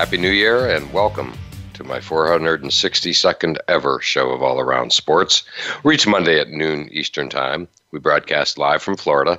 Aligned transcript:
Happy 0.00 0.16
New 0.16 0.30
Year 0.30 0.66
and 0.66 0.90
welcome 0.94 1.34
to 1.74 1.84
my 1.84 1.98
462nd 1.98 3.58
ever 3.68 4.00
show 4.00 4.30
of 4.30 4.42
All 4.42 4.58
Around 4.58 4.94
Sports. 4.94 5.44
Reach 5.84 6.06
Monday 6.06 6.40
at 6.40 6.48
noon 6.48 6.88
Eastern 6.90 7.28
Time. 7.28 7.68
We 7.90 7.98
broadcast 7.98 8.56
live 8.56 8.82
from 8.82 8.96
Florida 8.96 9.38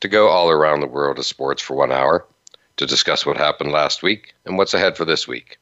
to 0.00 0.08
go 0.08 0.28
all 0.28 0.48
around 0.48 0.80
the 0.80 0.86
world 0.86 1.18
of 1.18 1.26
sports 1.26 1.60
for 1.60 1.76
one 1.76 1.92
hour 1.92 2.24
to 2.78 2.86
discuss 2.86 3.26
what 3.26 3.36
happened 3.36 3.72
last 3.72 4.02
week 4.02 4.32
and 4.46 4.56
what's 4.56 4.72
ahead 4.72 4.96
for 4.96 5.04
this 5.04 5.28
week. 5.28 5.58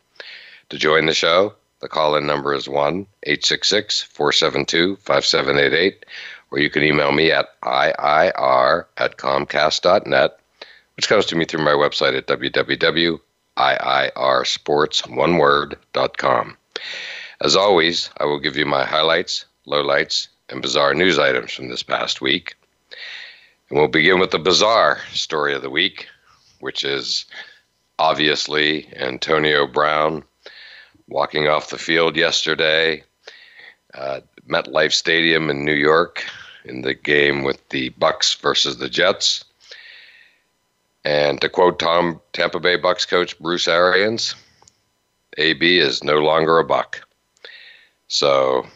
To 0.68 0.79
join 0.79 1.07
the 1.07 1.15
show, 1.15 1.55
the 1.80 1.88
call 1.88 2.15
in 2.15 2.24
number 2.24 2.55
is 2.55 2.68
1 2.68 3.09
866 3.24 4.05
472 4.05 4.98
5788, 4.98 6.07
or 6.52 6.60
you 6.60 6.70
can 6.70 6.84
email 6.84 7.10
me 7.10 7.32
at 7.32 7.60
IIR 7.62 8.84
at 8.98 9.16
Comcast.net 9.16 10.38
which 10.98 11.09
comes 11.09 11.27
to 11.27 11.37
me 11.37 11.45
through 11.45 11.65
my 11.65 11.70
website 11.70 12.16
at 12.16 12.27
www.iirsports.com. 13.59 16.56
As 17.40 17.56
always, 17.56 18.10
I 18.18 18.24
will 18.24 18.40
give 18.40 18.56
you 18.56 18.66
my 18.66 18.84
highlights, 18.84 19.45
lowlights, 19.66 20.28
and 20.48 20.62
bizarre 20.62 20.95
news 20.95 21.18
items 21.18 21.52
from 21.52 21.68
this 21.68 21.82
past 21.82 22.20
week. 22.20 22.54
And 23.68 23.78
we'll 23.78 23.88
begin 23.88 24.18
with 24.18 24.30
the 24.30 24.38
bizarre 24.38 25.00
story 25.12 25.54
of 25.54 25.62
the 25.62 25.70
week, 25.70 26.06
which 26.60 26.84
is 26.84 27.26
obviously 27.98 28.88
Antonio 28.96 29.66
Brown 29.66 30.24
walking 31.09 31.48
off 31.48 31.70
the 31.70 31.78
field 31.78 32.16
yesterday 32.16 33.02
at 33.95 34.24
MetLife 34.48 34.93
Stadium 34.93 35.50
in 35.50 35.65
New 35.65 35.74
York 35.74 36.24
in 36.65 36.82
the 36.82 36.95
game 36.95 37.45
with 37.45 37.68
the 37.68 37.90
Bucks 37.90 38.34
versus 38.34 38.78
the 38.78 38.88
Jets. 38.88 39.45
And 41.09 41.40
to 41.40 41.48
quote 41.48 41.78
Tom 41.78 42.20
Tampa 42.34 42.60
Bay 42.60 42.76
Bucks 42.76 43.06
coach 43.06 43.38
Bruce 43.38 43.66
Arians, 43.66 44.34
AB 45.38 45.78
is 45.78 46.04
no 46.04 46.18
longer 46.18 46.59
a 46.59 46.65
Buck. 46.65 47.00
So, 48.09 48.66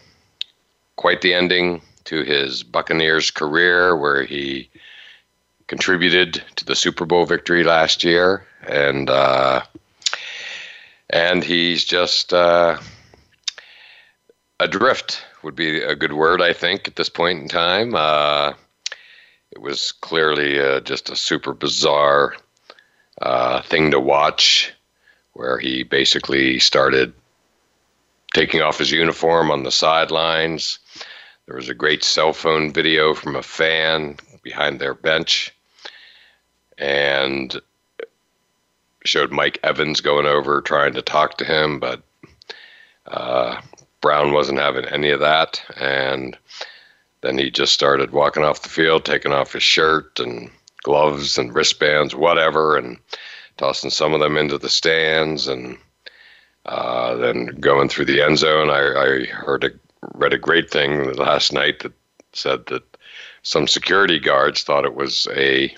quite 0.96 1.20
the 1.20 1.34
ending 1.34 1.82
to 2.04 2.22
his 2.22 2.62
Buccaneers 2.62 3.30
career, 3.30 3.94
where 3.94 4.24
he 4.24 4.70
contributed 5.66 6.42
to 6.56 6.64
the 6.64 6.74
Super 6.74 7.04
Bowl 7.04 7.26
victory 7.26 7.64
last 7.64 8.02
year, 8.02 8.46
and 8.66 9.10
uh, 9.10 9.60
and 11.10 11.44
he's 11.44 11.84
just 11.84 12.32
uh, 12.32 12.78
adrift 14.58 15.22
would 15.42 15.54
be 15.54 15.82
a 15.82 15.94
good 15.94 16.14
word, 16.14 16.40
I 16.40 16.54
think, 16.54 16.88
at 16.88 16.96
this 16.96 17.10
point 17.10 17.42
in 17.42 17.48
time. 17.48 17.94
Uh, 17.94 18.54
it 19.52 19.60
was 19.60 19.92
clearly 19.92 20.58
uh, 20.58 20.80
just 20.80 21.10
a 21.10 21.16
super 21.16 21.52
bizarre 21.52 22.34
uh, 23.20 23.60
thing 23.62 23.90
to 23.90 24.00
watch, 24.00 24.72
where 25.34 25.58
he 25.58 25.82
basically 25.82 26.58
started 26.58 27.12
taking 28.34 28.62
off 28.62 28.78
his 28.78 28.90
uniform 28.90 29.50
on 29.50 29.62
the 29.62 29.70
sidelines. 29.70 30.78
There 31.46 31.56
was 31.56 31.68
a 31.68 31.74
great 31.74 32.02
cell 32.02 32.32
phone 32.32 32.72
video 32.72 33.12
from 33.14 33.36
a 33.36 33.42
fan 33.42 34.16
behind 34.42 34.80
their 34.80 34.94
bench, 34.94 35.54
and 36.78 37.60
showed 39.04 39.32
Mike 39.32 39.58
Evans 39.62 40.00
going 40.00 40.26
over 40.26 40.62
trying 40.62 40.94
to 40.94 41.02
talk 41.02 41.36
to 41.38 41.44
him, 41.44 41.78
but 41.78 42.02
uh, 43.06 43.60
Brown 44.00 44.32
wasn't 44.32 44.60
having 44.60 44.86
any 44.86 45.10
of 45.10 45.20
that, 45.20 45.62
and 45.76 46.38
then 47.22 47.38
he 47.38 47.50
just 47.50 47.72
started 47.72 48.10
walking 48.10 48.44
off 48.44 48.62
the 48.62 48.68
field, 48.68 49.04
taking 49.04 49.32
off 49.32 49.52
his 49.52 49.62
shirt 49.62 50.20
and 50.20 50.50
gloves 50.82 51.38
and 51.38 51.54
wristbands, 51.54 52.14
whatever, 52.14 52.76
and 52.76 52.98
tossing 53.56 53.90
some 53.90 54.12
of 54.12 54.20
them 54.20 54.36
into 54.36 54.58
the 54.58 54.68
stands, 54.68 55.46
and 55.48 55.78
uh, 56.66 57.14
then 57.14 57.46
going 57.60 57.88
through 57.88 58.04
the 58.04 58.20
end 58.20 58.38
zone. 58.38 58.70
I, 58.70 58.80
I 58.80 59.24
heard 59.26 59.64
a 59.64 59.70
read 60.14 60.32
a 60.32 60.38
great 60.38 60.68
thing 60.68 61.12
last 61.14 61.52
night 61.52 61.78
that 61.80 61.92
said 62.32 62.66
that 62.66 62.82
some 63.42 63.68
security 63.68 64.18
guards 64.18 64.62
thought 64.64 64.84
it 64.84 64.96
was 64.96 65.28
a 65.32 65.74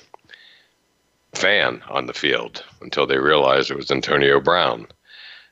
fan 1.34 1.82
on 1.91 2.06
the 2.06 2.15
field 2.15 2.65
until 2.81 3.06
they 3.06 3.19
realized 3.19 3.71
it 3.71 3.76
was 3.76 3.91
Antonio 3.91 4.41
Brown, 4.41 4.87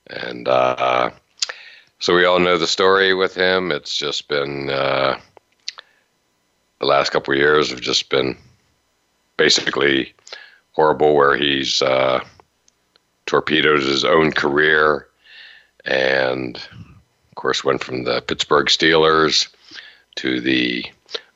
and 0.07 0.49
uh, 0.49 1.11
so 1.99 2.15
we 2.15 2.25
all 2.25 2.39
know 2.39 2.57
the 2.57 2.67
story 2.67 3.13
with 3.13 3.35
him. 3.35 3.71
It's 3.71 3.95
just 3.95 4.29
been. 4.29 4.71
Uh, 4.71 5.21
the 6.83 6.89
last 6.89 7.13
couple 7.13 7.33
of 7.33 7.39
years 7.39 7.71
have 7.71 7.81
just 7.81 8.11
been 8.11 8.37
basically 9.37 10.13
horrible, 10.73 11.15
where 11.15 11.37
he's 11.37 11.81
uh, 11.81 12.19
torpedoed 13.27 13.83
his 13.83 14.05
own 14.05 14.33
career, 14.33 15.07
and 15.85 16.57
of 16.57 17.35
course 17.37 17.63
went 17.63 17.85
from 17.85 18.03
the 18.03 18.21
Pittsburgh 18.23 18.67
Steelers 18.67 19.47
to 20.17 20.41
the 20.41 20.85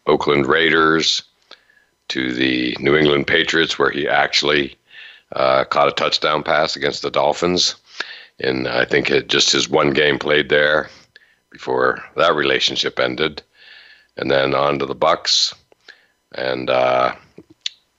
Oakland 0.08 0.46
Raiders 0.46 1.22
to 2.08 2.34
the 2.34 2.76
New 2.80 2.96
England 2.96 3.28
Patriots, 3.28 3.78
where 3.78 3.90
he 3.90 4.08
actually 4.08 4.76
uh, 5.30 5.62
caught 5.62 5.88
a 5.88 5.92
touchdown 5.92 6.42
pass 6.42 6.74
against 6.74 7.02
the 7.02 7.10
Dolphins. 7.10 7.76
And 8.40 8.66
I 8.66 8.84
think 8.84 9.12
it 9.12 9.28
just 9.28 9.52
his 9.52 9.68
one 9.68 9.90
game 9.90 10.18
played 10.18 10.48
there 10.48 10.90
before 11.50 12.02
that 12.16 12.34
relationship 12.34 12.98
ended 12.98 13.42
and 14.16 14.30
then 14.30 14.54
on 14.54 14.78
to 14.78 14.86
the 14.86 14.94
Bucks. 14.94 15.54
And 16.34 16.70
uh, 16.70 17.14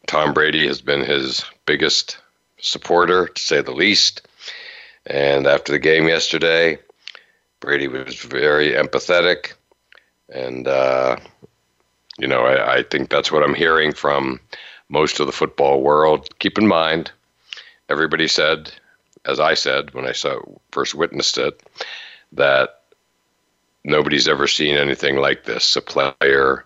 Tom 0.08 0.34
Brady 0.34 0.68
has 0.68 0.82
been 0.82 1.04
his 1.04 1.44
biggest 1.66 2.18
supporter, 2.60 3.28
to 3.28 3.42
say 3.42 3.62
the 3.62 3.72
least. 3.72 4.28
And 5.06 5.48
after 5.48 5.72
the 5.72 5.80
game 5.80 6.08
yesterday, 6.08 6.80
Brady 7.60 7.88
was 7.88 8.16
very 8.22 8.72
empathetic, 8.72 9.54
and 10.30 10.68
uh, 10.68 11.18
you 12.20 12.28
know 12.28 12.42
I, 12.42 12.78
I 12.78 12.84
think 12.84 13.10
that's 13.10 13.32
what 13.32 13.44
I'm 13.44 13.56
hearing 13.56 13.94
from 13.94 14.40
most 14.90 15.20
of 15.20 15.26
the 15.26 15.34
football 15.34 15.82
world. 15.82 16.28
Keep 16.40 16.58
in 16.58 16.68
mind, 16.68 17.12
everybody 17.90 18.28
said, 18.28 18.72
as 19.26 19.40
I 19.40 19.54
said 19.54 19.94
when 19.94 20.06
I 20.06 20.12
saw 20.12 20.40
first 20.72 20.94
witnessed 20.94 21.38
it, 21.38 21.62
that 22.34 22.77
nobody's 23.88 24.28
ever 24.28 24.48
seen 24.48 24.78
anything 24.78 25.16
like 25.16 25.46
this. 25.46 25.76
A 25.76 25.82
player 25.82 26.66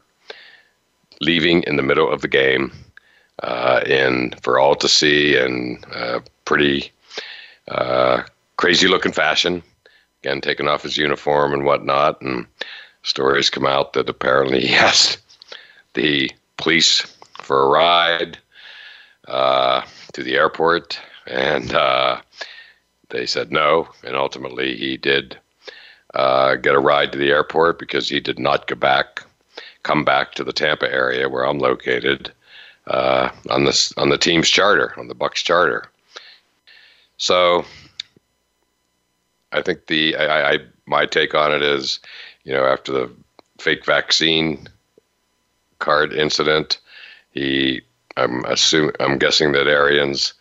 leaving 1.22 1.64
in 1.64 1.78
the 1.78 1.84
middle 1.84 2.12
of 2.12 2.22
the 2.22 2.28
game, 2.28 2.74
uh, 3.44 3.82
and 3.86 4.38
for 4.42 4.59
all 4.59 4.76
to 4.76 4.90
see, 4.90 5.38
in 5.38 5.82
uh, 5.94 6.20
pretty 6.46 6.92
uh, 7.70 8.24
crazy 8.58 8.88
looking 8.88 9.14
fashion. 9.14 9.64
Again, 10.24 10.42
taking 10.42 10.68
off 10.68 10.84
his 10.84 10.98
uniform 10.98 11.54
and 11.54 11.64
whatnot, 11.64 12.22
and 12.22 12.46
stories 13.04 13.50
come 13.50 13.66
out 13.66 13.94
that 13.94 14.09
apparently 14.09 14.68
he 14.68 14.76
asked 14.90 15.20
the 15.94 16.30
police 16.58 17.02
for 17.42 17.64
a 17.64 17.70
ride 17.70 18.38
uh, 19.28 19.82
to 20.14 20.23
the 20.23 20.35
airport, 20.35 21.00
and 21.28 21.73
uh, 21.73 22.20
they 23.09 23.26
said 23.26 23.52
no, 23.52 23.88
and 24.03 24.16
ultimately 24.16 24.76
he 24.76 24.97
did 24.97 25.38
uh, 26.13 26.55
get 26.55 26.75
a 26.75 26.79
ride 26.79 27.11
to 27.11 27.17
the 27.17 27.29
airport 27.29 27.79
because 27.79 28.09
he 28.09 28.19
did 28.19 28.40
not 28.40 28.67
go 28.67 28.75
back, 28.75 29.23
come 29.84 30.03
back 30.03 30.34
to 30.34 30.43
the 30.43 30.53
Tampa 30.53 30.91
area 30.91 31.29
where 31.29 31.46
I'm 31.46 31.59
located 31.59 32.31
uh, 32.87 33.29
on 33.49 33.63
this 33.63 33.93
on 33.97 34.09
the 34.09 34.17
team's 34.17 34.49
charter, 34.49 34.93
on 34.97 35.08
the 35.08 35.16
Bucks 35.16 35.41
charter. 35.41 35.85
So 37.17 37.66
I 39.52 39.61
think 39.61 39.87
the 39.87 40.16
I, 40.16 40.53
I 40.53 40.58
my 40.85 41.05
take 41.05 41.35
on 41.35 41.53
it 41.53 41.61
is, 41.61 41.99
you 42.43 42.53
know, 42.53 42.66
after 42.66 42.91
the 42.91 43.11
fake 43.59 43.85
vaccine 43.85 44.67
card 45.79 46.13
incident, 46.13 46.79
he 47.31 47.81
I'm 48.17 48.43
assuming 48.46 48.96
I'm 48.99 49.17
guessing 49.17 49.52
that 49.53 49.67
Arians 49.67 50.34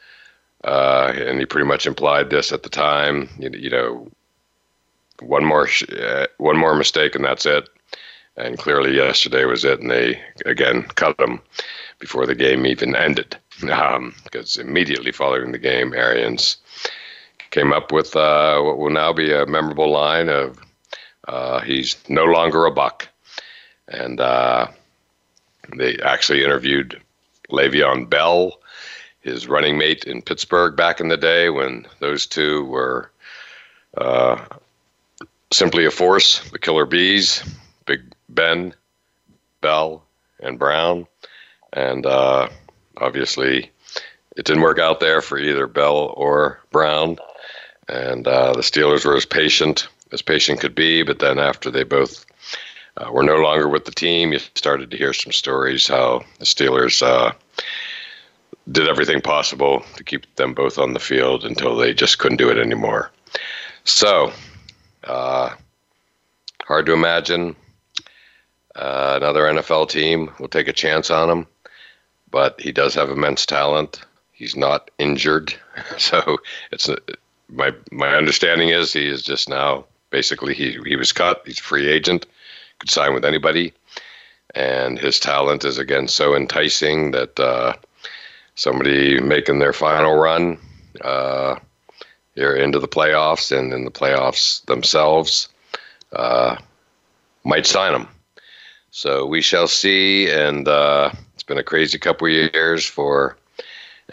uh, 0.65 1.13
and 1.15 1.39
he 1.39 1.47
pretty 1.47 1.67
much 1.67 1.87
implied 1.87 2.31
this 2.31 2.53
at 2.53 2.63
the 2.63 2.69
time. 2.69 3.29
You, 3.39 3.51
you 3.51 3.71
know, 3.71 4.09
one 5.21 5.45
more 5.45 5.69
uh, 5.99 6.27
one 6.39 6.57
more 6.57 6.75
mistake 6.75 7.15
and 7.15 7.25
that's 7.25 7.47
it. 7.47 7.69
And 8.37 8.59
clearly 8.59 8.97
yesterday 8.97 9.45
was 9.45 9.65
it, 9.65 9.81
and 9.81 9.91
they 9.91 10.21
again 10.47 10.83
cut 10.95 11.19
him 11.21 11.41
before 11.99 12.27
the 12.27 12.35
game 12.35 12.65
even 12.65 12.97
ended. 12.97 13.37
Um, 13.71 14.15
because 14.25 14.57
immediately 14.57 15.13
following 15.13 15.53
the 15.53 15.59
game, 15.59 15.93
Arians 15.93 16.57
came 17.51 17.73
up 17.73 17.93
with 17.93 18.17
uh, 18.17 18.61
what 18.61 18.79
will 18.79 18.91
now 18.91 19.13
be 19.13 19.33
a 19.33 19.45
memorable 19.45 19.91
line 19.91 20.29
of 20.29 20.59
uh, 21.29 21.61
he's 21.61 21.97
no 22.09 22.25
longer 22.25 22.65
a 22.65 22.71
buck. 22.71 23.09
And 23.89 24.21
uh, 24.21 24.69
they 25.77 25.99
actually 25.99 26.45
interviewed 26.45 27.01
Le'Veon 27.51 28.09
Bell, 28.09 28.59
his 29.21 29.49
running 29.49 29.77
mate 29.77 30.05
in 30.05 30.23
Pittsburgh 30.23 30.77
back 30.77 31.01
in 31.01 31.09
the 31.09 31.17
day 31.17 31.51
when 31.51 31.87
those 31.99 32.27
two 32.27 32.65
were 32.67 33.11
uh, 33.97 34.43
simply 35.53 35.85
a 35.85 35.91
force, 35.91 36.49
the 36.51 36.59
Killer 36.59 36.87
Bees, 36.87 37.43
Big 37.87 38.01
Ben, 38.29 38.75
Bell, 39.61 40.05
and 40.41 40.59
Brown. 40.59 41.07
And 41.73 42.07
uh, 42.07 42.49
obviously, 42.97 43.71
it 44.37 44.45
didn't 44.45 44.63
work 44.63 44.79
out 44.79 45.01
there 45.01 45.21
for 45.21 45.39
either 45.39 45.67
Bell 45.67 46.15
or 46.17 46.61
Brown. 46.71 47.19
And 47.89 48.27
uh, 48.27 48.53
the 48.53 48.61
Steelers 48.61 49.05
were 49.05 49.17
as 49.17 49.27
patient 49.27 49.89
as 50.13 50.23
patient 50.23 50.61
could 50.61 50.75
be. 50.75 51.03
But 51.03 51.19
then 51.19 51.39
after 51.39 51.71
they 51.71 51.85
both 51.85 52.25
uh, 52.97 53.11
were 53.13 53.23
no 53.23 53.37
longer 53.37 53.69
with 53.69 53.85
the 53.85 53.91
team, 53.91 54.33
you 54.33 54.39
started 54.55 54.91
to 54.91 54.97
hear 54.97 55.13
some 55.13 55.33
stories 55.33 55.87
how 55.87 56.23
the 56.39 56.45
Steelers 56.45 57.03
uh, 57.03 57.33
did 58.71 58.89
everything 58.89 59.21
possible 59.21 59.85
to 59.97 60.05
keep 60.05 60.33
them 60.37 60.55
both 60.55 60.79
on 60.79 60.93
the 60.93 61.01
field 61.01 61.45
until 61.45 61.77
they 61.77 61.93
just 61.93 62.19
couldn't 62.19 62.39
do 62.39 62.51
it 62.51 62.59
anymore. 62.59 63.11
So, 63.85 64.33
uh, 65.05 65.51
hard 66.65 66.87
to 66.87 66.93
imagine. 66.93 67.57
Uh, 68.77 69.15
another 69.17 69.43
NFL 69.43 69.89
team 69.91 70.31
will 70.39 70.49
take 70.49 70.69
a 70.69 70.73
chance 70.73 71.11
on 71.11 71.29
him, 71.29 71.47
but 72.31 72.61
he 72.61 72.73
does 72.73 72.95
have 72.95 73.11
immense 73.11 73.45
talent. 73.45 74.01
He's 74.33 74.57
not 74.57 74.91
injured, 74.99 75.53
so 75.99 76.39
it's 76.71 76.89
my 77.49 77.73
my 77.91 78.15
understanding 78.15 78.69
is 78.69 78.93
he 78.93 79.07
is 79.07 79.23
just 79.23 79.49
now 79.49 79.85
basically 80.11 80.55
he 80.55 80.79
he 80.87 80.97
was 80.97 81.13
cut. 81.13 81.43
He's 81.45 81.59
a 81.59 81.63
free 81.63 81.89
agent, 81.89 82.27
could 82.79 82.91
sign 82.91 83.13
with 83.13 83.25
anybody, 83.25 83.73
and 84.55 84.99
his 84.99 85.19
talent 85.19 85.65
is 85.65 85.79
again 85.79 86.09
so 86.09 86.35
enticing 86.35 87.11
that 87.11 87.39
uh, 87.39 87.75
somebody 88.55 89.21
making 89.21 89.59
their 89.59 89.73
final 89.73 90.17
run 90.17 90.59
uh, 91.03 91.57
here 92.41 92.57
into 92.57 92.79
the 92.79 92.89
playoffs 92.89 93.57
and 93.57 93.71
in 93.71 93.85
the 93.85 93.91
playoffs 93.91 94.65
themselves 94.65 95.49
uh, 96.13 96.57
might 97.45 97.67
sign 97.67 97.95
him. 97.95 98.09
So 98.91 99.27
we 99.27 99.43
shall 99.43 99.69
see, 99.69 100.31
and 100.31 100.67
uh, 100.67 101.13
it's 101.35 101.43
been 101.43 101.59
a 101.59 101.63
crazy 101.63 101.99
couple 101.99 102.27
of 102.27 102.33
years 102.33 102.87
for 102.87 103.37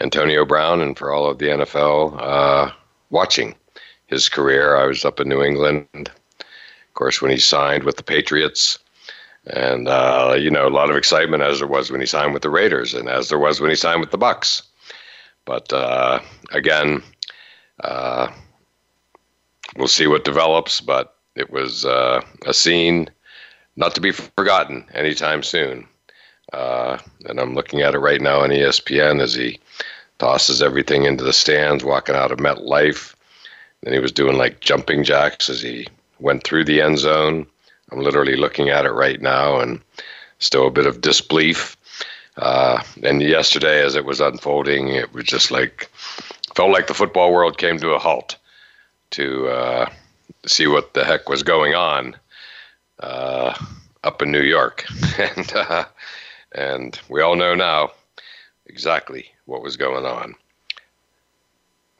Antonio 0.02 0.44
Brown 0.44 0.82
and 0.82 0.96
for 0.96 1.10
all 1.10 1.26
of 1.26 1.38
the 1.38 1.46
NFL 1.46 2.16
uh, 2.20 2.70
watching 3.08 3.54
his 4.06 4.28
career. 4.28 4.76
I 4.76 4.84
was 4.84 5.06
up 5.06 5.20
in 5.20 5.28
New 5.28 5.42
England, 5.42 5.86
of 5.96 6.94
course, 6.94 7.22
when 7.22 7.30
he 7.30 7.38
signed 7.38 7.84
with 7.84 7.96
the 7.96 8.04
Patriots. 8.04 8.78
And 9.46 9.88
uh, 9.88 10.36
you 10.38 10.50
know, 10.50 10.68
a 10.68 10.76
lot 10.80 10.90
of 10.90 10.96
excitement 10.96 11.42
as 11.42 11.60
there 11.60 11.66
was 11.66 11.90
when 11.90 12.00
he 12.00 12.06
signed 12.06 12.34
with 12.34 12.42
the 12.42 12.50
Raiders, 12.50 12.92
and 12.92 13.08
as 13.08 13.30
there 13.30 13.38
was 13.38 13.58
when 13.58 13.70
he 13.70 13.76
signed 13.76 14.00
with 14.00 14.10
the 14.10 14.18
Bucks. 14.18 14.62
But 15.46 15.72
uh, 15.72 16.20
again, 16.52 17.02
uh, 17.82 18.30
we'll 19.76 19.88
see 19.88 20.06
what 20.06 20.24
develops. 20.24 20.80
But 20.80 21.14
it 21.34 21.50
was 21.50 21.84
uh, 21.84 22.20
a 22.46 22.54
scene 22.54 23.08
not 23.76 23.94
to 23.94 24.00
be 24.00 24.12
forgotten 24.12 24.84
anytime 24.92 25.42
soon. 25.42 25.86
Uh, 26.52 26.98
and 27.26 27.38
I'm 27.38 27.54
looking 27.54 27.82
at 27.82 27.94
it 27.94 27.98
right 27.98 28.20
now 28.20 28.40
on 28.40 28.50
ESPN 28.50 29.20
as 29.20 29.34
he 29.34 29.60
tosses 30.18 30.62
everything 30.62 31.04
into 31.04 31.24
the 31.24 31.32
stands, 31.32 31.84
walking 31.84 32.16
out 32.16 32.32
of 32.32 32.38
MetLife. 32.38 33.14
Then 33.82 33.92
he 33.92 34.00
was 34.00 34.12
doing 34.12 34.36
like 34.36 34.60
jumping 34.60 35.04
jacks 35.04 35.48
as 35.48 35.62
he 35.62 35.86
went 36.18 36.42
through 36.42 36.64
the 36.64 36.80
end 36.80 36.98
zone. 36.98 37.46
I'm 37.92 38.00
literally 38.00 38.36
looking 38.36 38.68
at 38.68 38.84
it 38.84 38.90
right 38.90 39.20
now 39.20 39.60
and 39.60 39.80
still 40.38 40.66
a 40.66 40.72
bit 40.72 40.86
of 40.86 41.00
disbelief. 41.00 41.76
Uh, 42.36 42.82
and 43.02 43.22
yesterday, 43.22 43.82
as 43.84 43.94
it 43.94 44.04
was 44.04 44.20
unfolding, 44.20 44.88
it 44.88 45.12
was 45.12 45.24
just 45.24 45.50
like 45.50 45.90
felt 46.58 46.72
like 46.72 46.88
the 46.88 46.94
football 46.94 47.32
world 47.32 47.56
came 47.56 47.78
to 47.78 47.90
a 47.90 48.00
halt 48.00 48.36
to 49.10 49.46
uh, 49.46 49.88
see 50.44 50.66
what 50.66 50.92
the 50.92 51.04
heck 51.04 51.28
was 51.28 51.44
going 51.44 51.76
on 51.76 52.16
uh, 52.98 53.54
up 54.02 54.22
in 54.22 54.32
New 54.32 54.42
York, 54.42 54.84
and 55.20 55.52
uh, 55.54 55.84
and 56.50 56.98
we 57.08 57.22
all 57.22 57.36
know 57.36 57.54
now 57.54 57.92
exactly 58.66 59.26
what 59.44 59.62
was 59.62 59.76
going 59.76 60.04
on. 60.04 60.34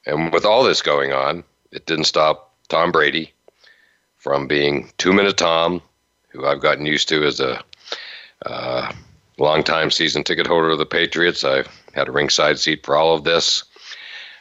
And 0.07 0.33
with 0.33 0.45
all 0.45 0.65
this 0.65 0.83
going 0.83 1.13
on, 1.13 1.45
it 1.71 1.87
didn't 1.87 2.07
stop 2.07 2.53
Tom 2.67 2.91
Brady 2.91 3.33
from 4.17 4.49
being 4.49 4.91
two 4.99 5.13
minute 5.13 5.37
Tom, 5.37 5.81
who 6.31 6.45
I've 6.45 6.61
gotten 6.61 6.85
used 6.85 7.09
to 7.11 7.23
as 7.23 7.39
a 7.39 7.63
uh, 8.45 8.91
longtime 9.39 9.93
season 9.93 10.25
ticket 10.25 10.49
holder 10.49 10.71
of 10.71 10.79
the 10.79 10.85
Patriots. 10.85 11.45
I've 11.45 11.69
had 11.95 12.09
a 12.09 12.13
ringside 12.13 12.59
seat 12.59 12.85
for 12.85 12.97
all 12.97 13.15
of 13.15 13.23
this. 13.23 13.63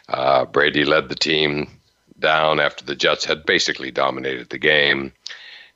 Uh, 0.10 0.46
Brady 0.46 0.86
led 0.86 1.10
the 1.10 1.16
team 1.16 1.70
down 2.20 2.60
after 2.60 2.84
the 2.84 2.96
Jets 2.96 3.26
had 3.26 3.46
basically 3.46 3.92
dominated 3.92 4.50
the 4.50 4.58
game 4.58 5.12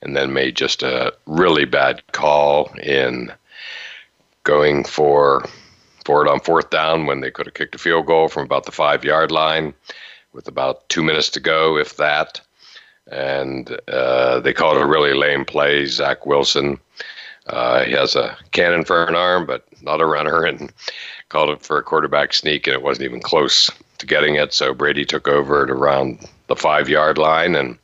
and 0.02 0.16
then 0.16 0.34
made 0.34 0.56
just 0.56 0.84
a 0.84 1.14
really 1.26 1.66
bad 1.66 2.02
call 2.12 2.72
in 2.82 3.32
going 4.44 4.84
for 4.84 5.48
for 6.04 6.26
it 6.26 6.30
on 6.30 6.40
fourth 6.40 6.72
down 6.72 7.06
when 7.06 7.22
they 7.22 7.30
could 7.30 7.46
have 7.46 7.54
kicked 7.54 7.76
a 7.76 7.78
field 7.78 8.08
goal 8.08 8.28
from 8.28 8.44
about 8.44 8.66
the 8.66 8.72
five 8.72 9.04
yard 9.04 9.32
line 9.32 9.74
with 10.34 10.48
about 10.48 10.88
two 10.90 11.04
minutes 11.04 11.30
to 11.30 11.40
go, 11.40 11.78
if 11.78 11.98
that. 11.98 12.42
And 13.12 13.78
uh, 13.88 14.40
they 14.40 14.54
called 14.54 14.78
a 14.78 14.86
really 14.86 15.14
lame 15.14 15.46
play. 15.46 15.86
Zach 15.86 16.26
Wilson, 16.26 16.80
uh, 17.48 17.84
he 17.84 17.92
has 17.92 18.16
a 18.16 18.38
cannon 18.52 18.86
for 18.86 19.06
an 19.06 19.16
arm, 19.16 19.46
but 19.46 19.66
not 19.82 20.02
a 20.02 20.06
runner, 20.06 20.44
and 20.46 20.72
called 21.30 21.50
it 21.50 21.62
for 21.62 21.78
a 21.78 21.84
quarterback 21.84 22.34
sneak, 22.34 22.68
and 22.68 22.74
it 22.74 22.82
wasn't 22.82 23.06
even 23.06 23.20
close 23.20 23.70
to 24.02 24.06
getting 24.06 24.36
it. 24.36 24.54
So 24.54 24.74
Brady 24.74 25.06
took 25.06 25.28
over 25.28 25.64
at 25.64 25.70
around 25.70 26.28
the 26.48 26.56
five 26.56 26.90
yard 26.90 27.18
line, 27.18 27.56
and 27.56 27.78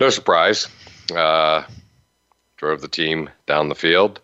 no 0.00 0.10
surprise, 0.10 0.68
uh, 1.14 1.64
drove 2.56 2.80
the 2.80 2.88
team 2.88 3.28
down 3.46 3.68
the 3.68 3.74
field 3.74 4.20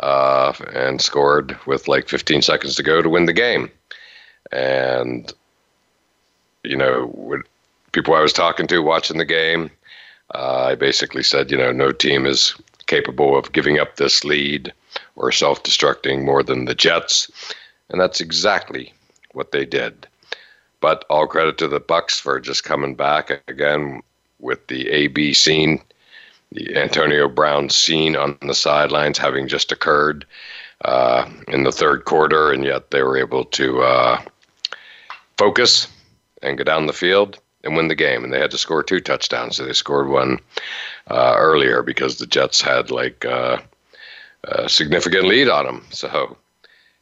uh, 0.00 0.52
and 0.74 1.00
scored 1.00 1.56
with 1.66 1.88
like 1.88 2.08
15 2.08 2.42
seconds 2.42 2.76
to 2.76 2.82
go 2.82 3.00
to 3.00 3.08
win 3.08 3.26
the 3.26 3.32
game. 3.32 3.70
And, 4.52 5.32
you 6.62 6.76
know, 6.76 7.10
with 7.14 7.42
people 7.92 8.14
I 8.14 8.20
was 8.20 8.32
talking 8.32 8.66
to 8.68 8.80
watching 8.80 9.18
the 9.18 9.24
game, 9.24 9.70
uh, 10.34 10.66
I 10.66 10.74
basically 10.74 11.22
said, 11.22 11.50
you 11.50 11.56
know, 11.56 11.72
no 11.72 11.92
team 11.92 12.26
is 12.26 12.54
capable 12.86 13.36
of 13.36 13.52
giving 13.52 13.78
up 13.78 13.96
this 13.96 14.24
lead 14.24 14.72
or 15.16 15.32
self 15.32 15.62
destructing 15.62 16.24
more 16.24 16.42
than 16.42 16.64
the 16.64 16.74
Jets. 16.74 17.30
And 17.90 18.00
that's 18.00 18.20
exactly 18.20 18.92
what 19.32 19.52
they 19.52 19.64
did. 19.64 20.06
But 20.80 21.04
all 21.10 21.26
credit 21.26 21.58
to 21.58 21.68
the 21.68 21.80
Bucks 21.80 22.20
for 22.20 22.40
just 22.40 22.64
coming 22.64 22.94
back 22.94 23.42
again 23.48 24.02
with 24.38 24.66
the 24.68 24.88
AB 24.88 25.34
scene 25.34 25.82
the 26.52 26.76
Antonio 26.76 27.28
Brown 27.28 27.68
scene 27.70 28.16
on 28.16 28.38
the 28.42 28.54
sidelines 28.54 29.18
having 29.18 29.48
just 29.48 29.72
occurred 29.72 30.24
uh, 30.84 31.28
in 31.48 31.64
the 31.64 31.72
third 31.72 32.04
quarter, 32.04 32.52
and 32.52 32.64
yet 32.64 32.90
they 32.90 33.02
were 33.02 33.18
able 33.18 33.44
to 33.44 33.82
uh, 33.82 34.22
focus 35.36 35.88
and 36.42 36.56
go 36.56 36.64
down 36.64 36.86
the 36.86 36.92
field 36.92 37.38
and 37.64 37.76
win 37.76 37.88
the 37.88 37.94
game. 37.94 38.24
And 38.24 38.32
they 38.32 38.40
had 38.40 38.52
to 38.52 38.58
score 38.58 38.82
two 38.82 39.00
touchdowns, 39.00 39.56
so 39.56 39.64
they 39.64 39.72
scored 39.72 40.08
one 40.08 40.38
uh, 41.10 41.34
earlier 41.36 41.82
because 41.82 42.16
the 42.18 42.26
Jets 42.26 42.60
had 42.60 42.90
like 42.90 43.24
uh, 43.24 43.58
a 44.44 44.68
significant 44.68 45.26
lead 45.26 45.48
on 45.48 45.66
them. 45.66 45.84
So 45.90 46.36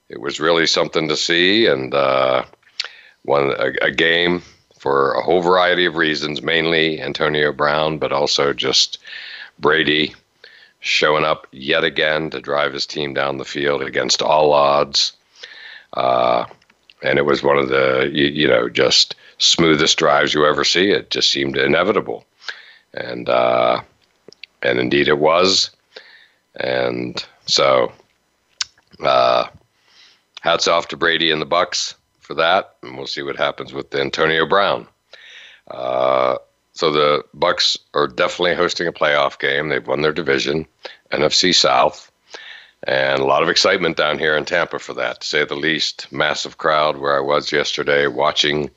it 0.08 0.20
was 0.20 0.40
really 0.40 0.66
something 0.66 1.08
to 1.08 1.16
see, 1.16 1.66
and 1.66 1.92
uh, 1.94 2.44
one 3.22 3.52
a, 3.58 3.72
a 3.86 3.90
game 3.90 4.42
for 4.78 5.14
a 5.14 5.22
whole 5.22 5.42
variety 5.42 5.84
of 5.84 5.96
reasons, 5.96 6.42
mainly 6.42 7.00
Antonio 7.00 7.52
Brown, 7.52 7.98
but 7.98 8.12
also 8.12 8.52
just 8.52 8.98
Brady 9.58 10.14
showing 10.80 11.24
up 11.24 11.46
yet 11.50 11.82
again 11.82 12.30
to 12.30 12.40
drive 12.40 12.72
his 12.72 12.86
team 12.86 13.12
down 13.12 13.38
the 13.38 13.44
field 13.44 13.82
against 13.82 14.22
all 14.22 14.52
odds. 14.52 15.14
Uh, 15.94 16.44
and 17.02 17.18
it 17.18 17.26
was 17.26 17.42
one 17.42 17.58
of 17.58 17.68
the, 17.68 18.08
you, 18.12 18.26
you, 18.26 18.48
know, 18.48 18.68
just 18.68 19.16
smoothest 19.38 19.98
drives 19.98 20.32
you 20.32 20.46
ever 20.46 20.62
see. 20.62 20.90
It 20.90 21.10
just 21.10 21.30
seemed 21.30 21.56
inevitable. 21.56 22.24
And, 22.94 23.28
uh, 23.28 23.80
and 24.62 24.78
indeed 24.78 25.08
it 25.08 25.18
was. 25.18 25.70
And 26.54 27.22
so, 27.46 27.92
uh, 29.00 29.48
hats 30.40 30.68
off 30.68 30.88
to 30.88 30.96
Brady 30.96 31.30
and 31.30 31.40
the 31.40 31.46
Bucks 31.46 31.94
for 32.20 32.34
that, 32.34 32.76
and 32.82 32.96
we'll 32.96 33.06
see 33.06 33.22
what 33.22 33.36
happens 33.36 33.72
with 33.72 33.94
Antonio 33.94 34.46
Brown. 34.46 34.86
Uh, 35.70 36.36
so 36.72 36.90
the 36.90 37.24
Bucks 37.32 37.78
are 37.94 38.06
definitely 38.06 38.54
hosting 38.54 38.86
a 38.86 38.92
playoff 38.92 39.38
game. 39.38 39.68
They've 39.68 39.86
won 39.86 40.02
their 40.02 40.12
division, 40.12 40.66
NFC 41.10 41.54
South, 41.54 42.10
and 42.82 43.20
a 43.20 43.24
lot 43.24 43.42
of 43.42 43.48
excitement 43.48 43.96
down 43.96 44.18
here 44.18 44.36
in 44.36 44.44
Tampa 44.44 44.78
for 44.78 44.92
that, 44.94 45.20
to 45.20 45.26
say 45.26 45.44
the 45.44 45.54
least. 45.54 46.06
Massive 46.12 46.58
crowd 46.58 46.98
where 46.98 47.16
I 47.16 47.20
was 47.20 47.50
yesterday 47.50 48.06
watching 48.06 48.70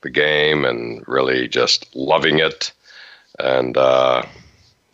the 0.00 0.10
game 0.10 0.64
and 0.64 1.06
really 1.06 1.46
just 1.48 1.94
loving 1.94 2.38
it. 2.38 2.72
And 3.38 3.76
uh, 3.76 4.24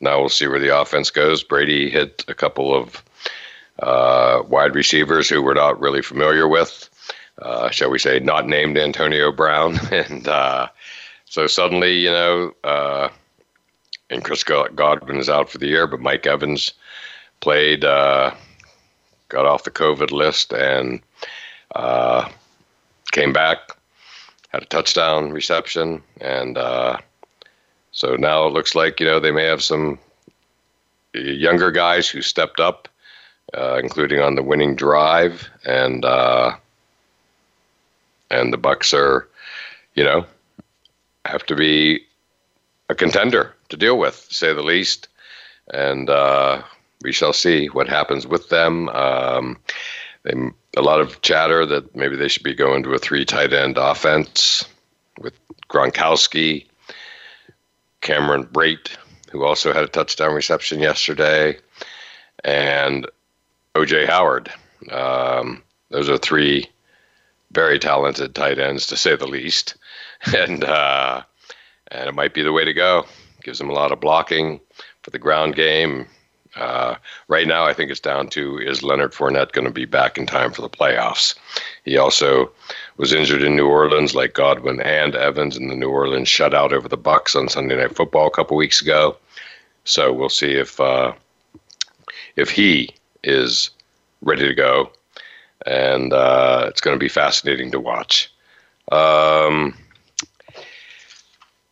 now 0.01 0.21
we'll 0.21 0.29
see 0.29 0.47
where 0.47 0.61
the 0.61 0.79
offense 0.79 1.11
goes. 1.11 1.43
Brady 1.43 1.91
hit 1.91 2.25
a 2.29 2.35
couple 2.35 2.75
of 2.75 3.03
uh, 3.81 4.43
wide 4.49 4.75
receivers 4.75 5.29
who 5.29 5.43
we're 5.43 5.55
not 5.55 5.81
really 5.81 6.03
familiar 6.03 6.47
with, 6.47 6.89
uh, 7.41 7.71
shall 7.71 7.91
we 7.91 7.99
say, 7.99 8.19
not 8.21 8.47
named 8.47 8.77
Antonio 8.77 9.33
Brown. 9.33 9.79
and 9.93 10.29
uh, 10.29 10.69
so 11.25 11.47
suddenly, 11.47 11.99
you 11.99 12.11
know, 12.11 12.53
uh, 12.65 13.09
and 14.11 14.25
Chris 14.25 14.43
Godwin 14.43 15.17
is 15.19 15.29
out 15.29 15.49
for 15.49 15.59
the 15.59 15.69
year, 15.69 15.87
but 15.87 16.01
Mike 16.01 16.27
Evans 16.27 16.73
played, 17.41 17.85
uh, 17.85 18.35
got 19.29 19.47
off 19.47 19.65
the 19.65 19.71
COVID 19.71 20.11
list, 20.11 20.53
and 20.53 21.01
uh, 21.77 22.29
came 23.13 23.33
back, 23.33 23.59
had 24.49 24.63
a 24.63 24.67
touchdown 24.67 25.31
reception, 25.31 26.03
and 26.21 26.59
so 27.93 28.17
now 28.17 28.47
it 28.47 28.53
looks 28.53 28.75
like 28.75 29.01
you 29.01 29.07
know 29.07 29.21
they 29.21 29.31
may 29.31 29.45
have 29.45 29.63
some 29.63 29.99
younger 31.15 31.71
guys 31.71 32.09
who 32.09 32.23
stepped 32.23 32.61
up, 32.61 32.89
uh, 33.55 33.79
including 33.83 34.21
on 34.21 34.35
the 34.35 34.43
winning 34.43 34.75
drive, 34.75 35.49
and 35.65 36.05
uh, 36.05 36.53
and 38.31 38.53
the 38.53 38.59
Bucks 38.59 38.95
are, 38.95 39.29
you 39.95 40.05
know, 40.05 40.25
have 41.25 41.45
to 41.47 41.57
be 41.57 42.01
a 42.89 42.95
contender 42.95 43.55
to 43.69 43.77
deal 43.77 43.99
with, 43.99 44.27
say 44.31 44.53
the 44.53 44.63
least, 44.63 45.09
and 45.73 46.09
uh, 46.11 46.63
we 47.03 47.13
shall 47.13 47.33
see 47.33 47.67
what 47.69 47.89
happens 47.89 48.27
with 48.27 48.49
them. 48.49 48.89
Um, 48.91 49.59
they, 50.23 50.33
a 50.77 50.83
lot 50.83 51.01
of 51.01 51.21
chatter 51.23 51.67
that 51.67 51.97
maybe 51.97 52.17
they 52.17 52.29
should 52.29 52.43
be 52.43 52.55
going 52.55 52.83
to 52.83 52.95
a 52.95 52.99
three 52.99 53.25
tight 53.25 53.53
end 53.53 53.79
offense 53.79 54.65
with 55.19 55.35
Gronkowski 55.69 56.67
Cameron 58.01 58.45
Brate, 58.45 58.91
who 59.31 59.45
also 59.45 59.73
had 59.73 59.85
a 59.85 59.89
touchdown 59.89 60.35
reception 60.35 60.81
yesterday, 60.81 61.59
and 62.45 63.07
OJ 63.75 64.07
Howard. 64.07 64.51
Um, 64.91 65.63
those 65.91 66.09
are 66.09 66.19
three 66.19 66.69
very 67.53 67.79
talented 67.79 68.35
tight 68.35 68.59
ends, 68.59 68.87
to 68.89 68.97
say 68.97 69.17
the 69.17 69.27
least, 69.27 69.77
and 70.37 70.65
uh, 70.65 71.23
and 71.89 72.09
it 72.09 72.15
might 72.15 72.35
be 72.35 72.43
the 72.43 72.53
way 72.53 72.65
to 72.65 72.73
go. 72.73 73.07
Gives 73.43 73.59
them 73.59 73.71
a 73.71 73.75
lot 73.75 73.93
of 73.93 74.01
blocking 74.01 74.61
for 75.03 75.11
the 75.11 75.19
ground 75.19 75.57
game. 75.57 76.07
Uh, 76.57 76.97
right 77.29 77.47
now, 77.47 77.65
I 77.65 77.73
think 77.73 77.93
it's 77.93 78.01
down 78.01 78.29
to 78.31 78.59
is 78.59 78.83
Leonard 78.83 79.13
Fournette 79.13 79.53
going 79.53 79.67
to 79.67 79.73
be 79.73 79.85
back 79.85 80.19
in 80.19 80.27
time 80.27 80.51
for 80.51 80.63
the 80.63 80.69
playoffs? 80.69 81.37
He 81.85 81.97
also 81.97 82.51
was 82.97 83.13
injured 83.13 83.43
in 83.43 83.55
New 83.55 83.69
Orleans, 83.69 84.17
like 84.17 84.35
Godwin 84.35 84.81
and 84.81 85.15
Evans 85.15 85.57
in 85.57 85.69
the 85.69 85.77
New 85.77 85.91
Orleans 85.91 86.29
shutout 86.29 86.73
over 86.73 86.89
the 86.89 86.97
Bucks 86.97 87.37
on 87.37 87.49
Sunday 87.49 87.77
Night 87.77 87.95
Football 87.95 88.27
a 88.27 88.33
couple 88.33 88.57
weeks 88.57 88.83
ago. 88.83 89.17
So 89.85 90.13
we'll 90.13 90.29
see 90.29 90.55
if 90.55 90.81
uh, 90.81 91.13
if 92.35 92.51
he 92.51 92.95
is 93.25 93.71
ready 94.23 94.47
to 94.47 94.55
go, 94.55 94.91
and 95.67 96.13
uh, 96.13 96.67
it's 96.69 96.81
going 96.81 96.95
to 96.95 96.99
be 96.99 97.09
fascinating 97.09 97.71
to 97.73 97.81
watch. 97.81 98.33
Um, 98.93 99.77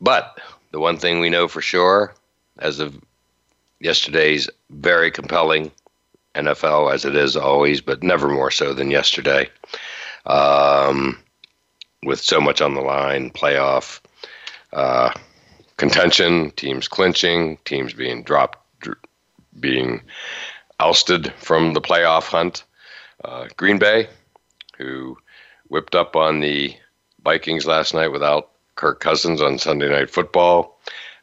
but 0.01 0.39
the 0.71 0.81
one 0.81 0.99
thing 0.99 1.21
we 1.21 1.31
know 1.31 1.49
for 1.49 1.61
sure, 1.61 2.15
as 2.59 2.81
of 2.81 3.01
yesterday's 3.81 4.49
very 4.71 5.11
compelling 5.11 5.71
NFL, 6.35 6.93
as 6.93 7.05
it 7.05 7.17
is 7.17 7.37
always, 7.37 7.81
but 7.81 8.03
never 8.03 8.29
more 8.29 8.51
so 8.51 8.73
than 8.73 8.91
yesterday. 8.91 9.49
Um, 10.27 11.19
with 12.05 12.21
so 12.21 12.41
much 12.41 12.61
on 12.61 12.75
the 12.75 12.81
line, 12.81 13.31
playoff 13.31 14.01
uh, 14.73 15.13
contention, 15.77 16.51
teams 16.53 16.87
clinching, 16.87 17.59
teams 17.65 17.93
being 17.93 18.23
dropped, 18.23 18.59
dr- 18.81 18.99
being 19.59 20.01
ousted 20.81 21.33
from 21.35 21.75
the 21.75 21.81
playoff 21.81 22.25
hunt. 22.25 22.65
Uh, 23.25 23.49
Green 23.57 23.79
Bay, 23.79 24.09
who 24.77 25.17
whipped 25.69 25.95
up 25.95 26.17
on 26.17 26.41
the 26.41 26.75
Vikings 27.25 27.67
last 27.67 27.95
night 27.95 28.09
without 28.09 28.51
Kirk 28.77 29.01
Cousins 29.01 29.43
on 29.43 29.59
Sunday 29.59 29.89
Night 29.89 30.11
Football. 30.11 30.79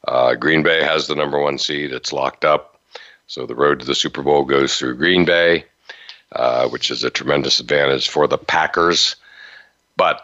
Uh, 0.08 0.36
Green 0.36 0.62
Bay 0.62 0.84
has 0.84 1.08
the 1.08 1.16
number 1.16 1.40
one 1.40 1.58
seed. 1.58 1.92
It's 1.92 2.14
locked 2.14 2.46
up. 2.46 2.80
So 3.28 3.46
the 3.46 3.56
road 3.56 3.80
to 3.80 3.86
the 3.86 3.96
Super 3.96 4.22
Bowl 4.22 4.44
goes 4.44 4.78
through 4.78 4.98
Green 4.98 5.26
Bay, 5.26 5.66
uh, 6.34 6.68
which 6.68 6.92
is 6.92 7.04
a 7.04 7.10
tremendous 7.10 7.60
advantage 7.60 8.10
for 8.10 8.28
the 8.28 8.38
Packers. 8.38 9.16
But 9.98 10.22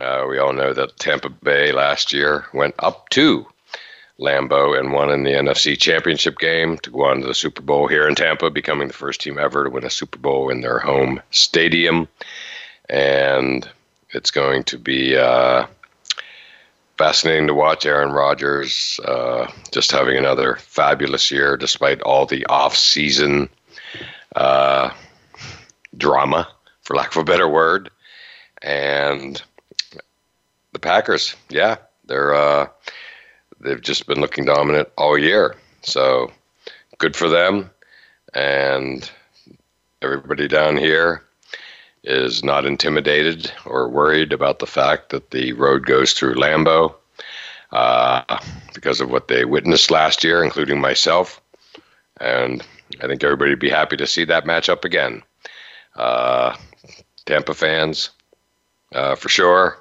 uh, 0.00 0.26
we 0.28 0.38
all 0.38 0.52
know 0.52 0.72
that 0.72 0.98
Tampa 0.98 1.28
Bay 1.28 1.72
last 1.72 2.12
year 2.12 2.46
went 2.52 2.74
up 2.78 3.08
to 3.10 3.46
Lambeau 4.22 4.78
and 4.78 4.92
won 4.92 5.10
in 5.10 5.24
the 5.24 5.32
NFC 5.32 5.78
Championship 5.78 6.38
game 6.38 6.78
to 6.78 6.90
go 6.90 7.04
on 7.04 7.20
to 7.20 7.26
the 7.26 7.34
Super 7.34 7.60
Bowl 7.60 7.88
here 7.88 8.08
in 8.08 8.14
Tampa, 8.14 8.50
becoming 8.50 8.88
the 8.88 8.94
first 8.94 9.20
team 9.20 9.38
ever 9.38 9.64
to 9.64 9.70
win 9.70 9.84
a 9.84 9.90
Super 9.90 10.18
Bowl 10.18 10.48
in 10.48 10.60
their 10.60 10.78
home 10.78 11.20
stadium. 11.30 12.08
And 12.88 13.68
it's 14.10 14.30
going 14.30 14.64
to 14.64 14.78
be 14.78 15.16
uh, 15.16 15.66
fascinating 16.98 17.48
to 17.48 17.54
watch 17.54 17.84
Aaron 17.84 18.12
Rodgers 18.12 19.00
uh, 19.04 19.50
just 19.72 19.90
having 19.90 20.16
another 20.16 20.56
fabulous 20.56 21.30
year 21.30 21.56
despite 21.56 22.00
all 22.02 22.26
the 22.26 22.46
off-season 22.46 23.48
uh, 24.36 24.90
drama, 25.96 26.48
for 26.82 26.94
lack 26.94 27.10
of 27.10 27.22
a 27.22 27.24
better 27.24 27.48
word. 27.48 27.90
And 28.62 29.42
the 30.72 30.78
Packers, 30.78 31.34
yeah, 31.48 31.76
they're 32.04 32.34
uh, 32.34 32.68
they've 33.62 33.80
just 33.80 34.06
been 34.06 34.20
looking 34.20 34.44
dominant 34.44 34.88
all 34.96 35.18
year. 35.18 35.56
So 35.82 36.30
good 36.98 37.16
for 37.16 37.28
them, 37.28 37.70
and 38.34 39.10
everybody 40.02 40.48
down 40.48 40.76
here 40.76 41.22
is 42.04 42.42
not 42.42 42.66
intimidated 42.66 43.52
or 43.64 43.88
worried 43.88 44.32
about 44.32 44.58
the 44.58 44.66
fact 44.66 45.10
that 45.10 45.30
the 45.30 45.52
road 45.52 45.86
goes 45.86 46.12
through 46.12 46.34
Lambeau 46.34 46.94
uh, 47.70 48.40
because 48.74 49.00
of 49.00 49.10
what 49.10 49.28
they 49.28 49.44
witnessed 49.44 49.90
last 49.90 50.24
year, 50.24 50.42
including 50.42 50.80
myself. 50.80 51.40
And 52.20 52.64
I 53.00 53.06
think 53.06 53.22
everybody 53.22 53.50
would 53.50 53.58
be 53.60 53.70
happy 53.70 53.96
to 53.96 54.06
see 54.06 54.24
that 54.24 54.46
match 54.46 54.68
up 54.68 54.84
again. 54.84 55.22
Uh, 55.96 56.56
Tampa 57.24 57.54
fans, 57.54 58.10
uh, 58.94 59.14
for 59.14 59.28
sure. 59.28 59.78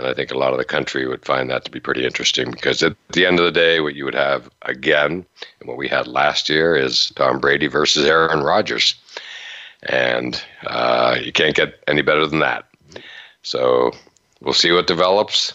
And 0.00 0.08
I 0.08 0.14
think 0.14 0.30
a 0.30 0.38
lot 0.38 0.52
of 0.52 0.58
the 0.58 0.64
country 0.64 1.06
would 1.06 1.26
find 1.26 1.50
that 1.50 1.66
to 1.66 1.70
be 1.70 1.78
pretty 1.78 2.06
interesting 2.06 2.50
because 2.50 2.82
at 2.82 2.96
the 3.10 3.26
end 3.26 3.38
of 3.38 3.44
the 3.44 3.52
day, 3.52 3.80
what 3.80 3.94
you 3.94 4.06
would 4.06 4.14
have 4.14 4.48
again, 4.62 5.26
and 5.60 5.68
what 5.68 5.76
we 5.76 5.88
had 5.88 6.06
last 6.06 6.48
year, 6.48 6.74
is 6.74 7.10
Tom 7.16 7.38
Brady 7.38 7.66
versus 7.66 8.06
Aaron 8.06 8.42
Rodgers 8.42 8.94
and 9.82 10.42
uh, 10.66 11.18
you 11.22 11.32
can't 11.32 11.54
get 11.54 11.82
any 11.86 12.00
better 12.00 12.26
than 12.26 12.38
that. 12.38 12.66
So 13.42 13.92
we'll 14.40 14.54
see 14.54 14.72
what 14.72 14.86
develops. 14.86 15.52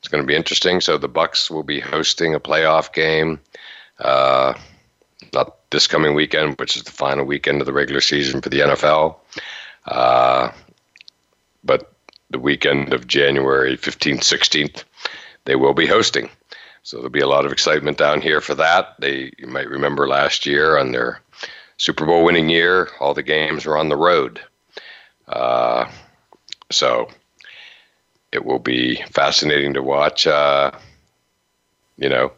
It's 0.00 0.08
going 0.08 0.24
to 0.24 0.26
be 0.26 0.34
interesting. 0.34 0.80
So 0.80 0.98
the 0.98 1.06
Bucks 1.06 1.48
will 1.48 1.62
be 1.62 1.78
hosting 1.78 2.34
a 2.34 2.40
playoff 2.40 2.92
game, 2.92 3.38
uh, 4.00 4.54
not 5.32 5.70
this 5.70 5.86
coming 5.86 6.14
weekend, 6.14 6.58
which 6.58 6.76
is 6.76 6.82
the 6.82 6.90
final 6.90 7.24
weekend 7.24 7.60
of 7.60 7.66
the 7.66 7.72
regular 7.72 8.00
season 8.00 8.40
for 8.40 8.48
the 8.48 8.58
NFL, 8.58 9.16
uh, 9.86 10.50
but 11.62 11.93
the 12.34 12.38
weekend 12.40 12.92
of 12.92 13.06
January 13.06 13.76
15th, 13.76 14.22
16th, 14.22 14.82
they 15.44 15.54
will 15.54 15.72
be 15.72 15.86
hosting. 15.86 16.28
So 16.82 16.96
there'll 16.96 17.10
be 17.10 17.20
a 17.20 17.28
lot 17.28 17.46
of 17.46 17.52
excitement 17.52 17.96
down 17.96 18.20
here 18.20 18.40
for 18.40 18.56
that. 18.56 18.96
They 18.98 19.32
you 19.38 19.46
might 19.46 19.68
remember 19.70 20.08
last 20.08 20.44
year 20.44 20.76
on 20.76 20.90
their 20.90 21.20
Super 21.76 22.04
Bowl 22.04 22.24
winning 22.24 22.48
year, 22.48 22.88
all 22.98 23.14
the 23.14 23.22
games 23.22 23.64
were 23.64 23.78
on 23.78 23.88
the 23.88 23.96
road. 23.96 24.40
Uh, 25.28 25.88
so 26.72 27.08
it 28.32 28.44
will 28.44 28.58
be 28.58 28.96
fascinating 29.12 29.74
to 29.74 29.82
watch, 29.82 30.26
uh, 30.26 30.72
you 31.96 32.08
know, 32.08 32.32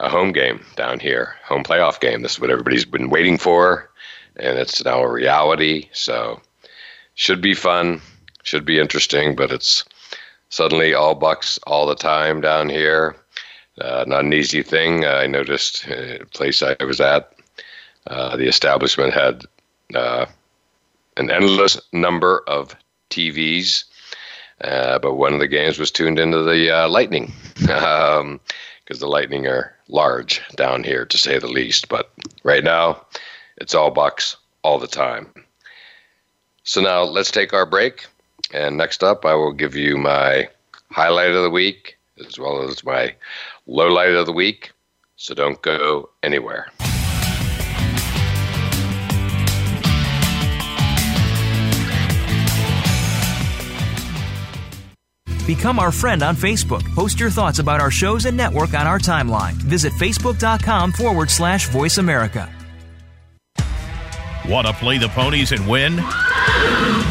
a 0.00 0.08
home 0.08 0.32
game 0.32 0.64
down 0.74 1.00
here, 1.00 1.34
home 1.44 1.64
playoff 1.64 2.00
game. 2.00 2.22
This 2.22 2.32
is 2.32 2.40
what 2.40 2.50
everybody's 2.50 2.86
been 2.86 3.10
waiting 3.10 3.36
for, 3.36 3.90
and 4.36 4.58
it's 4.58 4.82
now 4.82 5.02
a 5.02 5.12
reality. 5.12 5.90
So 5.92 6.40
should 7.14 7.42
be 7.42 7.52
fun, 7.52 8.00
should 8.48 8.64
be 8.64 8.80
interesting, 8.80 9.36
but 9.36 9.52
it's 9.52 9.84
suddenly 10.48 10.94
all 10.94 11.14
Bucks 11.14 11.58
all 11.66 11.86
the 11.86 11.94
time 11.94 12.40
down 12.40 12.68
here. 12.68 13.14
Uh, 13.80 14.04
not 14.06 14.24
an 14.24 14.32
easy 14.32 14.62
thing. 14.62 15.04
I 15.04 15.26
noticed 15.26 15.86
a 15.86 16.24
place 16.32 16.62
I 16.62 16.76
was 16.82 17.00
at 17.00 17.32
uh, 18.08 18.36
the 18.36 18.48
establishment 18.48 19.12
had 19.12 19.44
uh, 19.94 20.26
an 21.16 21.30
endless 21.30 21.78
number 21.92 22.42
of 22.46 22.74
TVs, 23.10 23.84
uh, 24.62 24.98
but 24.98 25.14
one 25.14 25.34
of 25.34 25.40
the 25.40 25.48
games 25.48 25.78
was 25.78 25.90
tuned 25.90 26.18
into 26.18 26.42
the 26.42 26.70
uh, 26.70 26.88
Lightning 26.88 27.32
because 27.60 28.20
um, 28.20 28.40
the 28.88 29.06
Lightning 29.06 29.46
are 29.46 29.74
large 29.88 30.40
down 30.56 30.84
here, 30.84 31.04
to 31.04 31.18
say 31.18 31.38
the 31.38 31.48
least. 31.48 31.88
But 31.88 32.10
right 32.44 32.64
now, 32.64 33.04
it's 33.58 33.74
all 33.74 33.90
Bucks 33.90 34.36
all 34.62 34.78
the 34.78 34.86
time. 34.86 35.28
So 36.64 36.80
now 36.80 37.02
let's 37.02 37.30
take 37.30 37.52
our 37.52 37.66
break. 37.66 38.06
And 38.52 38.76
next 38.76 39.02
up, 39.02 39.24
I 39.24 39.34
will 39.34 39.52
give 39.52 39.74
you 39.74 39.96
my 39.96 40.48
highlight 40.90 41.30
of 41.30 41.42
the 41.42 41.50
week 41.50 41.98
as 42.26 42.38
well 42.38 42.62
as 42.62 42.84
my 42.84 43.14
low 43.66 43.88
light 43.88 44.10
of 44.10 44.26
the 44.26 44.32
week. 44.32 44.72
So 45.16 45.34
don't 45.34 45.60
go 45.62 46.10
anywhere. 46.22 46.70
Become 55.46 55.78
our 55.78 55.90
friend 55.90 56.22
on 56.22 56.36
Facebook. 56.36 56.84
Post 56.94 57.18
your 57.18 57.30
thoughts 57.30 57.58
about 57.58 57.80
our 57.80 57.90
shows 57.90 58.26
and 58.26 58.36
network 58.36 58.74
on 58.74 58.86
our 58.86 58.98
timeline. 58.98 59.54
Visit 59.54 59.94
facebook.com 59.94 60.92
forward 60.92 61.30
slash 61.30 61.68
voice 61.70 61.96
America. 61.96 62.52
Want 64.46 64.66
to 64.66 64.74
play 64.74 64.98
the 64.98 65.08
ponies 65.08 65.52
and 65.52 65.66
win? 65.66 66.00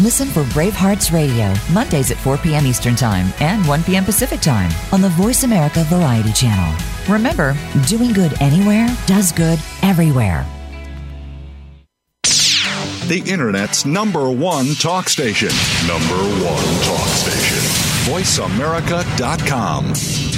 Listen 0.00 0.28
for 0.28 0.44
Bravehearts 0.44 1.12
Radio, 1.12 1.52
Mondays 1.72 2.12
at 2.12 2.18
4 2.18 2.38
p.m. 2.38 2.64
Eastern 2.66 2.94
Time 2.94 3.32
and 3.40 3.66
1 3.66 3.82
p.m. 3.82 4.04
Pacific 4.04 4.40
Time 4.40 4.70
on 4.92 5.00
the 5.00 5.08
Voice 5.08 5.42
America 5.42 5.82
Variety 5.88 6.32
Channel. 6.32 6.72
Remember, 7.12 7.56
doing 7.88 8.12
good 8.12 8.40
anywhere 8.40 8.86
does 9.06 9.32
good 9.32 9.58
everywhere. 9.82 10.46
The 12.22 13.24
Internet's 13.26 13.84
number 13.84 14.30
one 14.30 14.74
talk 14.74 15.08
station. 15.08 15.48
Number 15.88 16.14
one 16.44 16.64
talk 16.84 17.08
station. 17.08 17.58
VoiceAmerica.com. 18.12 20.37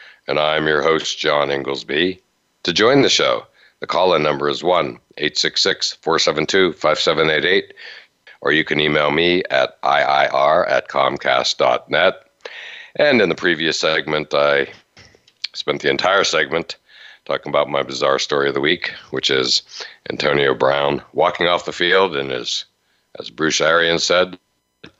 and 0.27 0.39
I'm 0.39 0.67
your 0.67 0.81
host, 0.81 1.19
John 1.19 1.51
Inglesby. 1.51 2.21
To 2.63 2.73
join 2.73 3.01
the 3.01 3.09
show, 3.09 3.45
the 3.79 3.87
call 3.87 4.13
in 4.13 4.23
number 4.23 4.49
is 4.49 4.63
1 4.63 4.99
866 5.17 5.93
472 5.93 6.73
5788, 6.73 7.73
or 8.41 8.51
you 8.51 8.63
can 8.63 8.79
email 8.79 9.11
me 9.11 9.43
at 9.49 9.81
IIR 9.81 10.69
at 10.69 10.87
Comcast.net. 10.89 12.27
And 12.95 13.21
in 13.21 13.29
the 13.29 13.35
previous 13.35 13.79
segment, 13.79 14.33
I 14.33 14.67
spent 15.53 15.81
the 15.81 15.89
entire 15.89 16.23
segment 16.23 16.77
talking 17.25 17.49
about 17.49 17.69
my 17.69 17.83
bizarre 17.83 18.19
story 18.19 18.47
of 18.47 18.53
the 18.53 18.61
week, 18.61 18.91
which 19.11 19.29
is 19.29 19.61
Antonio 20.09 20.53
Brown 20.53 21.01
walking 21.13 21.47
off 21.47 21.65
the 21.65 21.71
field 21.71 22.15
and 22.15 22.31
is, 22.31 22.65
as 23.19 23.29
Bruce 23.29 23.61
Arians 23.61 24.03
said, 24.03 24.37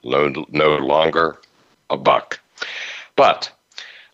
no, 0.04 0.46
no 0.50 0.78
longer 0.78 1.40
a 1.90 1.98
buck. 1.98 2.40
But 3.16 3.52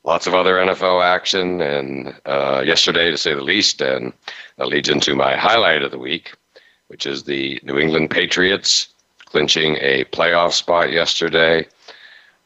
lots 0.07 0.25
of 0.25 0.33
other 0.33 0.55
NFL 0.55 1.03
action, 1.03 1.59
and 1.59 2.15
uh, 2.25 2.63
yesterday, 2.65 3.11
to 3.11 3.17
say 3.17 3.33
the 3.33 3.41
least, 3.41 3.81
and 3.81 4.13
that 4.55 4.69
leads 4.69 4.87
into 4.87 5.13
my 5.13 5.35
highlight 5.35 5.83
of 5.83 5.91
the 5.91 5.99
week, 5.99 6.33
which 6.87 7.05
is 7.05 7.23
the 7.23 7.59
New 7.61 7.77
England 7.77 8.09
Patriots 8.09 8.87
clinching 9.25 9.75
a 9.81 10.05
playoff 10.05 10.53
spot 10.53 10.93
yesterday 10.93 11.67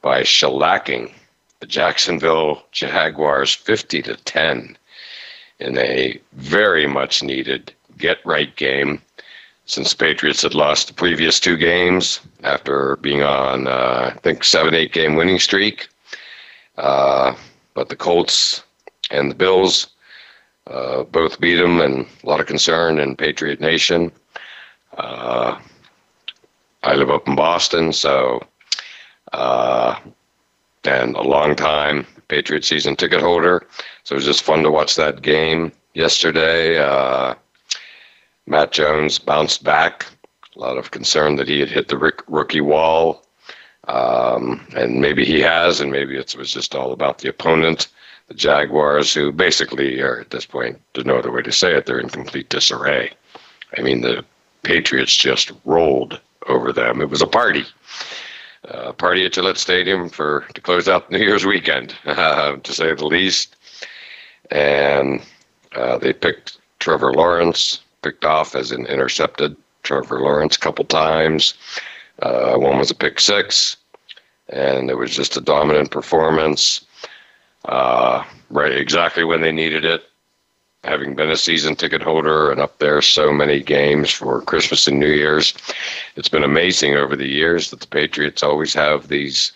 by 0.02 0.24
shellacking 0.24 1.14
the 1.60 1.68
Jacksonville 1.68 2.64
Jaguars 2.72 3.54
50 3.54 4.02
to 4.02 4.16
10 4.16 4.76
in 5.60 5.78
a 5.78 6.20
very 6.34 6.88
much 6.88 7.22
needed 7.22 7.72
get 8.00 8.26
right 8.26 8.56
game 8.56 9.00
since 9.66 9.92
the 9.92 10.04
Patriots 10.04 10.42
had 10.42 10.56
lost 10.56 10.88
the 10.88 10.96
previous 10.96 11.40
two 11.40 11.56
games 11.56 12.20
after 12.44 12.96
being 12.98 13.22
on, 13.22 13.68
uh, 13.68 14.12
I 14.16 14.20
think, 14.22 14.44
seven, 14.44 14.74
eight 14.74 14.92
game 14.92 15.16
winning 15.16 15.38
streak. 15.38 15.88
Uh, 16.80 17.36
but 17.74 17.90
the 17.90 17.96
Colts 17.96 18.64
and 19.10 19.32
the 19.32 19.36
Bills 19.36 19.88
uh, 20.68 21.04
both 21.04 21.40
beat 21.40 21.56
them, 21.56 21.82
and 21.82 22.06
a 22.24 22.28
lot 22.28 22.40
of 22.40 22.46
concern 22.46 23.00
in 23.00 23.16
Patriot 23.16 23.60
Nation. 23.60 24.12
Uh, 24.98 25.60
I 26.84 26.96
live 26.96 27.10
up 27.10 27.28
in 27.28 27.36
Boston, 27.36 27.94
so 27.94 28.42
uh, 29.34 30.00
and 30.84 31.16
a 31.16 31.22
long 31.22 31.56
time 31.56 32.06
Patriot 32.28 32.66
season 32.66 32.96
ticket 32.96 33.22
holder. 33.22 33.66
So 34.04 34.14
it 34.14 34.18
was 34.18 34.26
just 34.26 34.44
fun 34.44 34.64
to 34.64 34.72
watch 34.72 34.96
that 34.96 35.22
game 35.22 35.72
yesterday. 35.94 36.78
Uh, 36.78 37.36
Mac 38.48 38.72
Jones 38.72 39.20
bounced 39.20 39.64
back. 39.64 40.06
A 40.56 40.60
lot 40.60 40.78
of 40.78 40.92
concern 40.92 41.36
that 41.38 41.48
he 41.48 41.60
had 41.60 41.70
hit 41.70 41.88
the 41.88 42.14
rookie 42.28 42.62
wall 42.62 43.24
um, 43.88 44.66
and 44.76 45.02
maybe 45.02 45.26
he 45.26 45.40
has, 45.42 45.80
and 45.80 45.92
maybe 45.92 46.18
it 46.18 46.36
was 46.38 46.52
just 46.52 46.76
all 46.76 46.92
about 46.92 47.20
the 47.20 47.30
opponent, 47.30 47.88
the 48.28 48.34
Jaguars, 48.34 49.14
who 49.14 49.32
basically 49.32 50.02
are 50.02 50.20
at 50.20 50.30
this 50.30 50.46
point, 50.46 50.80
there's 50.94 51.06
no 51.06 51.18
other 51.18 51.32
way 51.32 51.42
to 51.42 51.52
say 51.52 51.76
it, 51.76 51.86
they're 51.86 52.00
in 52.00 52.10
complete 52.10 52.50
disarray. 52.50 53.12
I 53.78 53.82
mean, 53.82 54.02
the 54.02 54.24
Patriots 54.64 55.16
just 55.16 55.52
rolled 55.66 56.20
over 56.48 56.72
them. 56.72 57.02
It 57.02 57.10
was 57.10 57.22
a 57.22 57.28
party. 57.28 57.66
Uh, 58.68 58.92
party 58.94 59.26
at 59.26 59.34
Gillette 59.34 59.58
Stadium 59.58 60.08
for 60.08 60.46
to 60.54 60.62
close 60.62 60.88
out 60.88 61.10
New 61.10 61.18
Year's 61.18 61.46
weekend, 61.46 61.96
uh, 62.06 62.56
to 62.64 62.74
say 62.74 62.94
the 62.94 63.06
least. 63.06 63.56
And 64.52 65.22
uh, 65.76 65.98
they 65.98 66.14
picked 66.14 66.60
Trevor 66.80 67.14
Lawrence, 67.14 67.80
picked 68.04 68.26
off 68.26 68.56
as 68.56 68.72
an 68.72 68.86
intercepted 68.86 69.56
Trevor 69.84 70.20
Lawrence 70.20 70.56
a 70.56 70.60
couple 70.60 70.86
times. 70.86 71.56
Uh, 72.20 72.56
one 72.56 72.78
was 72.78 72.92
a 72.92 72.96
pick 72.96 73.20
six, 73.20 73.78
and 74.50 74.90
it 74.90 74.96
was 74.96 75.16
just 75.16 75.38
a 75.38 75.42
dominant 75.42 75.92
performance. 75.92 76.86
Uh, 77.66 78.24
right, 78.50 78.74
exactly 78.74 79.24
when 79.24 79.42
they 79.42 79.52
needed 79.52 79.86
it. 79.86 80.04
Having 80.84 81.16
been 81.16 81.30
a 81.30 81.38
season 81.38 81.76
ticket 81.76 82.02
holder 82.02 82.52
and 82.52 82.60
up 82.60 82.80
there 82.80 83.02
so 83.04 83.32
many 83.32 83.62
games 83.62 84.10
for 84.10 84.42
Christmas 84.42 84.88
and 84.88 85.00
New 85.00 85.12
Year's, 85.12 85.54
it's 86.16 86.30
been 86.30 86.44
amazing 86.44 86.96
over 86.96 87.16
the 87.16 87.30
years 87.30 87.70
that 87.70 87.82
the 87.82 87.88
Patriots 87.88 88.42
always 88.42 88.74
have 88.74 89.08
these, 89.08 89.52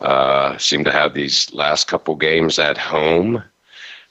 uh, 0.00 0.56
seem 0.56 0.84
to 0.84 0.92
have 0.92 1.12
these 1.12 1.52
last 1.52 1.86
couple 1.86 2.16
games 2.16 2.58
at 2.58 2.78
home 2.78 3.42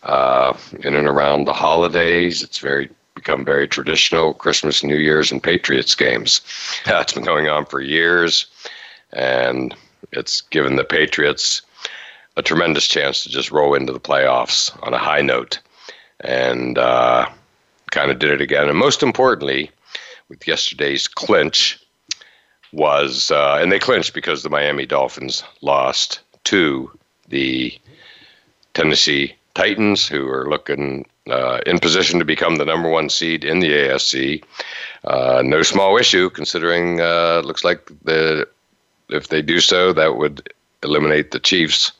uh, 0.03 0.55
in 0.81 0.93
and 0.93 1.07
around 1.07 1.45
the 1.45 1.53
holidays. 1.53 2.43
It's 2.43 2.59
very 2.59 2.89
become 3.17 3.43
very 3.43 3.67
traditional 3.67 4.33
Christmas, 4.33 4.83
New 4.83 4.95
Year's, 4.95 5.31
and 5.31 5.43
Patriots 5.43 5.95
games. 5.95 6.41
That's 6.85 7.13
been 7.13 7.25
going 7.25 7.49
on 7.49 7.65
for 7.65 7.81
years, 7.81 8.45
and 9.11 9.75
it's 10.11 10.41
given 10.41 10.75
the 10.75 10.83
Patriots 10.83 11.61
a 12.37 12.41
tremendous 12.43 12.87
chance 12.87 13.23
to 13.23 13.29
just 13.29 13.51
roll 13.51 13.73
into 13.73 13.91
the 13.91 13.99
playoffs 13.99 14.71
on 14.85 14.93
a 14.93 14.99
high 14.99 15.21
note, 15.21 15.59
and 16.21 16.77
uh, 16.77 17.27
kind 17.91 18.11
of 18.11 18.19
did 18.19 18.29
it 18.29 18.41
again. 18.41 18.69
And 18.69 18.77
most 18.77 19.01
importantly, 19.01 19.71
with 20.29 20.47
yesterday's 20.47 21.07
clinch, 21.07 21.79
was 22.73 23.31
uh, 23.31 23.57
and 23.61 23.71
they 23.71 23.79
clinched 23.79 24.13
because 24.13 24.43
the 24.43 24.49
Miami 24.49 24.85
Dolphins 24.85 25.43
lost 25.61 26.19
to 26.43 26.91
the 27.29 27.77
Tennessee 28.73 29.33
Titans, 29.55 30.07
who 30.07 30.27
are 30.27 30.49
looking 30.49 31.05
uh, 31.29 31.59
in 31.65 31.79
position 31.79 32.19
to 32.19 32.25
become 32.25 32.55
the 32.55 32.65
number 32.65 32.89
one 32.89 33.09
seed 33.09 33.43
in 33.43 33.59
the 33.59 33.71
AFC. 33.71 34.43
Uh, 35.03 35.41
no 35.45 35.61
small 35.61 35.97
issue, 35.97 36.29
considering 36.29 37.01
uh, 37.01 37.41
looks 37.43 37.63
like 37.63 37.85
the 38.03 38.47
if 39.09 39.29
they 39.29 39.41
do 39.41 39.59
so, 39.59 39.93
that 39.93 40.17
would 40.17 40.51
eliminate 40.83 41.31
the 41.31 41.39
Chiefs 41.39 41.93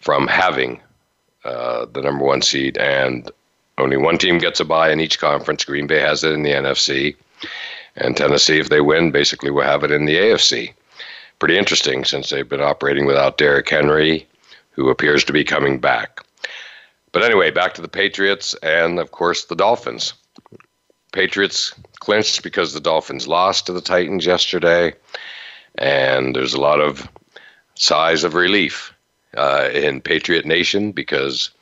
from 0.00 0.28
having 0.28 0.80
uh, 1.44 1.86
the 1.92 2.02
number 2.02 2.24
one 2.24 2.42
seed, 2.42 2.78
and 2.78 3.30
only 3.78 3.96
one 3.96 4.18
team 4.18 4.38
gets 4.38 4.60
a 4.60 4.64
bye 4.64 4.90
in 4.90 5.00
each 5.00 5.18
conference. 5.18 5.64
Green 5.64 5.86
Bay 5.86 6.00
has 6.00 6.24
it 6.24 6.32
in 6.32 6.42
the 6.42 6.52
NFC, 6.52 7.16
and 7.96 8.16
Tennessee, 8.16 8.58
if 8.58 8.68
they 8.68 8.80
win, 8.80 9.10
basically 9.10 9.50
will 9.50 9.62
have 9.62 9.84
it 9.84 9.90
in 9.90 10.04
the 10.04 10.16
AFC. 10.16 10.72
Pretty 11.38 11.58
interesting 11.58 12.04
since 12.04 12.30
they've 12.30 12.48
been 12.48 12.62
operating 12.62 13.06
without 13.06 13.38
Derrick 13.38 13.68
Henry, 13.68 14.26
who 14.70 14.88
appears 14.88 15.24
to 15.24 15.32
be 15.32 15.44
coming 15.44 15.78
back. 15.78 16.20
But 17.16 17.24
anyway, 17.24 17.50
back 17.50 17.72
to 17.72 17.80
the 17.80 17.88
Patriots 17.88 18.52
and, 18.62 18.98
of 18.98 19.10
course, 19.10 19.46
the 19.46 19.56
Dolphins. 19.56 20.12
Patriots 21.14 21.72
clinched 21.98 22.42
because 22.42 22.74
the 22.74 22.78
Dolphins 22.78 23.26
lost 23.26 23.64
to 23.64 23.72
the 23.72 23.80
Titans 23.80 24.26
yesterday, 24.26 24.92
and 25.76 26.36
there's 26.36 26.52
a 26.52 26.60
lot 26.60 26.78
of 26.78 27.08
sighs 27.74 28.22
of 28.22 28.34
relief 28.34 28.92
uh, 29.34 29.70
in 29.72 30.02
Patriot 30.02 30.44
Nation 30.44 30.92
because 30.92 31.52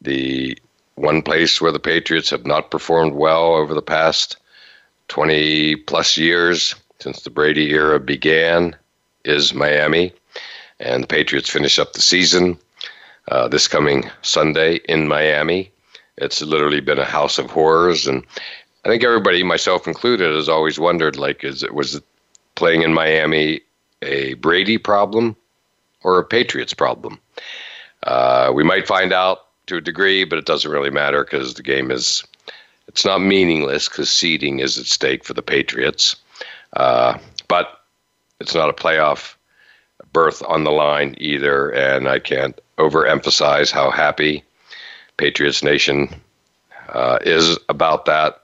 the 0.00 0.58
one 0.96 1.22
place 1.22 1.60
where 1.60 1.70
the 1.70 1.78
Patriots 1.78 2.30
have 2.30 2.44
not 2.44 2.72
performed 2.72 3.14
well 3.14 3.54
over 3.54 3.74
the 3.74 3.80
past 3.80 4.36
20 5.06 5.76
plus 5.76 6.16
years 6.16 6.74
since 6.98 7.22
the 7.22 7.30
Brady 7.30 7.70
era 7.70 8.00
began 8.00 8.74
is 9.24 9.54
Miami. 9.54 10.12
And 10.80 11.04
the 11.04 11.06
Patriots 11.08 11.50
finish 11.50 11.78
up 11.78 11.92
the 11.92 12.00
season 12.00 12.58
uh, 13.30 13.48
this 13.48 13.68
coming 13.68 14.10
Sunday 14.22 14.76
in 14.88 15.08
Miami. 15.08 15.70
It's 16.16 16.42
literally 16.42 16.80
been 16.80 16.98
a 16.98 17.04
house 17.04 17.38
of 17.38 17.50
horrors, 17.50 18.06
and 18.06 18.24
I 18.84 18.88
think 18.88 19.04
everybody, 19.04 19.42
myself 19.42 19.86
included, 19.86 20.34
has 20.34 20.48
always 20.48 20.78
wondered: 20.78 21.16
like, 21.16 21.44
is 21.44 21.62
it 21.62 21.74
was 21.74 22.00
playing 22.54 22.82
in 22.82 22.92
Miami 22.92 23.60
a 24.02 24.34
Brady 24.34 24.78
problem 24.78 25.36
or 26.02 26.18
a 26.18 26.24
Patriots 26.24 26.74
problem? 26.74 27.18
Uh, 28.04 28.50
we 28.54 28.64
might 28.64 28.86
find 28.86 29.12
out 29.12 29.46
to 29.66 29.76
a 29.76 29.80
degree, 29.80 30.24
but 30.24 30.38
it 30.38 30.46
doesn't 30.46 30.70
really 30.70 30.90
matter 30.90 31.24
because 31.24 31.54
the 31.54 31.62
game 31.62 31.90
is 31.90 32.24
it's 32.88 33.04
not 33.04 33.18
meaningless 33.18 33.88
because 33.88 34.10
seeding 34.10 34.60
is 34.60 34.78
at 34.78 34.86
stake 34.86 35.24
for 35.24 35.34
the 35.34 35.42
Patriots. 35.42 36.16
Uh, 36.72 37.18
but 37.48 37.84
it's 38.40 38.54
not 38.54 38.70
a 38.70 38.72
playoff 38.72 39.34
berth 40.12 40.42
on 40.48 40.64
the 40.64 40.70
line 40.70 41.14
either, 41.18 41.70
and 41.70 42.08
I 42.08 42.18
can't 42.18 42.58
overemphasize 42.78 43.70
how 43.70 43.90
happy 43.90 44.42
Patriots 45.16 45.62
Nation 45.62 46.08
uh, 46.88 47.18
is 47.22 47.58
about 47.68 48.06
that 48.06 48.40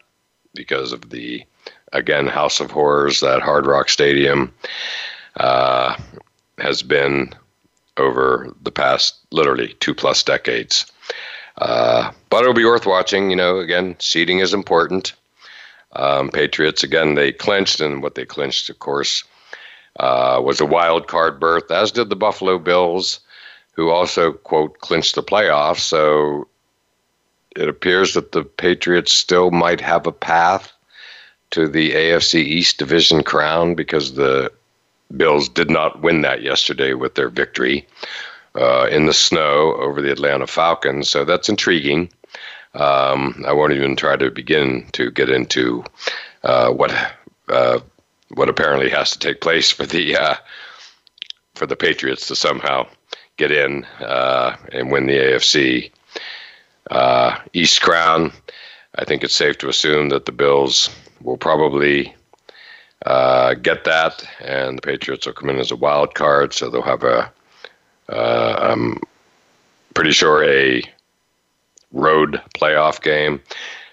because 0.55 0.93
of 0.93 1.11
the 1.11 1.45
again 1.93 2.27
House 2.27 2.61
of 2.61 2.71
Horrors 2.71 3.21
that 3.21 3.43
Hard 3.43 3.67
Rock 3.67 3.89
Stadium 3.89 4.53
uh, 5.37 5.97
has 6.59 6.83
been 6.83 7.33
over 7.97 8.53
the 8.63 8.73
past 8.73 9.17
literally 9.31 9.75
two 9.81 9.95
plus 9.95 10.23
decades. 10.23 10.91
Uh, 11.59 12.11
but 12.31 12.43
it'll 12.43 12.55
be 12.55 12.65
worth 12.65 12.87
watching. 12.87 13.31
You 13.31 13.37
know, 13.37 13.59
again, 13.59 13.95
seeding 14.01 14.41
is 14.41 14.53
important. 14.53 15.13
Um, 15.93 16.31
Patriots 16.31 16.83
again, 16.83 17.15
they 17.15 17.31
clinched, 17.31 17.81
and 17.81 18.03
what 18.03 18.17
they 18.17 18.25
clinched, 18.25 18.69
of 18.69 18.81
course, 18.81 19.23
uh, 20.01 20.41
was 20.45 20.61
a 20.61 20.67
wild 20.67 21.07
card 21.07 21.39
berth, 21.39 21.71
as 21.71 21.93
did 21.93 22.09
the 22.09 22.17
Buffalo 22.17 22.59
Bills 22.59 23.21
who 23.75 23.91
also, 23.91 24.33
quote, 24.33 24.79
clinched 24.79 25.15
the 25.15 25.23
playoffs. 25.23 25.81
So 25.81 26.49
it 27.57 27.69
appears 27.69 28.15
that 28.15 28.33
the 28.33 28.45
Patriots 28.45 29.13
still 29.13 29.51
might 29.51 29.81
have 29.81 30.07
a 30.07 30.13
path 30.13 30.73
to 31.51 31.69
the 31.69 31.93
AFC 31.93 32.37
East 32.37 32.79
division 32.79 33.23
crown 33.23 33.75
because 33.75 34.15
the 34.15 34.51
Bills 35.17 35.49
did 35.49 35.71
not 35.71 36.03
win 36.03 36.23
that 36.23 36.43
yesterday 36.43 36.95
with 36.95 37.15
their 37.15 37.29
victory 37.29 37.87
uh, 38.57 38.89
in 38.91 39.07
the 39.07 39.13
snow 39.13 39.75
over 39.75 40.01
the 40.01 40.11
Atlanta 40.11 40.47
Falcons. 40.47 41.09
So 41.09 41.25
that's 41.25 41.49
intriguing. 41.49 42.11
Um, 42.75 43.45
I 43.47 43.53
won't 43.53 43.73
even 43.73 43.95
try 43.95 44.17
to 44.17 44.31
begin 44.31 44.87
to 44.93 45.11
get 45.11 45.31
into 45.31 45.85
uh, 46.43 46.71
what 46.71 46.93
uh, 47.49 47.79
what 48.31 48.49
apparently 48.49 48.91
has 48.91 49.13
to 49.13 49.19
take 49.19 49.41
place 49.41 49.71
for 49.71 49.87
the 49.87 50.17
uh, 50.17 50.35
for 51.55 51.67
the 51.67 51.77
Patriots 51.77 52.27
to 52.29 52.37
somehow 52.37 52.87
get 53.37 53.51
in 53.51 53.85
uh, 54.01 54.57
and 54.73 54.91
win 54.91 55.07
the 55.07 55.15
AFC 55.15 55.91
uh, 56.91 57.39
East 57.53 57.81
crown. 57.81 58.33
I 58.97 59.05
think 59.05 59.25
it's 59.25 59.35
safe 59.35 59.59
to 59.59 59.69
assume 59.69 60.11
that 60.11 60.27
the 60.27 60.33
Bills 60.33 60.95
will 61.23 61.37
probably 61.37 62.15
uh, 63.07 63.55
get 63.55 63.85
that, 63.85 64.25
and 64.41 64.79
the 64.79 64.83
Patriots 64.83 65.27
will 65.27 65.33
come 65.33 65.51
in 65.51 65.59
as 65.59 65.71
a 65.71 65.77
wild 65.77 66.15
card, 66.15 66.53
so 66.53 66.71
they'll 66.71 66.83
have 66.83 67.03
a. 67.05 67.31
Uh, 68.09 68.57
I'm 68.61 69.01
pretty 69.95 70.13
sure 70.13 70.45
a 70.45 70.83
road 71.93 72.41
playoff 72.55 73.03
game. 73.03 73.41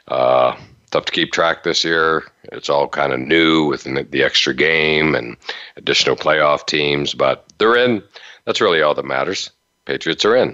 Uh, 0.08 0.56
tough 0.92 1.06
to 1.06 1.12
keep 1.12 1.32
track 1.32 1.64
this 1.64 1.84
year. 1.84 2.26
It's 2.52 2.70
all 2.70 2.88
kind 2.88 3.14
of 3.14 3.20
new 3.20 3.66
with 3.66 3.84
the 3.84 4.24
extra 4.24 4.54
game 4.54 5.16
and 5.16 5.38
additional 5.78 6.18
playoff 6.18 6.66
teams, 6.66 7.14
but 7.14 7.46
they're 7.58 7.78
in 7.78 8.04
that's 8.52 8.60
really 8.60 8.82
all 8.82 8.94
that 8.94 9.06
matters. 9.06 9.50
Patriots 9.86 10.26
are 10.26 10.36
in. 10.36 10.54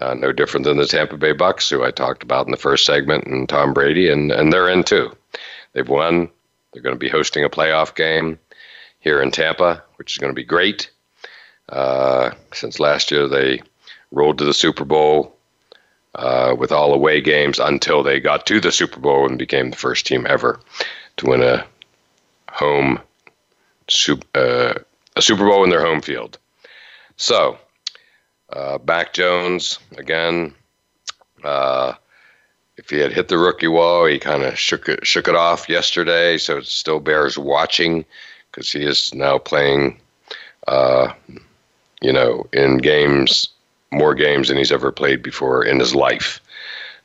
Uh, 0.00 0.14
no 0.14 0.30
different 0.30 0.62
than 0.62 0.76
the 0.76 0.86
Tampa 0.86 1.16
Bay 1.16 1.32
Bucks, 1.32 1.68
who 1.68 1.82
I 1.82 1.90
talked 1.90 2.22
about 2.22 2.46
in 2.46 2.52
the 2.52 2.56
first 2.56 2.86
segment, 2.86 3.24
and 3.26 3.48
Tom 3.48 3.74
Brady, 3.74 4.08
and, 4.08 4.30
and 4.30 4.52
they're 4.52 4.68
in 4.68 4.84
too. 4.84 5.10
They've 5.72 5.88
won. 5.88 6.30
They're 6.72 6.82
going 6.82 6.94
to 6.94 6.98
be 6.98 7.08
hosting 7.08 7.42
a 7.42 7.50
playoff 7.50 7.96
game 7.96 8.38
here 9.00 9.20
in 9.20 9.32
Tampa, 9.32 9.82
which 9.96 10.12
is 10.12 10.18
going 10.18 10.30
to 10.30 10.34
be 10.34 10.44
great. 10.44 10.92
Uh, 11.70 12.30
since 12.52 12.78
last 12.78 13.10
year, 13.10 13.26
they 13.26 13.60
rolled 14.12 14.38
to 14.38 14.44
the 14.44 14.54
Super 14.54 14.84
Bowl 14.84 15.36
uh, 16.14 16.54
with 16.56 16.70
all 16.70 16.94
away 16.94 17.20
games 17.20 17.58
until 17.58 18.04
they 18.04 18.20
got 18.20 18.46
to 18.46 18.60
the 18.60 18.70
Super 18.70 19.00
Bowl 19.00 19.26
and 19.26 19.40
became 19.40 19.70
the 19.70 19.76
first 19.76 20.06
team 20.06 20.24
ever 20.28 20.60
to 21.16 21.26
win 21.26 21.42
a 21.42 21.66
home 22.52 23.00
uh, 24.36 24.74
a 25.16 25.22
Super 25.22 25.44
Bowl 25.48 25.64
in 25.64 25.70
their 25.70 25.84
home 25.84 26.00
field. 26.00 26.38
So, 27.16 27.58
uh, 28.52 28.78
Mac 28.86 29.12
Jones 29.12 29.78
again. 29.96 30.54
Uh, 31.42 31.94
if 32.76 32.90
he 32.90 32.98
had 32.98 33.12
hit 33.12 33.28
the 33.28 33.38
rookie 33.38 33.68
wall, 33.68 34.06
he 34.06 34.18
kind 34.18 34.42
of 34.42 34.58
shook 34.58 34.88
it 34.88 35.06
shook 35.06 35.28
it 35.28 35.34
off 35.34 35.68
yesterday. 35.68 36.38
So 36.38 36.58
it 36.58 36.66
still 36.66 37.00
bears 37.00 37.38
watching 37.38 38.04
because 38.50 38.72
he 38.72 38.82
is 38.84 39.14
now 39.14 39.38
playing, 39.38 40.00
uh, 40.66 41.12
you 42.00 42.12
know, 42.12 42.46
in 42.52 42.78
games 42.78 43.48
more 43.92 44.14
games 44.14 44.48
than 44.48 44.56
he's 44.56 44.72
ever 44.72 44.90
played 44.90 45.22
before 45.22 45.64
in 45.64 45.78
his 45.78 45.94
life. 45.94 46.40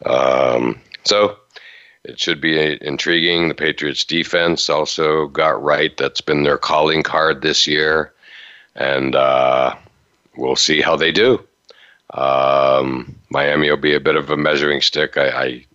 Um, 0.06 0.80
so 1.04 1.38
it 2.04 2.20
should 2.20 2.42
be 2.42 2.84
intriguing. 2.84 3.48
The 3.48 3.56
Patriots 3.56 4.04
defense 4.04 4.70
also 4.70 5.28
got 5.28 5.62
right. 5.62 5.96
That's 5.98 6.22
been 6.22 6.44
their 6.44 6.58
calling 6.58 7.04
card 7.04 7.42
this 7.42 7.68
year. 7.68 8.12
And 8.76 9.16
uh, 9.16 9.76
we'll 10.36 10.56
see 10.56 10.82
how 10.82 10.96
they 10.96 11.12
do. 11.12 11.42
Um, 12.12 13.16
Miami 13.30 13.70
will 13.70 13.78
be 13.78 13.94
a 13.94 14.00
bit 14.00 14.16
of 14.16 14.30
a 14.30 14.38
measuring 14.38 14.82
stick. 14.82 15.18
I, 15.18 15.66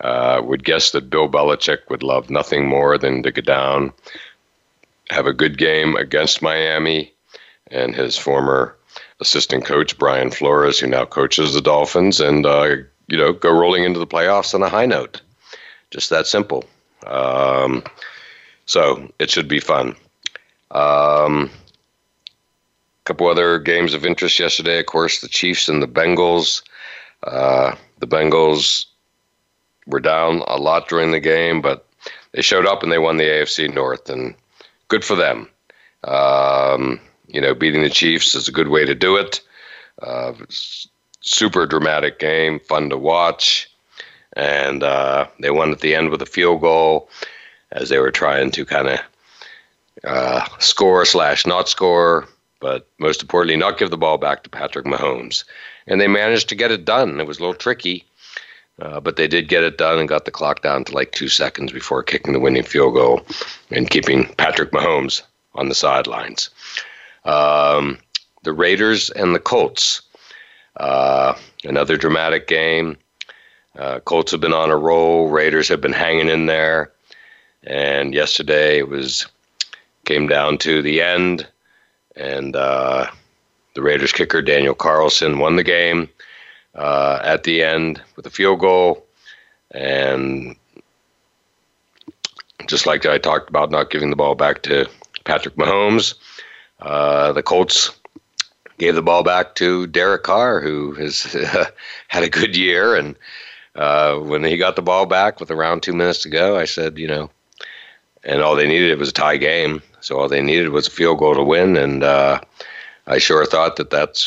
I 0.00 0.06
uh, 0.06 0.42
would 0.42 0.64
guess 0.64 0.90
that 0.90 1.10
Bill 1.10 1.28
Belichick 1.28 1.88
would 1.88 2.02
love 2.02 2.28
nothing 2.30 2.66
more 2.66 2.98
than 2.98 3.22
to 3.22 3.32
go 3.32 3.42
down, 3.42 3.92
have 5.10 5.26
a 5.26 5.32
good 5.32 5.58
game 5.58 5.96
against 5.96 6.42
Miami, 6.42 7.12
and 7.70 7.94
his 7.94 8.16
former 8.16 8.76
assistant 9.20 9.64
coach 9.64 9.96
Brian 9.98 10.30
Flores, 10.30 10.78
who 10.78 10.86
now 10.86 11.04
coaches 11.04 11.54
the 11.54 11.60
Dolphins, 11.60 12.20
and 12.20 12.44
uh, 12.44 12.76
you 13.08 13.16
know 13.16 13.32
go 13.32 13.50
rolling 13.50 13.84
into 13.84 13.98
the 13.98 14.06
playoffs 14.06 14.54
on 14.54 14.62
a 14.62 14.68
high 14.68 14.86
note. 14.86 15.20
Just 15.90 16.10
that 16.10 16.26
simple. 16.26 16.64
Um, 17.06 17.84
so 18.66 19.10
it 19.18 19.30
should 19.30 19.48
be 19.48 19.60
fun. 19.60 19.94
Um, 20.72 21.50
couple 23.06 23.28
other 23.28 23.58
games 23.58 23.94
of 23.94 24.04
interest 24.04 24.38
yesterday. 24.38 24.80
Of 24.80 24.86
course, 24.86 25.20
the 25.20 25.28
Chiefs 25.28 25.68
and 25.68 25.82
the 25.82 25.88
Bengals. 25.88 26.62
Uh, 27.22 27.74
the 28.00 28.06
Bengals 28.06 28.86
were 29.86 30.00
down 30.00 30.42
a 30.48 30.56
lot 30.56 30.88
during 30.88 31.12
the 31.12 31.20
game, 31.20 31.62
but 31.62 31.86
they 32.32 32.42
showed 32.42 32.66
up 32.66 32.82
and 32.82 32.92
they 32.92 32.98
won 32.98 33.16
the 33.16 33.24
AFC 33.24 33.72
North, 33.72 34.10
and 34.10 34.34
good 34.88 35.04
for 35.04 35.16
them. 35.16 35.48
Um, 36.04 37.00
you 37.28 37.40
know, 37.40 37.54
beating 37.54 37.82
the 37.82 37.90
Chiefs 37.90 38.34
is 38.34 38.48
a 38.48 38.52
good 38.52 38.68
way 38.68 38.84
to 38.84 38.94
do 38.94 39.16
it. 39.16 39.40
Uh, 40.02 40.34
super 41.20 41.64
dramatic 41.64 42.18
game, 42.18 42.60
fun 42.60 42.90
to 42.90 42.98
watch, 42.98 43.70
and 44.34 44.82
uh, 44.82 45.26
they 45.40 45.50
won 45.50 45.70
at 45.70 45.80
the 45.80 45.94
end 45.94 46.10
with 46.10 46.20
a 46.20 46.26
field 46.26 46.60
goal 46.60 47.08
as 47.72 47.88
they 47.88 47.98
were 47.98 48.10
trying 48.10 48.50
to 48.50 48.64
kind 48.64 48.88
of 48.88 49.00
uh, 50.04 50.44
score 50.58 51.04
slash 51.04 51.46
not 51.46 51.68
score, 51.68 52.28
but 52.60 52.88
most 52.98 53.22
importantly, 53.22 53.56
not 53.56 53.78
give 53.78 53.90
the 53.90 53.96
ball 53.96 54.18
back 54.18 54.42
to 54.42 54.50
Patrick 54.50 54.86
Mahomes. 54.86 55.44
And 55.86 56.00
they 56.00 56.08
managed 56.08 56.48
to 56.48 56.54
get 56.54 56.72
it 56.72 56.84
done. 56.84 57.20
It 57.20 57.26
was 57.26 57.38
a 57.38 57.40
little 57.40 57.54
tricky, 57.54 58.04
uh, 58.80 59.00
but 59.00 59.16
they 59.16 59.28
did 59.28 59.48
get 59.48 59.64
it 59.64 59.78
done 59.78 59.98
and 59.98 60.08
got 60.08 60.24
the 60.24 60.30
clock 60.30 60.62
down 60.62 60.84
to 60.84 60.94
like 60.94 61.12
two 61.12 61.28
seconds 61.28 61.72
before 61.72 62.02
kicking 62.02 62.32
the 62.32 62.40
winning 62.40 62.62
field 62.62 62.94
goal 62.94 63.22
and 63.70 63.90
keeping 63.90 64.26
Patrick 64.34 64.72
Mahomes 64.72 65.22
on 65.54 65.68
the 65.68 65.74
sidelines. 65.74 66.50
Um, 67.24 67.98
the 68.42 68.52
Raiders 68.52 69.10
and 69.10 69.34
the 69.34 69.40
Colts. 69.40 70.02
Uh, 70.76 71.34
another 71.64 71.96
dramatic 71.96 72.46
game. 72.48 72.96
Uh, 73.78 74.00
Colts 74.00 74.32
have 74.32 74.40
been 74.40 74.54
on 74.54 74.70
a 74.70 74.76
roll. 74.76 75.28
Raiders 75.28 75.68
have 75.68 75.80
been 75.80 75.92
hanging 75.92 76.28
in 76.28 76.46
there. 76.46 76.92
And 77.64 78.14
yesterday 78.14 78.78
it 78.78 78.88
was 78.88 79.26
came 80.04 80.28
down 80.28 80.56
to 80.58 80.82
the 80.82 81.02
end, 81.02 81.46
and 82.16 82.56
uh, 82.56 83.06
the 83.74 83.82
Raiders 83.82 84.12
kicker 84.12 84.42
Daniel 84.42 84.74
Carlson 84.74 85.38
won 85.38 85.56
the 85.56 85.64
game 85.64 86.08
uh, 86.74 87.20
at 87.22 87.44
the 87.44 87.62
end 87.62 88.02
with 88.16 88.26
a 88.26 88.30
field 88.30 88.60
goal, 88.60 89.06
and 89.70 90.56
just 92.66 92.86
like 92.86 93.06
I 93.06 93.18
talked 93.18 93.48
about, 93.48 93.70
not 93.70 93.90
giving 93.90 94.10
the 94.10 94.16
ball 94.16 94.34
back 94.34 94.62
to 94.62 94.86
Patrick 95.24 95.56
Mahomes, 95.56 96.14
uh, 96.80 97.32
the 97.32 97.42
Colts 97.42 97.90
gave 98.78 98.94
the 98.94 99.02
ball 99.02 99.22
back 99.22 99.54
to 99.56 99.86
Derek 99.86 100.22
Carr, 100.22 100.60
who 100.60 100.92
has 100.94 101.22
had 102.08 102.22
a 102.22 102.28
good 102.28 102.56
year. 102.56 102.94
And 102.94 103.16
uh, 103.74 104.16
when 104.16 104.44
he 104.44 104.56
got 104.56 104.76
the 104.76 104.82
ball 104.82 105.06
back 105.06 105.40
with 105.40 105.50
around 105.50 105.82
two 105.82 105.92
minutes 105.92 106.22
to 106.22 106.28
go, 106.28 106.56
I 106.56 106.64
said, 106.64 106.98
you 106.98 107.08
know, 107.08 107.30
and 108.24 108.42
all 108.42 108.56
they 108.56 108.66
needed 108.66 108.90
it 108.90 108.98
was 108.98 109.10
a 109.10 109.12
tie 109.12 109.36
game. 109.36 109.82
So 110.06 110.20
all 110.20 110.28
they 110.28 110.40
needed 110.40 110.68
was 110.68 110.86
a 110.86 110.90
field 110.92 111.18
goal 111.18 111.34
to 111.34 111.42
win, 111.42 111.76
and 111.76 112.04
uh, 112.04 112.38
I 113.08 113.18
sure 113.18 113.44
thought 113.44 113.74
that 113.74 113.90
that 113.90 114.22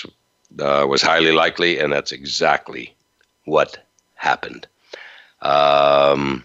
uh, 0.60 0.86
was 0.86 1.02
highly 1.02 1.32
likely, 1.32 1.80
and 1.80 1.94
that's 1.94 2.12
exactly 2.12 2.94
what 3.46 3.82
happened. 4.16 4.68
Um, 5.42 6.44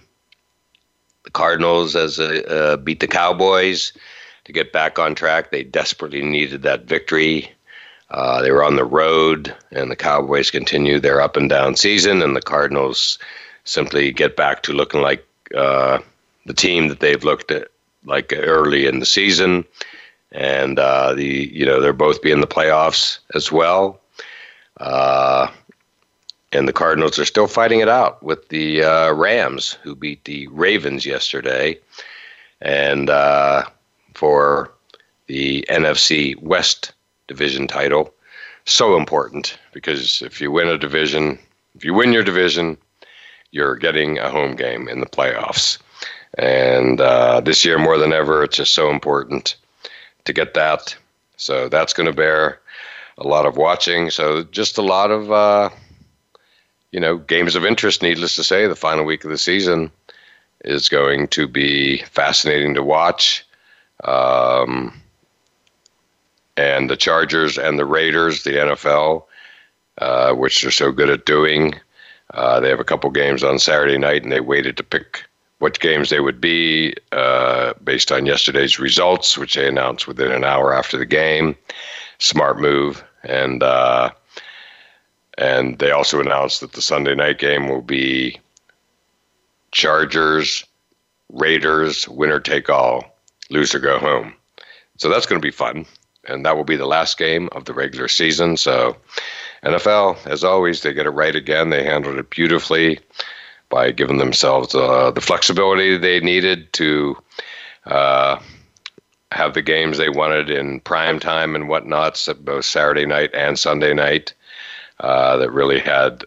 the 1.25 1.33
Cardinals, 1.33 1.97
as 1.97 2.21
uh, 2.21 2.77
beat 2.85 3.01
the 3.01 3.09
Cowboys 3.09 3.93
to 4.45 4.53
get 4.53 4.73
back 4.73 5.01
on 5.01 5.17
track. 5.17 5.51
They 5.51 5.65
desperately 5.65 6.23
needed 6.23 6.63
that 6.63 6.85
victory. 6.85 7.51
Uh, 8.11 8.41
they 8.41 8.53
were 8.53 8.63
on 8.63 8.77
the 8.77 8.85
road, 8.85 9.53
and 9.73 9.91
the 9.91 9.97
Cowboys 9.97 10.53
continue 10.53 11.01
their 11.01 11.21
up 11.21 11.37
and 11.37 11.51
down 11.51 11.75
season, 11.75 12.23
and 12.23 12.37
the 12.37 12.41
Cardinals 12.41 13.19
simply 13.65 14.13
get 14.13 14.37
back 14.37 14.63
to 14.63 14.73
looking 14.73 15.01
like 15.01 15.27
uh, 15.57 15.99
the 16.47 16.55
team 16.55 16.87
that 16.87 17.01
they've 17.01 17.25
looked 17.25 17.51
at 17.51 17.67
like 18.05 18.33
early 18.37 18.87
in 18.87 19.01
the 19.01 19.07
season, 19.07 19.65
and 20.33 20.79
uh, 20.79 21.15
the 21.15 21.51
you 21.53 21.65
know 21.65 21.81
they're 21.81 21.93
both 21.93 22.23
be 22.23 22.31
in 22.31 22.41
the 22.41 22.47
playoffs 22.47 23.19
as 23.35 23.51
well. 23.51 24.01
Uh, 24.79 25.49
and 26.53 26.69
the 26.69 26.73
Cardinals 26.73 27.19
are 27.19 27.25
still 27.25 27.49
fighting 27.49 27.81
it 27.81 27.89
out 27.89 28.23
with 28.23 28.49
the 28.49 28.83
uh, 28.83 29.13
Rams, 29.13 29.77
who 29.83 29.95
beat 29.95 30.25
the 30.25 30.47
Ravens 30.49 31.05
yesterday, 31.05 31.79
and 32.61 33.11
uh, 33.11 33.65
for 34.15 34.73
the 35.27 35.65
NFC 35.69 36.41
West 36.41 36.93
division 37.27 37.67
title. 37.67 38.15
So 38.67 38.97
important 38.97 39.59
because 39.73 40.23
if 40.23 40.41
you 40.41 40.51
win 40.51 40.69
a 40.69 40.79
division, 40.79 41.39
if 41.75 41.85
you 41.85 41.93
win 41.93 42.13
your 42.13 42.25
division, 42.25 42.79
you're 43.51 43.77
getting 43.77 44.19
a 44.19 44.31
home 44.31 44.57
game 44.57 44.89
in 44.89 45.01
the 45.01 45.07
playoffs. 45.07 45.79
And 46.39 47.01
uh, 47.01 47.41
this 47.41 47.65
year, 47.65 47.79
more 47.79 47.99
than 47.99 48.13
ever, 48.13 48.43
it's 48.43 48.57
just 48.57 48.75
so 48.75 48.91
important 48.91 49.57
to 50.25 50.33
get 50.33 50.55
that. 50.55 50.97
So 51.37 51.69
that's 51.69 51.93
going 51.93 52.07
to 52.07 52.13
bear 52.13 52.61
a 53.19 53.27
lot 53.27 53.47
of 53.47 53.57
watching. 53.57 54.11
So 54.11 54.43
just 54.45 54.79
a 54.79 54.83
lot 54.83 55.11
of, 55.11 55.31
uh, 55.31 55.71
you 56.91 57.01
know, 57.01 57.19
games 57.19 57.55
of 57.55 57.65
interest. 57.65 58.03
Needless 58.03 58.37
to 58.37 58.45
say, 58.45 58.67
the 58.67 58.75
final 58.75 59.05
week 59.05 59.25
of 59.25 59.31
the 59.31 59.39
season 59.39 59.91
is 60.65 60.89
going 60.89 61.29
to 61.29 61.47
be 61.47 61.99
fascinating 62.05 62.75
to 62.75 62.83
watch. 62.83 63.47
Um, 64.03 65.01
and 66.57 66.89
the 66.89 66.97
Chargers 66.97 67.59
and 67.59 67.79
the 67.79 67.85
Raiders, 67.85 68.45
the 68.45 68.53
NFL, 68.53 69.25
uh, 69.99 70.33
which 70.35 70.63
they're 70.63 70.71
so 70.71 70.93
good 70.93 71.11
at 71.11 71.27
doing. 71.27 71.75
Uh, 72.33 72.61
they 72.61 72.69
have 72.69 72.81
a 72.81 72.85
couple 72.85 73.11
games 73.11 73.45
on 73.45 73.59
Saturday 73.59 73.99
night, 73.99 74.23
and 74.23 74.33
they 74.33 74.41
waited 74.41 74.77
to 74.77 74.83
pick 74.83 75.25
what 75.65 75.81
games 75.81 76.11
they 76.11 76.21
would 76.21 76.43
be 76.43 76.93
uh, 77.13 77.73
based 77.83 78.13
on 78.13 78.27
yesterday's 78.27 78.79
results, 78.79 79.39
which 79.39 79.55
they 79.55 79.67
announced 79.67 80.07
within 80.07 80.31
an 80.31 80.45
hour 80.45 80.75
after 80.75 80.99
the 80.99 81.07
game. 81.07 81.57
Smart 82.19 82.61
move, 82.61 83.03
and 83.23 83.63
uh, 83.63 84.11
and 85.39 85.79
they 85.79 85.91
also 85.91 86.21
announced 86.21 86.61
that 86.61 86.73
the 86.73 86.83
Sunday 86.83 87.15
night 87.15 87.39
game 87.39 87.71
will 87.71 87.81
be 87.81 88.39
Chargers, 89.73 90.67
Raiders, 91.33 92.07
winner 92.11 92.41
take 92.41 92.69
all, 92.69 93.17
loser 93.49 93.79
go 93.79 93.99
home. 93.99 94.35
So 94.99 95.09
that's 95.09 95.25
going 95.25 95.41
to 95.41 95.47
be 95.47 95.51
fun, 95.51 95.87
and 96.29 96.45
that 96.45 96.59
will 96.59 96.65
be 96.65 96.77
the 96.77 96.85
last 96.85 97.17
game 97.17 97.49
of 97.53 97.65
the 97.65 97.73
regular 97.73 98.09
season. 98.09 98.59
So 98.59 98.99
NFL, 99.63 100.27
as 100.27 100.45
always, 100.45 100.83
they 100.83 100.93
get 100.93 101.07
it 101.07 101.11
right 101.23 101.35
again. 101.35 101.71
They 101.71 101.85
handled 101.85 102.19
it 102.19 102.29
beautifully 102.29 103.01
by 103.69 103.91
giving 103.91 104.19
themselves 104.19 104.75
uh, 104.75 105.11
the 105.11 105.21
flexibility 105.21 105.97
they 105.97 106.21
needed 106.21 106.73
to 106.75 107.17
uh, 107.87 108.39
have 109.33 109.55
the 109.55 109.63
games 109.63 109.99
they 109.99 110.09
wanted 110.09 110.49
in 110.49 110.81
prime 110.81 111.19
time 111.19 111.55
and 111.55 111.69
whatnot, 111.69 112.27
both 112.41 112.65
Saturday 112.65 113.07
night 113.07 113.31
and 113.35 113.59
Sunday 113.59 113.93
night, 113.93 114.33
uh, 115.01 115.37
that 115.37 115.51
really 115.51 115.81
had 115.81 116.25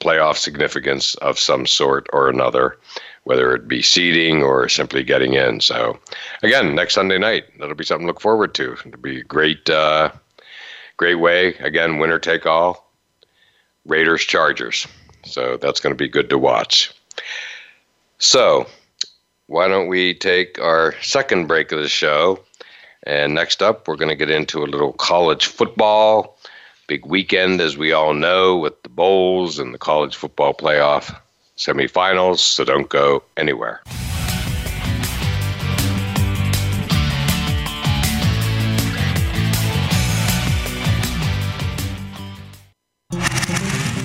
playoff 0.00 0.36
significance 0.36 1.14
of 1.16 1.38
some 1.38 1.66
sort 1.66 2.06
or 2.12 2.28
another, 2.28 2.78
whether 3.24 3.54
it 3.54 3.68
be 3.68 3.82
seeding 3.82 4.42
or 4.42 4.68
simply 4.68 5.02
getting 5.02 5.34
in. 5.34 5.60
So, 5.60 5.98
again, 6.42 6.74
next 6.74 6.94
Sunday 6.94 7.18
night, 7.18 7.44
that'll 7.58 7.74
be 7.74 7.84
something 7.84 8.06
to 8.06 8.12
look 8.12 8.20
forward 8.20 8.54
to. 8.54 8.72
It'll 8.86 9.00
be 9.00 9.20
a 9.20 9.24
great, 9.24 9.68
uh, 9.68 10.10
great 10.96 11.16
way. 11.16 11.54
Again, 11.56 11.98
winner 11.98 12.18
take 12.18 12.46
all. 12.46 12.90
Raiders 13.84 14.22
Chargers. 14.22 14.86
So 15.28 15.56
that's 15.56 15.80
going 15.80 15.94
to 15.94 15.98
be 15.98 16.08
good 16.08 16.30
to 16.30 16.38
watch. 16.38 16.92
So, 18.18 18.66
why 19.46 19.68
don't 19.68 19.88
we 19.88 20.14
take 20.14 20.58
our 20.58 20.94
second 21.00 21.46
break 21.46 21.72
of 21.72 21.80
the 21.80 21.88
show? 21.88 22.40
And 23.04 23.34
next 23.34 23.62
up, 23.62 23.86
we're 23.86 23.96
going 23.96 24.10
to 24.10 24.16
get 24.16 24.30
into 24.30 24.62
a 24.62 24.66
little 24.66 24.92
college 24.92 25.46
football. 25.46 26.36
Big 26.88 27.06
weekend, 27.06 27.60
as 27.60 27.76
we 27.76 27.92
all 27.92 28.14
know, 28.14 28.56
with 28.56 28.82
the 28.82 28.88
bowls 28.88 29.58
and 29.58 29.72
the 29.72 29.78
college 29.78 30.16
football 30.16 30.52
playoff 30.52 31.16
semifinals. 31.56 32.38
So 32.38 32.64
don't 32.64 32.88
go 32.88 33.22
anywhere. 33.36 33.82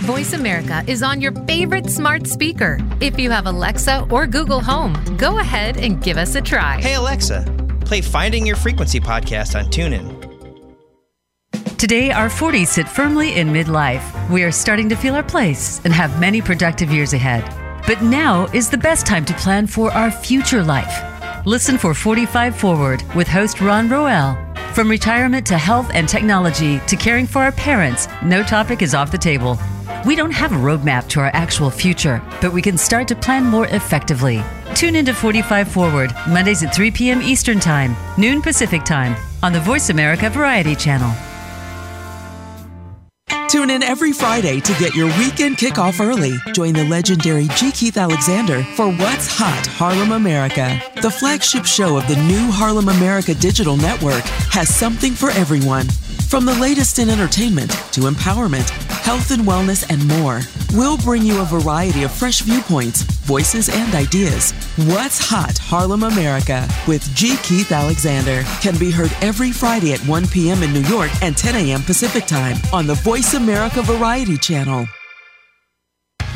Voice 0.04 0.34
America 0.34 0.84
is 0.86 1.02
on 1.02 1.22
your 1.22 1.32
favorite 1.48 1.89
smart 1.89 2.28
speaker. 2.28 2.78
If 3.00 3.18
you 3.18 3.32
have 3.32 3.46
Alexa 3.46 4.06
or 4.12 4.28
Google 4.28 4.60
Home, 4.60 4.94
go 5.16 5.39
ahead 5.39 5.78
and 5.78 6.04
give 6.04 6.18
us 6.18 6.36
a 6.36 6.42
try. 6.42 6.82
Hey, 6.82 6.96
Alexa, 6.96 7.46
play 7.86 8.02
Finding 8.02 8.46
Your 8.46 8.58
Frequency 8.58 9.00
podcast 9.00 9.58
on 9.58 9.68
TuneIn. 9.68 10.20
Today, 11.78 12.12
our 12.12 12.28
40s 12.28 12.68
sit 12.68 12.89
firmly 12.89 13.36
in 13.36 13.48
midlife. 13.48 14.04
We 14.30 14.44
are 14.44 14.52
starting 14.52 14.89
to 14.89 14.98
feel 14.98 15.16
our 15.16 15.24
place 15.24 15.80
and 15.86 15.94
have 15.94 16.20
many 16.20 16.42
productive 16.42 16.92
years 16.92 17.13
ahead. 17.13 17.46
But 17.88 18.02
now 18.02 18.48
is 18.48 18.70
the 18.70 18.78
best 18.78 19.06
time 19.06 19.24
to 19.24 19.34
plan 19.36 19.68
for 19.68 19.89
our 19.94 20.12
future 20.12 20.66
life. 20.66 21.46
Listen 21.46 21.78
for 21.78 21.94
45 21.94 22.58
Forward 22.58 23.02
with 23.16 23.30
host 23.30 23.62
Ron 23.62 23.88
Roel. 23.88 24.38
From 24.74 24.89
retirement 24.89 25.46
to 25.48 25.58
health 25.58 25.92
and 25.94 26.10
technology 26.10 26.82
to 26.88 26.98
caring 26.98 27.26
for 27.26 27.39
our 27.42 27.54
parents, 27.54 28.10
no 28.22 28.44
topic 28.44 28.82
is 28.82 28.94
off 28.94 29.10
the 29.10 29.18
table. 29.18 29.58
We 30.06 30.18
don't 30.18 30.32
have 30.32 30.52
a 30.52 30.56
roadmap 30.56 31.08
to 31.10 31.22
our 31.22 31.32
actual 31.34 31.70
future, 31.70 32.22
but 32.42 32.52
we 32.52 32.62
can 32.62 32.78
start 32.78 33.08
to 33.08 33.16
plan 33.16 33.46
more 33.46 33.68
effectively. 33.68 34.44
Tune 34.76 34.98
into 34.98 35.13
45 35.13 35.70
Forward, 35.70 36.12
Mondays 36.28 36.62
at 36.62 36.76
3 36.76 36.92
p.m. 36.92 37.22
Eastern 37.22 37.58
Time, 37.58 37.96
noon 38.18 38.42
Pacific 38.42 38.84
Time, 38.84 39.16
on 39.42 39.54
the 39.54 39.62
Voice 39.62 39.89
America 39.89 40.30
Variety 40.30 40.76
Channel. 40.76 41.33
Tune 43.54 43.70
in 43.70 43.84
every 43.84 44.12
Friday 44.12 44.60
to 44.62 44.74
get 44.80 44.96
your 44.96 45.06
weekend 45.20 45.58
kickoff 45.58 46.04
early. 46.04 46.34
Join 46.54 46.74
the 46.74 46.86
legendary 46.86 47.48
G. 47.50 47.72
Keith 47.72 47.98
Alexander 47.98 48.63
for 48.76 48.92
What's 48.92 49.28
Hot 49.38 49.68
Harlem 49.68 50.12
America. 50.12 50.82
The 51.04 51.12
flagship 51.12 51.63
show 51.63 51.96
of 51.96 52.08
the 52.08 52.16
new 52.16 52.50
Harlem 52.50 52.89
America 52.89 53.36
Digital 53.36 53.78
Network 53.78 54.24
has 54.50 54.76
something 54.76 55.13
for 55.13 55.30
everyone. 55.30 55.88
From 56.34 56.46
the 56.46 56.56
latest 56.56 56.98
in 56.98 57.12
entertainment 57.12 57.70
to 57.92 58.10
empowerment, 58.10 58.68
health 59.04 59.30
and 59.30 59.44
wellness, 59.44 59.88
and 59.88 60.04
more, 60.08 60.42
we'll 60.74 60.98
bring 60.98 61.22
you 61.22 61.39
a 61.39 61.46
variety 61.46 62.02
of 62.02 62.12
fresh 62.12 62.42
viewpoints, 62.42 63.04
voices, 63.04 63.70
and 63.70 63.94
ideas. 63.94 64.52
What's 64.88 65.20
Hot 65.30 65.56
Harlem 65.60 66.02
America 66.02 66.68
with 66.88 67.08
G. 67.13 67.38
Keith 67.44 67.72
Alexander 67.72 68.42
can 68.62 68.76
be 68.80 68.89
heard 68.89 69.12
every 69.22 69.52
Friday 69.52 69.94
at 69.94 70.00
1 70.08 70.28
p.m. 70.30 70.63
in 70.63 70.74
New 70.74 70.82
York 70.82 71.12
and 71.22 71.38
10 71.38 71.68
a.m. 71.68 71.84
Pacific 71.84 72.26
Time 72.26 72.58
on 72.74 72.88
the 72.88 72.96
Voice 72.96 73.36
America 73.44 73.82
Variety 73.82 74.38
Channel. 74.38 74.88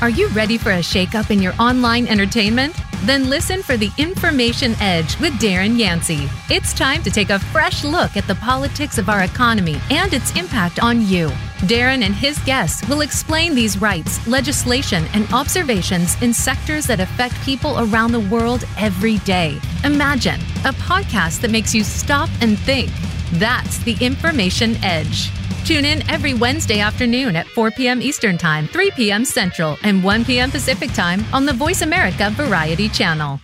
Are 0.01 0.09
you 0.09 0.27
ready 0.29 0.57
for 0.57 0.71
a 0.71 0.79
shakeup 0.79 1.31
in 1.31 1.41
your 1.41 1.53
online 1.57 2.05
entertainment? 2.05 2.75
Then 3.05 3.29
listen 3.29 3.63
for 3.63 3.77
the 3.77 3.89
Information 3.97 4.75
Edge 4.81 5.17
with 5.21 5.31
Darren 5.35 5.79
Yancey. 5.79 6.27
It's 6.49 6.73
time 6.73 7.01
to 7.03 7.09
take 7.09 7.29
a 7.29 7.39
fresh 7.39 7.85
look 7.85 8.17
at 8.17 8.27
the 8.27 8.35
politics 8.35 8.97
of 8.97 9.07
our 9.07 9.23
economy 9.23 9.79
and 9.89 10.13
its 10.13 10.35
impact 10.35 10.83
on 10.83 11.01
you. 11.07 11.29
Darren 11.59 12.03
and 12.03 12.13
his 12.13 12.39
guests 12.39 12.85
will 12.89 12.99
explain 12.99 13.55
these 13.55 13.79
rights, 13.79 14.27
legislation, 14.27 15.05
and 15.13 15.31
observations 15.31 16.21
in 16.21 16.33
sectors 16.33 16.87
that 16.87 16.99
affect 16.99 17.35
people 17.43 17.79
around 17.79 18.11
the 18.11 18.27
world 18.29 18.65
every 18.77 19.19
day. 19.19 19.61
Imagine 19.85 20.41
a 20.65 20.73
podcast 20.73 21.39
that 21.39 21.51
makes 21.51 21.73
you 21.73 21.85
stop 21.85 22.29
and 22.41 22.59
think. 22.59 22.91
That's 23.33 23.79
the 23.79 23.95
Information 23.99 24.75
Edge. 24.83 25.31
Tune 25.65 25.83
in 25.83 26.09
every 26.09 26.33
Wednesday 26.33 26.79
afternoon 26.79 27.35
at 27.35 27.47
4 27.47 27.71
p.m. 27.71 28.01
Eastern 28.01 28.37
Time, 28.37 28.67
3 28.67 28.91
p.m. 28.91 29.25
Central, 29.25 29.77
and 29.83 30.03
1 30.03 30.25
p.m. 30.25 30.49
Pacific 30.49 30.93
Time 30.93 31.25
on 31.33 31.45
the 31.45 31.53
Voice 31.53 31.81
America 31.81 32.29
Variety 32.31 32.87
Channel. 32.87 33.39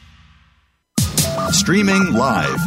Streaming 1.52 2.14
live, 2.14 2.58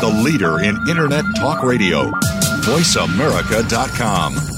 the 0.00 0.22
leader 0.22 0.60
in 0.60 0.76
Internet 0.88 1.24
talk 1.36 1.62
radio, 1.62 2.10
voiceamerica.com. 2.62 4.57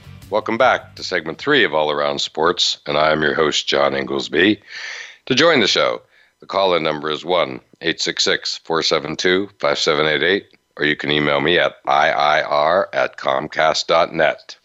welcome 0.31 0.57
back 0.57 0.95
to 0.95 1.03
segment 1.03 1.37
three 1.37 1.65
of 1.65 1.73
All 1.73 1.91
Around 1.91 2.19
Sports, 2.19 2.79
and 2.87 2.97
I 2.97 3.11
am 3.11 3.21
your 3.21 3.33
host, 3.33 3.67
John 3.67 3.93
Inglesby. 3.93 4.61
To 5.25 5.35
join 5.35 5.59
the 5.59 5.67
show, 5.67 6.01
the 6.39 6.45
call 6.45 6.73
in 6.73 6.83
number 6.83 7.11
is 7.11 7.25
1 7.25 7.59
866 7.81 8.59
472 8.63 9.49
5788, 9.59 10.57
or 10.77 10.85
you 10.85 10.95
can 10.95 11.11
email 11.11 11.41
me 11.41 11.59
at 11.59 11.83
IIR 11.83 12.85
at 12.93 13.17
Comcast.net. 13.17 14.57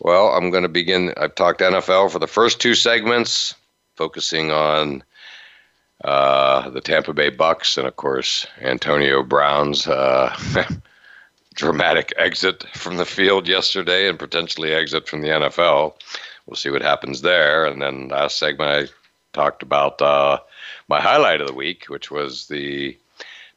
Well, 0.00 0.28
I'm 0.30 0.50
going 0.50 0.64
to 0.64 0.68
begin. 0.68 1.14
I've 1.16 1.36
talked 1.36 1.60
NFL 1.60 2.10
for 2.10 2.18
the 2.18 2.26
first 2.26 2.60
two 2.60 2.74
segments, 2.74 3.54
focusing 3.94 4.50
on 4.50 5.04
uh, 6.04 6.68
the 6.70 6.80
Tampa 6.80 7.12
Bay 7.12 7.30
Bucs 7.30 7.78
and, 7.78 7.86
of 7.86 7.94
course, 7.94 8.44
Antonio 8.60 9.22
Brown's 9.22 9.86
uh, 9.86 10.36
dramatic 11.58 12.14
exit 12.16 12.64
from 12.74 12.98
the 12.98 13.04
field 13.04 13.48
yesterday 13.48 14.08
and 14.08 14.16
potentially 14.16 14.72
exit 14.72 15.08
from 15.08 15.22
the 15.22 15.28
NFL. 15.28 15.92
We'll 16.46 16.54
see 16.54 16.70
what 16.70 16.82
happens 16.82 17.20
there. 17.20 17.66
And 17.66 17.82
then 17.82 18.08
last 18.08 18.38
segment, 18.38 18.70
I 18.70 18.92
talked 19.32 19.64
about 19.64 20.00
uh, 20.00 20.38
my 20.86 21.00
highlight 21.00 21.40
of 21.40 21.48
the 21.48 21.52
week, 21.52 21.86
which 21.86 22.12
was 22.12 22.46
the 22.46 22.96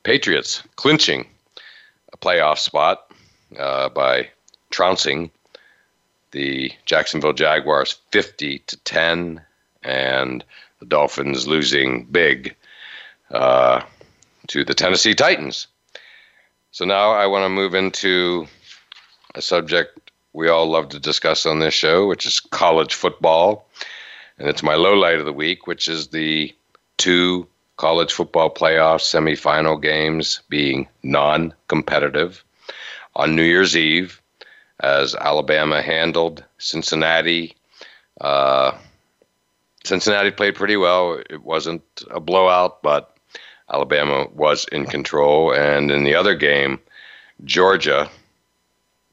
Patriots 0.02 0.64
clinching 0.78 1.28
a 2.12 2.18
playoff 2.18 2.58
spot 2.58 3.12
uh, 3.60 3.90
by 3.90 4.30
trouncing 4.72 5.30
the 6.32 6.72
Jacksonville 6.86 7.34
Jaguars 7.34 8.00
50 8.12 8.60
to 8.60 8.78
10, 8.78 9.42
and 9.84 10.44
the 10.80 10.86
Dolphins 10.88 11.48
losing 11.48 12.06
big 12.06 12.56
uh, 13.30 13.84
to 14.48 14.66
the 14.66 14.74
Tennessee 14.74 15.14
Titans. 15.14 15.68
So 16.72 16.86
now 16.86 17.12
I 17.12 17.28
want 17.28 17.44
to 17.44 17.50
move 17.50 17.76
into 17.76 18.48
a 19.36 19.42
subject 19.42 20.12
we 20.34 20.48
all 20.48 20.68
love 20.68 20.90
to 20.90 21.00
discuss 21.00 21.46
on 21.46 21.60
this 21.60 21.74
show, 21.74 22.08
which 22.08 22.26
is 22.26 22.40
college 22.40 22.94
football. 22.94 23.68
And 24.38 24.48
it's 24.48 24.64
my 24.64 24.76
low 24.76 24.94
light 24.94 25.20
of 25.20 25.26
the 25.26 25.34
week, 25.34 25.68
which 25.68 25.90
is 25.90 26.08
the 26.08 26.56
two 26.98 27.48
college 27.76 28.14
football 28.14 28.50
playoff 28.50 29.02
semifinal 29.02 29.82
games 29.82 30.42
being 30.50 30.88
non 31.04 31.54
competitive 31.68 32.44
on 33.16 33.36
New 33.36 33.44
Year's 33.44 33.76
Eve 33.76 34.22
as 34.80 35.14
Alabama 35.16 35.82
handled 35.82 36.44
Cincinnati. 36.58 37.56
Uh, 38.20 38.78
Cincinnati 39.84 40.32
played 40.32 40.56
pretty 40.56 40.78
well. 40.78 41.22
It 41.30 41.44
wasn't 41.44 41.84
a 42.10 42.20
blowout, 42.20 42.82
but 42.82 43.11
Alabama 43.72 44.28
was 44.34 44.66
in 44.72 44.86
control. 44.86 45.54
And 45.54 45.92
in 45.92 46.04
the 46.04 46.16
other 46.16 46.36
game, 46.36 46.80
Georgia 47.44 48.10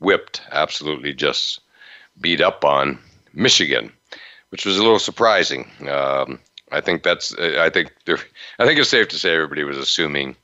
whipped, 0.01 0.43
absolutely 0.51 1.13
just 1.13 1.61
beat 2.21 2.41
up 2.41 2.65
on 2.65 2.99
Michigan, 3.33 3.93
which 4.51 4.67
was 4.67 4.77
a 4.77 4.83
little 4.83 4.99
surprising. 4.99 5.71
Um, 5.89 6.41
I 6.71 6.81
think 6.81 7.03
that's. 7.03 7.35
I 7.39 7.71
think 7.71 7.95
there. 8.05 8.19
I 8.59 8.67
think 8.67 8.79
it's 8.79 8.91
safe 8.91 9.09
to 9.09 9.19
say 9.19 9.35
everybody 9.35 9.65
was 9.65 9.79
assuming 9.79 10.37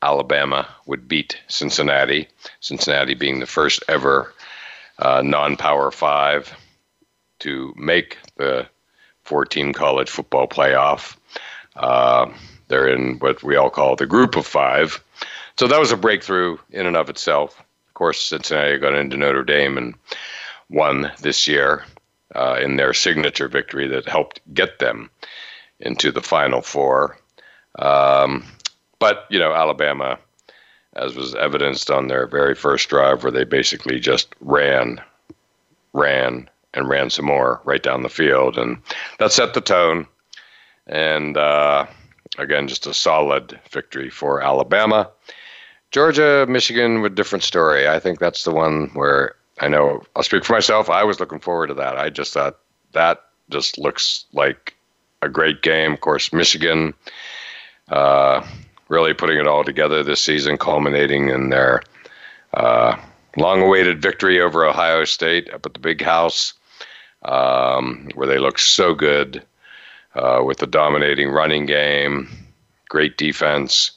Alabama 0.00 0.66
would 0.86 1.06
beat 1.06 1.38
Cincinnati. 1.48 2.28
Cincinnati 2.60 3.14
being 3.14 3.40
the 3.40 3.46
first 3.46 3.82
ever 3.88 4.32
uh, 4.98 5.22
non-power 5.22 5.90
five 5.90 6.52
to 7.40 7.74
make 7.76 8.16
the 8.36 8.66
four-team 9.24 9.72
college 9.72 10.08
football 10.08 10.48
playoff. 10.48 11.16
Uh, 11.76 12.26
they're 12.68 12.88
in 12.88 13.18
what 13.18 13.42
we 13.42 13.56
all 13.56 13.70
call 13.70 13.96
the 13.96 14.06
group 14.06 14.36
of 14.36 14.46
five. 14.46 15.02
So 15.58 15.66
that 15.66 15.80
was 15.80 15.92
a 15.92 15.96
breakthrough 15.96 16.56
in 16.70 16.86
and 16.86 16.96
of 16.96 17.10
itself. 17.10 17.58
Of 17.88 17.94
course, 17.94 18.22
Cincinnati 18.22 18.78
got 18.78 18.94
into 18.94 19.16
Notre 19.16 19.42
Dame 19.42 19.76
and 19.76 19.94
won 20.70 21.10
this 21.20 21.48
year 21.48 21.84
uh, 22.34 22.58
in 22.62 22.76
their 22.76 22.94
signature 22.94 23.48
victory 23.48 23.88
that 23.88 24.08
helped 24.08 24.40
get 24.54 24.78
them 24.78 25.10
into 25.80 26.12
the 26.12 26.22
Final 26.22 26.62
Four. 26.62 27.18
Um, 27.78 28.44
but, 28.98 29.26
you 29.30 29.38
know, 29.38 29.52
Alabama, 29.52 30.18
as 30.94 31.16
was 31.16 31.34
evidenced 31.34 31.90
on 31.90 32.08
their 32.08 32.26
very 32.26 32.54
first 32.54 32.88
drive, 32.88 33.22
where 33.22 33.32
they 33.32 33.44
basically 33.44 33.98
just 33.98 34.34
ran, 34.40 35.00
ran, 35.92 36.48
and 36.74 36.88
ran 36.88 37.10
some 37.10 37.24
more 37.24 37.60
right 37.64 37.82
down 37.82 38.02
the 38.02 38.08
field. 38.08 38.58
And 38.58 38.78
that 39.18 39.32
set 39.32 39.54
the 39.54 39.60
tone. 39.60 40.06
And, 40.86 41.36
uh, 41.36 41.86
again, 42.38 42.68
just 42.68 42.86
a 42.86 42.94
solid 42.94 43.58
victory 43.70 44.08
for 44.08 44.40
Alabama. 44.40 45.10
Georgia, 45.90 46.46
Michigan, 46.48 47.02
with 47.02 47.14
different 47.14 47.42
story. 47.42 47.88
I 47.88 47.98
think 47.98 48.18
that's 48.18 48.44
the 48.44 48.52
one 48.52 48.90
where 48.94 49.34
I 49.60 49.68
know 49.68 50.02
I'll 50.14 50.22
speak 50.22 50.44
for 50.44 50.52
myself. 50.52 50.88
I 50.88 51.04
was 51.04 51.20
looking 51.20 51.40
forward 51.40 51.68
to 51.68 51.74
that. 51.74 51.98
I 51.98 52.10
just 52.10 52.32
thought 52.32 52.58
that 52.92 53.24
just 53.50 53.78
looks 53.78 54.26
like 54.32 54.74
a 55.22 55.28
great 55.28 55.62
game. 55.62 55.92
Of 55.92 56.00
course, 56.00 56.32
Michigan 56.32 56.94
uh, 57.88 58.46
really 58.88 59.14
putting 59.14 59.38
it 59.38 59.46
all 59.46 59.64
together 59.64 60.02
this 60.02 60.20
season, 60.20 60.58
culminating 60.58 61.28
in 61.28 61.50
their 61.50 61.82
uh, 62.54 62.96
long-awaited 63.36 64.02
victory 64.02 64.40
over 64.40 64.64
Ohio 64.64 65.04
State 65.04 65.52
up 65.52 65.66
at 65.66 65.74
the 65.74 65.80
Big 65.80 66.02
House, 66.02 66.54
um, 67.22 68.08
where 68.14 68.28
they 68.28 68.38
look 68.38 68.58
so 68.58 68.94
good 68.94 69.42
uh, 70.14 70.42
with 70.44 70.58
the 70.58 70.66
dominating 70.66 71.30
running 71.30 71.66
game, 71.66 72.28
great 72.88 73.16
defense. 73.16 73.92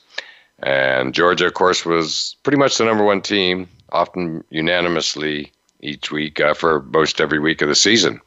And 0.59 1.13
Georgia, 1.13 1.47
of 1.47 1.53
course, 1.53 1.85
was 1.85 2.35
pretty 2.43 2.57
much 2.57 2.77
the 2.77 2.85
number 2.85 3.03
one 3.03 3.21
team, 3.21 3.67
often 3.91 4.43
unanimously 4.49 5.51
each 5.81 6.11
week 6.11 6.39
uh, 6.39 6.53
for 6.53 6.81
most 6.83 7.19
every 7.19 7.39
week 7.39 7.61
of 7.61 7.69
the 7.69 7.75
season. 7.75 8.21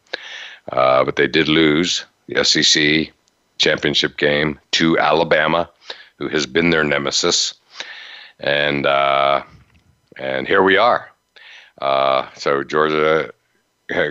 Uh, 0.72 1.05
but 1.05 1.16
they 1.16 1.26
did 1.26 1.49
lose 1.49 2.05
the 2.26 2.45
SEC 2.45 3.12
championship 3.59 4.16
game 4.16 4.59
to 4.72 4.99
Alabama, 4.99 5.70
who 6.18 6.28
has 6.28 6.47
been 6.47 6.70
their 6.70 6.85
nemesis. 6.85 7.55
And 8.41 8.87
uh, 8.87 9.43
and 10.16 10.49
here 10.49 10.62
we 10.62 10.76
are. 10.76 11.11
Uh, 11.80 12.28
so 12.35 12.64
Georgia 12.64 13.32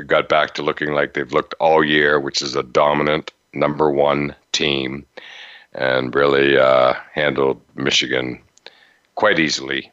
got 0.08 0.30
back 0.30 0.54
to 0.54 0.62
looking 0.62 0.94
like 0.94 1.14
they've 1.14 1.32
looked 1.32 1.56
all 1.60 1.84
year, 1.84 2.20
which 2.20 2.42
is 2.42 2.56
a 2.56 2.64
dominant 2.64 3.32
number 3.54 3.90
one 3.90 4.36
team, 4.52 5.06
and 5.74 6.14
really 6.14 6.58
uh, 6.58 6.94
handled 7.14 7.62
Michigan 7.76 8.40
quite 9.16 9.40
easily. 9.40 9.92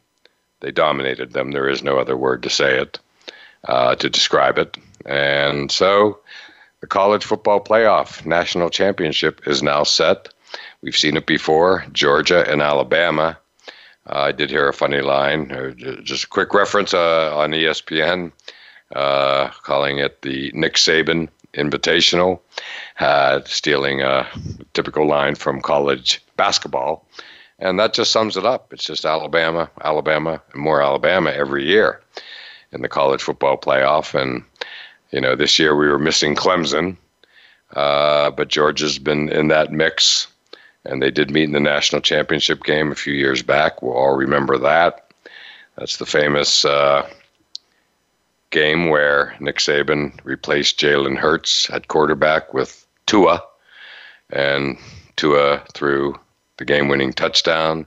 They 0.59 0.71
dominated 0.71 1.33
them. 1.33 1.51
There 1.51 1.69
is 1.69 1.83
no 1.83 1.97
other 1.97 2.15
word 2.15 2.43
to 2.43 2.49
say 2.49 2.79
it, 2.79 2.99
uh, 3.67 3.95
to 3.95 4.09
describe 4.09 4.57
it. 4.57 4.77
And 5.05 5.71
so 5.71 6.19
the 6.81 6.87
college 6.87 7.23
football 7.23 7.59
playoff 7.59 8.25
national 8.25 8.69
championship 8.69 9.41
is 9.47 9.63
now 9.63 9.83
set. 9.83 10.29
We've 10.81 10.97
seen 10.97 11.17
it 11.17 11.25
before 11.25 11.85
Georgia 11.91 12.49
and 12.49 12.61
Alabama. 12.61 13.37
Uh, 14.09 14.19
I 14.19 14.31
did 14.31 14.49
hear 14.49 14.67
a 14.67 14.73
funny 14.73 15.01
line, 15.01 15.75
just 16.03 16.23
a 16.23 16.27
quick 16.27 16.53
reference 16.53 16.93
uh, 16.93 17.35
on 17.35 17.51
ESPN, 17.51 18.31
uh, 18.95 19.49
calling 19.63 19.99
it 19.99 20.21
the 20.23 20.51
Nick 20.53 20.73
Saban 20.73 21.29
Invitational, 21.53 22.39
stealing 23.47 24.01
a 24.01 24.27
typical 24.73 25.07
line 25.07 25.35
from 25.35 25.61
college 25.61 26.23
basketball. 26.37 27.05
And 27.59 27.79
that 27.79 27.93
just 27.93 28.11
sums 28.11 28.37
it 28.37 28.45
up. 28.45 28.73
It's 28.73 28.85
just 28.85 29.05
Alabama, 29.05 29.69
Alabama, 29.83 30.41
and 30.53 30.61
more 30.61 30.81
Alabama 30.81 31.29
every 31.29 31.65
year 31.65 32.01
in 32.71 32.81
the 32.81 32.89
college 32.89 33.21
football 33.21 33.57
playoff. 33.57 34.19
And, 34.19 34.43
you 35.11 35.21
know, 35.21 35.35
this 35.35 35.59
year 35.59 35.75
we 35.75 35.87
were 35.87 35.99
missing 35.99 36.35
Clemson, 36.35 36.97
uh, 37.75 38.31
but 38.31 38.47
Georgia's 38.47 38.97
been 38.97 39.29
in 39.29 39.49
that 39.49 39.71
mix. 39.71 40.27
And 40.85 41.01
they 41.01 41.11
did 41.11 41.29
meet 41.29 41.43
in 41.43 41.51
the 41.51 41.59
national 41.59 42.01
championship 42.01 42.63
game 42.63 42.91
a 42.91 42.95
few 42.95 43.13
years 43.13 43.43
back. 43.43 43.83
We'll 43.83 43.93
all 43.93 44.15
remember 44.15 44.57
that. 44.57 45.11
That's 45.77 45.97
the 45.97 46.07
famous 46.07 46.65
uh, 46.65 47.07
game 48.51 48.89
where 48.89 49.35
Nick 49.39 49.57
Saban 49.57 50.17
replaced 50.23 50.79
Jalen 50.79 51.17
Hurts 51.17 51.69
at 51.69 51.87
quarterback 51.87 52.53
with 52.53 52.85
Tua. 53.05 53.43
And 54.29 54.77
Tua 55.15 55.63
threw 55.73 56.19
the 56.57 56.65
game-winning 56.65 57.13
touchdown 57.13 57.85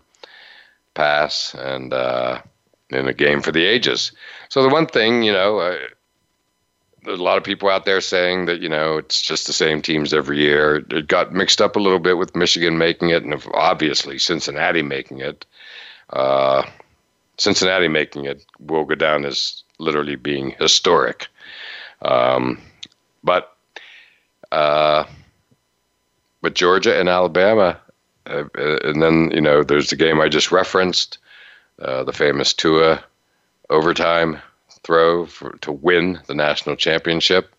pass, 0.95 1.55
and 1.55 1.93
uh, 1.93 2.41
in 2.91 3.09
a 3.09 3.13
game 3.13 3.43
for 3.43 3.53
the 3.53 3.65
ages. 3.65 4.13
So 4.49 4.63
the 4.63 4.69
one 4.69 4.87
thing, 4.87 5.23
you 5.23 5.33
know, 5.33 5.59
uh, 5.59 5.79
there's 7.05 7.19
a 7.19 7.23
lot 7.23 7.37
of 7.37 7.45
people 7.45 7.69
out 7.69 7.85
there 7.85 8.01
saying 8.01 8.47
that 8.47 8.61
you 8.61 8.69
know 8.69 8.97
it's 8.97 9.21
just 9.21 9.47
the 9.47 9.53
same 9.53 9.83
teams 9.83 10.15
every 10.15 10.39
year. 10.39 10.85
It 10.91 11.09
got 11.09 11.33
mixed 11.33 11.61
up 11.61 11.77
a 11.77 11.81
little 11.81 11.99
bit 11.99 12.17
with 12.17 12.37
Michigan 12.37 12.79
making 12.79 13.11
it, 13.11 13.23
and 13.23 13.43
obviously 13.53 14.19
Cincinnati 14.19 14.83
making 14.83 15.21
it. 15.21 15.45
Uh, 16.11 16.63
Cincinnati 17.37 17.89
making 17.89 18.25
it 18.25 18.45
will 18.61 18.85
go 18.85 18.95
down 18.95 19.25
as 19.25 19.64
literally 19.79 20.17
being 20.17 20.55
historic. 20.59 21.29
Um, 22.03 22.61
but 23.23 23.57
uh, 24.53 25.05
but 26.43 26.55
Georgia 26.55 26.99
and 26.99 27.09
Alabama 27.09 27.81
uh, 28.27 28.45
and 28.55 29.03
then 29.03 29.31
you 29.33 29.41
know 29.41 29.63
there's 29.63 29.91
the 29.91 29.97
game 29.97 30.21
I 30.21 30.29
just 30.29 30.51
referenced, 30.51 31.19
uh, 31.81 32.05
the 32.05 32.13
famous 32.13 32.53
Tua 32.55 33.03
overtime 33.71 34.39
throw 34.83 35.27
for, 35.27 35.57
to 35.59 35.73
win 35.73 36.21
the 36.27 36.35
national 36.35 36.77
championship. 36.77 37.55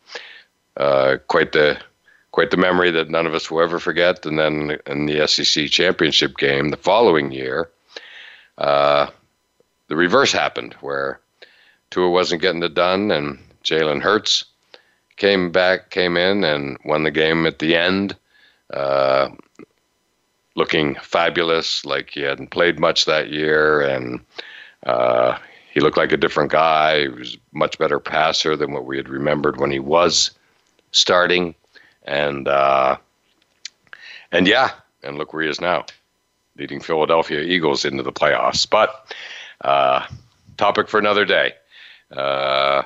Uh, 0.78 1.18
quite 1.28 1.52
the 1.52 1.78
quite 2.32 2.52
the 2.52 2.58
memory 2.58 2.92
that 2.92 3.10
none 3.10 3.26
of 3.26 3.34
us 3.34 3.50
will 3.50 3.62
ever 3.62 3.80
forget. 3.80 4.26
And 4.26 4.38
then 4.38 4.78
in 4.88 5.06
the 5.06 5.26
SEC 5.28 5.70
championship 5.70 6.38
game 6.38 6.70
the 6.70 6.78
following 6.78 7.32
year, 7.32 7.70
uh, 8.58 9.08
the 9.88 9.96
reverse 9.96 10.34
happened 10.34 10.74
where 10.82 11.20
Tua 11.96 12.10
wasn't 12.10 12.42
getting 12.42 12.62
it 12.62 12.74
done, 12.74 13.10
and 13.10 13.40
Jalen 13.64 14.02
Hurts 14.02 14.44
came 15.16 15.50
back, 15.50 15.92
came 15.92 16.18
in, 16.18 16.44
and 16.44 16.78
won 16.84 17.04
the 17.04 17.10
game 17.10 17.46
at 17.46 17.60
the 17.60 17.74
end. 17.78 18.18
Uh, 18.70 19.30
looking 20.58 20.96
fabulous, 20.96 21.86
like 21.86 22.10
he 22.10 22.20
hadn't 22.20 22.52
played 22.52 22.82
much 22.82 23.06
that 23.06 23.30
year, 23.30 23.80
and 23.80 24.20
uh, 24.86 25.38
he 25.74 25.80
looked 25.80 25.96
like 25.96 26.12
a 26.12 26.18
different 26.18 26.52
guy. 26.52 27.04
He 27.04 27.08
was 27.08 27.38
much 27.54 27.80
better 27.80 28.02
passer 28.02 28.58
than 28.58 28.74
what 28.74 28.84
we 28.84 28.98
had 28.98 29.08
remembered 29.08 29.56
when 29.56 29.72
he 29.72 29.80
was 29.80 30.32
starting, 30.92 31.56
and 32.04 32.50
uh, 32.50 32.98
and 34.34 34.50
yeah, 34.50 34.72
and 35.02 35.18
look 35.18 35.32
where 35.32 35.44
he 35.44 35.50
is 35.50 35.62
now, 35.62 35.86
leading 36.58 36.82
Philadelphia 36.82 37.40
Eagles 37.40 37.86
into 37.86 38.04
the 38.04 38.12
playoffs. 38.12 38.70
But 38.70 39.16
uh, 39.62 40.06
topic 40.58 40.90
for 40.90 41.00
another 41.00 41.24
day. 41.24 41.54
Uh, 42.12 42.84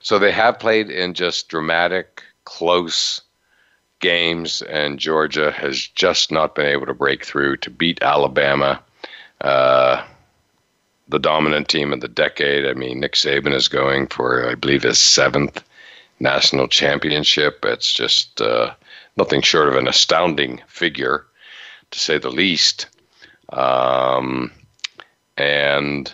so 0.00 0.18
they 0.18 0.32
have 0.32 0.58
played 0.58 0.90
in 0.90 1.14
just 1.14 1.48
dramatic, 1.48 2.22
close 2.44 3.20
games, 4.00 4.62
and 4.62 4.98
Georgia 4.98 5.50
has 5.50 5.86
just 5.86 6.30
not 6.30 6.54
been 6.54 6.66
able 6.66 6.86
to 6.86 6.94
break 6.94 7.24
through 7.24 7.56
to 7.58 7.70
beat 7.70 8.02
Alabama, 8.02 8.80
uh, 9.40 10.04
the 11.08 11.18
dominant 11.18 11.68
team 11.68 11.92
of 11.92 12.00
the 12.00 12.08
decade. 12.08 12.66
I 12.66 12.74
mean, 12.74 13.00
Nick 13.00 13.14
Saban 13.14 13.54
is 13.54 13.68
going 13.68 14.06
for, 14.08 14.48
I 14.48 14.54
believe, 14.54 14.82
his 14.82 14.98
seventh 14.98 15.62
national 16.20 16.68
championship. 16.68 17.64
It's 17.64 17.92
just 17.92 18.40
uh, 18.40 18.74
nothing 19.16 19.42
short 19.42 19.68
of 19.68 19.76
an 19.76 19.88
astounding 19.88 20.60
figure, 20.66 21.26
to 21.90 21.98
say 21.98 22.18
the 22.18 22.30
least. 22.30 22.86
Um, 23.50 24.50
and 25.36 26.12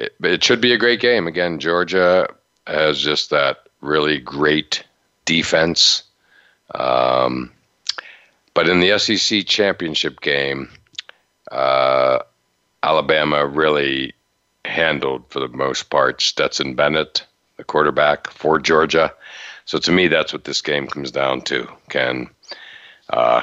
it, 0.00 0.14
it 0.22 0.44
should 0.44 0.60
be 0.60 0.72
a 0.72 0.78
great 0.78 1.00
game. 1.00 1.26
Again, 1.26 1.58
Georgia 1.58 2.28
has 2.66 3.00
just 3.00 3.30
that 3.30 3.68
really 3.80 4.18
great 4.18 4.84
defense 5.24 6.02
um, 6.74 7.50
but 8.54 8.68
in 8.68 8.80
the 8.80 8.98
SEC 8.98 9.46
championship 9.46 10.20
game, 10.20 10.70
uh, 11.50 12.20
Alabama 12.82 13.46
really 13.46 14.14
handled, 14.64 15.24
for 15.28 15.40
the 15.40 15.48
most 15.48 15.90
part, 15.90 16.20
Stetson 16.20 16.74
Bennett, 16.74 17.26
the 17.56 17.64
quarterback 17.64 18.30
for 18.30 18.58
Georgia. 18.58 19.12
So 19.64 19.78
to 19.78 19.92
me, 19.92 20.08
that's 20.08 20.32
what 20.32 20.44
this 20.44 20.62
game 20.62 20.86
comes 20.86 21.10
down 21.10 21.42
to. 21.42 21.68
Can 21.88 22.28
uh, 23.10 23.42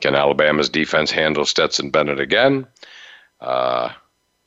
can 0.00 0.14
Alabama's 0.14 0.68
defense 0.68 1.10
handle 1.10 1.44
Stetson 1.44 1.90
Bennett 1.90 2.20
again? 2.20 2.66
Uh, 3.40 3.90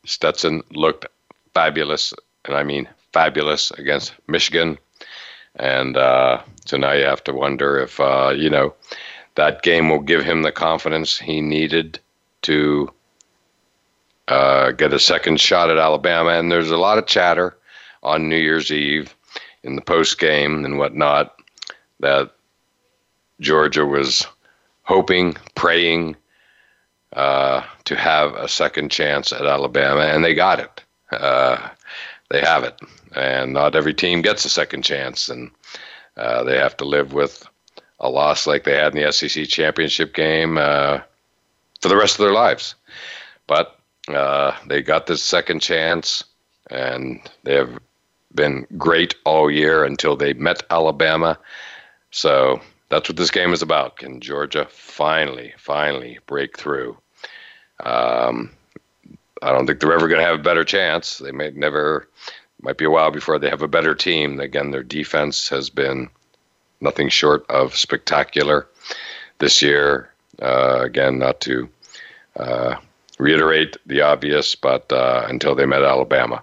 Stetson 0.05 0.63
looked 0.71 1.05
fabulous, 1.53 2.13
and 2.45 2.55
I 2.55 2.63
mean 2.63 2.87
fabulous 3.13 3.71
against 3.71 4.13
Michigan. 4.27 4.77
And 5.55 5.97
uh, 5.97 6.41
so 6.65 6.77
now 6.77 6.93
you 6.93 7.05
have 7.05 7.23
to 7.25 7.33
wonder 7.33 7.79
if, 7.79 7.99
uh, 7.99 8.33
you 8.35 8.49
know, 8.49 8.73
that 9.35 9.61
game 9.61 9.89
will 9.89 9.99
give 9.99 10.23
him 10.23 10.41
the 10.41 10.51
confidence 10.51 11.17
he 11.17 11.41
needed 11.41 11.99
to 12.43 12.91
uh, 14.27 14.71
get 14.71 14.93
a 14.93 14.99
second 14.99 15.39
shot 15.39 15.69
at 15.69 15.77
Alabama. 15.77 16.31
And 16.31 16.51
there's 16.51 16.71
a 16.71 16.77
lot 16.77 16.97
of 16.97 17.05
chatter 17.05 17.55
on 18.01 18.29
New 18.29 18.37
Year's 18.37 18.71
Eve 18.71 19.15
in 19.63 19.75
the 19.75 19.81
post 19.81 20.19
game 20.19 20.65
and 20.65 20.77
whatnot 20.77 21.35
that 21.99 22.31
Georgia 23.39 23.85
was 23.85 24.25
hoping, 24.83 25.35
praying 25.55 26.15
uh, 27.13 27.63
to 27.85 27.95
have 27.95 28.33
a 28.35 28.47
second 28.47 28.89
chance 28.89 29.31
at 29.31 29.45
Alabama, 29.45 30.01
and 30.01 30.23
they 30.23 30.33
got 30.33 30.59
it. 30.59 30.82
Uh, 31.13 31.69
they 32.29 32.41
have 32.41 32.63
it 32.63 32.79
and 33.15 33.53
not 33.53 33.75
every 33.75 33.93
team 33.93 34.21
gets 34.21 34.45
a 34.45 34.49
second 34.49 34.83
chance, 34.83 35.29
and 35.29 35.51
uh, 36.17 36.43
they 36.43 36.57
have 36.57 36.75
to 36.77 36.85
live 36.85 37.13
with 37.13 37.47
a 37.99 38.09
loss 38.09 38.47
like 38.47 38.63
they 38.63 38.75
had 38.75 38.95
in 38.95 39.03
the 39.03 39.11
SEC 39.11 39.47
championship 39.47 40.13
game 40.13 40.57
uh, 40.57 40.99
for 41.81 41.89
the 41.89 41.97
rest 41.97 42.15
of 42.15 42.25
their 42.25 42.33
lives. 42.33 42.75
But 43.47 43.79
uh, 44.07 44.55
they 44.67 44.81
got 44.81 45.07
this 45.07 45.21
second 45.21 45.61
chance, 45.61 46.23
and 46.69 47.21
they 47.43 47.55
have 47.55 47.79
been 48.33 48.65
great 48.77 49.15
all 49.25 49.49
year 49.49 49.83
until 49.83 50.15
they 50.15 50.33
met 50.33 50.63
Alabama. 50.69 51.37
So 52.11 52.61
that's 52.89 53.09
what 53.09 53.17
this 53.17 53.31
game 53.31 53.53
is 53.53 53.61
about. 53.61 53.97
Can 53.97 54.21
Georgia 54.21 54.67
finally, 54.69 55.53
finally 55.57 56.19
break 56.25 56.57
through? 56.57 56.97
Um, 57.83 58.51
I 59.43 59.51
don't 59.51 59.67
think 59.67 59.79
they're 59.79 59.93
ever 59.93 60.07
going 60.07 60.21
to 60.21 60.25
have 60.25 60.39
a 60.39 60.43
better 60.43 60.63
chance. 60.63 61.17
They 61.17 61.31
may 61.31 61.51
never 61.51 62.07
might 62.61 62.77
be 62.77 62.85
a 62.85 62.89
while 62.89 63.11
before 63.11 63.37
they 63.37 63.49
have 63.49 63.61
a 63.61 63.67
better 63.67 63.93
team. 63.93 64.39
Again, 64.39 64.71
their 64.71 64.83
defense 64.83 65.49
has 65.49 65.69
been 65.69 66.09
nothing 66.79 67.09
short 67.09 67.45
of 67.49 67.75
spectacular 67.75 68.67
this 69.39 69.61
year. 69.61 70.09
Uh, 70.41 70.79
again, 70.81 71.19
not 71.19 71.41
to 71.41 71.69
uh, 72.37 72.75
reiterate 73.19 73.75
the 73.85 74.01
obvious, 74.01 74.55
but 74.55 74.91
uh, 74.91 75.25
until 75.27 75.55
they 75.55 75.65
met 75.65 75.83
Alabama. 75.83 76.41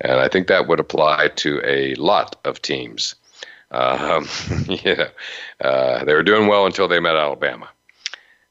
And 0.00 0.20
I 0.20 0.28
think 0.28 0.46
that 0.46 0.68
would 0.68 0.80
apply 0.80 1.28
to 1.36 1.60
a 1.64 1.94
lot 1.96 2.36
of 2.44 2.62
teams. 2.62 3.16
Um, 3.72 4.28
uh, 5.60 6.04
they 6.04 6.14
were 6.14 6.22
doing 6.22 6.46
well 6.46 6.66
until 6.66 6.86
they 6.86 7.00
met 7.00 7.16
Alabama. 7.16 7.68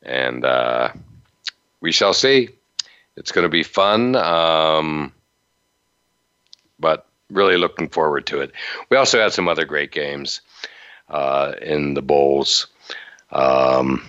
And 0.04 0.44
uh, 0.44 0.90
we 1.80 1.94
shall 1.94 2.14
see. 2.14 2.50
It's 3.18 3.32
going 3.32 3.44
to 3.44 3.50
be 3.50 3.64
fun. 3.64 4.16
Um, 4.16 5.12
but 6.80 7.08
really 7.30 7.58
looking 7.58 7.90
forward 7.90 8.26
to 8.28 8.40
it. 8.40 8.52
We 8.90 8.98
also 8.98 9.20
had 9.20 9.34
some 9.34 9.48
other 9.48 9.66
great 9.66 9.92
games 9.92 10.42
uh, 11.10 11.54
in 11.62 11.94
the 11.94 12.02
bowls. 12.02 12.68
Um, 13.32 14.06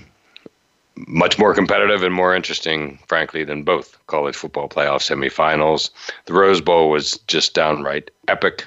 much 1.06 1.38
more 1.38 1.54
competitive 1.54 2.02
and 2.02 2.14
more 2.14 2.34
interesting, 2.34 2.98
frankly, 3.06 3.44
than 3.44 3.62
both 3.62 3.96
college 4.06 4.34
football 4.34 4.68
playoff 4.68 5.00
semifinals. 5.00 5.90
The 6.26 6.34
Rose 6.34 6.60
Bowl 6.60 6.90
was 6.90 7.18
just 7.26 7.54
downright 7.54 8.10
epic, 8.26 8.66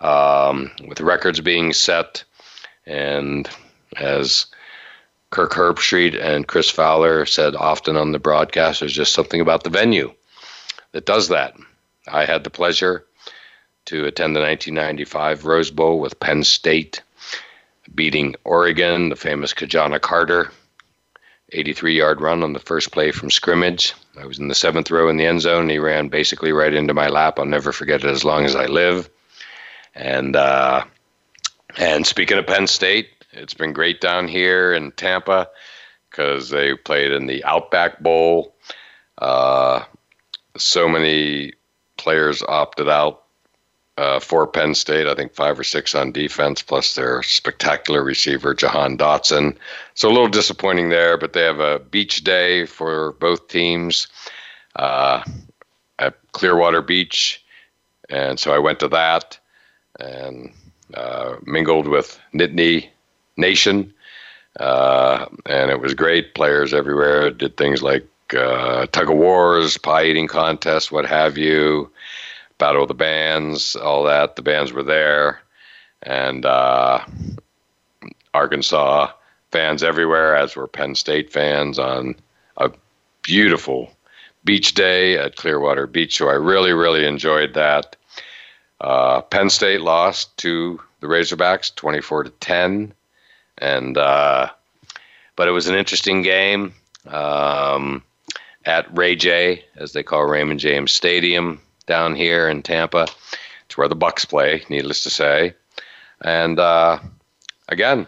um, 0.00 0.70
with 0.86 1.00
records 1.00 1.40
being 1.40 1.72
set, 1.72 2.24
and 2.86 3.48
as 3.96 4.46
Kirk 5.30 5.52
Herbstreit 5.52 6.20
and 6.20 6.46
Chris 6.46 6.70
Fowler 6.70 7.24
said 7.24 7.54
often 7.54 7.96
on 7.96 8.12
the 8.12 8.18
broadcast, 8.18 8.80
there's 8.80 8.92
just 8.92 9.14
something 9.14 9.40
about 9.40 9.64
the 9.64 9.70
venue 9.70 10.12
that 10.92 11.06
does 11.06 11.28
that. 11.28 11.54
I 12.08 12.24
had 12.24 12.44
the 12.44 12.50
pleasure 12.50 13.04
to 13.86 14.06
attend 14.06 14.34
the 14.34 14.40
1995 14.40 15.44
Rose 15.44 15.70
Bowl 15.70 16.00
with 16.00 16.20
Penn 16.20 16.42
State 16.42 17.02
beating 17.94 18.34
Oregon, 18.44 19.08
the 19.08 19.16
famous 19.16 19.52
Ki-Jana 19.52 20.00
Carter 20.00 20.50
83 21.52 21.96
yard 21.96 22.20
run 22.20 22.42
on 22.42 22.52
the 22.52 22.60
first 22.60 22.92
play 22.92 23.10
from 23.10 23.30
scrimmage. 23.30 23.94
I 24.18 24.26
was 24.26 24.38
in 24.38 24.48
the 24.48 24.54
seventh 24.54 24.90
row 24.90 25.08
in 25.08 25.16
the 25.16 25.26
end 25.26 25.40
zone. 25.40 25.68
He 25.68 25.78
ran 25.78 26.08
basically 26.08 26.52
right 26.52 26.72
into 26.72 26.94
my 26.94 27.08
lap. 27.08 27.38
I'll 27.38 27.46
never 27.46 27.72
forget 27.72 28.04
it 28.04 28.10
as 28.10 28.24
long 28.24 28.44
as 28.44 28.54
I 28.54 28.66
live. 28.66 29.08
And 29.94 30.36
uh, 30.36 30.84
and 31.76 32.06
speaking 32.06 32.38
of 32.38 32.46
Penn 32.46 32.66
State, 32.66 33.08
it's 33.32 33.54
been 33.54 33.72
great 33.72 34.00
down 34.00 34.28
here 34.28 34.72
in 34.72 34.92
Tampa 34.92 35.48
because 36.10 36.50
they 36.50 36.74
played 36.74 37.12
in 37.12 37.26
the 37.26 37.44
Outback 37.44 38.00
Bowl. 38.00 38.54
Uh, 39.18 39.84
so 40.56 40.88
many 40.88 41.52
players 41.96 42.42
opted 42.42 42.88
out 42.88 43.22
uh, 43.96 44.18
for 44.18 44.46
Penn 44.46 44.74
State. 44.74 45.06
I 45.06 45.14
think 45.14 45.34
five 45.34 45.58
or 45.58 45.64
six 45.64 45.94
on 45.94 46.12
defense, 46.12 46.62
plus 46.62 46.94
their 46.94 47.22
spectacular 47.22 48.02
receiver, 48.02 48.54
Jahan 48.54 48.96
Dotson. 48.96 49.56
So 49.94 50.08
a 50.08 50.10
little 50.10 50.28
disappointing 50.28 50.88
there, 50.88 51.16
but 51.16 51.32
they 51.32 51.42
have 51.42 51.60
a 51.60 51.78
beach 51.78 52.24
day 52.24 52.66
for 52.66 53.12
both 53.12 53.48
teams 53.48 54.08
uh, 54.76 55.22
at 55.98 56.16
Clearwater 56.32 56.82
Beach. 56.82 57.44
And 58.08 58.40
so 58.40 58.52
I 58.52 58.58
went 58.58 58.80
to 58.80 58.88
that 58.88 59.38
and 60.00 60.52
uh, 60.94 61.36
mingled 61.44 61.86
with 61.86 62.18
Nittany 62.34 62.88
Nation. 63.36 63.92
Uh, 64.58 65.26
and 65.46 65.70
it 65.70 65.80
was 65.80 65.94
great. 65.94 66.34
Players 66.34 66.74
everywhere 66.74 67.30
did 67.30 67.56
things 67.56 67.82
like 67.82 68.06
uh, 68.36 68.86
tug 68.86 69.10
of 69.10 69.16
wars, 69.16 69.78
pie 69.78 70.04
eating 70.04 70.28
contests, 70.28 70.90
what 70.90 71.06
have 71.06 71.38
you. 71.38 71.90
Battle 72.58 72.82
of 72.82 72.88
the 72.88 72.94
Bands, 72.94 73.74
all 73.74 74.04
that. 74.04 74.36
The 74.36 74.42
bands 74.42 74.70
were 74.70 74.82
there, 74.82 75.40
and 76.02 76.44
uh, 76.44 77.02
Arkansas 78.34 79.12
fans 79.50 79.82
everywhere, 79.82 80.36
as 80.36 80.54
were 80.54 80.66
Penn 80.66 80.94
State 80.94 81.32
fans 81.32 81.78
on 81.78 82.16
a 82.58 82.70
beautiful 83.22 83.90
beach 84.44 84.74
day 84.74 85.16
at 85.16 85.36
Clearwater 85.36 85.86
Beach. 85.86 86.18
So 86.18 86.28
I 86.28 86.34
really, 86.34 86.72
really 86.72 87.06
enjoyed 87.06 87.54
that. 87.54 87.96
Uh, 88.78 89.22
Penn 89.22 89.48
State 89.48 89.80
lost 89.80 90.36
to 90.38 90.80
the 91.00 91.06
Razorbacks, 91.06 91.74
twenty-four 91.74 92.24
to 92.24 92.30
ten, 92.30 92.92
and 93.60 93.96
uh, 93.96 94.48
but 95.36 95.48
it 95.48 95.52
was 95.52 95.68
an 95.68 95.76
interesting 95.76 96.22
game 96.22 96.74
um, 97.06 98.02
at 98.64 98.86
Ray 98.96 99.16
J, 99.16 99.64
as 99.76 99.92
they 99.92 100.02
call 100.02 100.24
Raymond 100.24 100.60
James 100.60 100.92
Stadium 100.92 101.60
down 101.86 102.14
here 102.14 102.48
in 102.48 102.62
Tampa. 102.62 103.06
It's 103.66 103.76
where 103.76 103.88
the 103.88 103.96
Bucs 103.96 104.28
play, 104.28 104.64
needless 104.68 105.02
to 105.04 105.10
say. 105.10 105.54
And 106.22 106.58
uh, 106.58 106.98
again, 107.68 108.06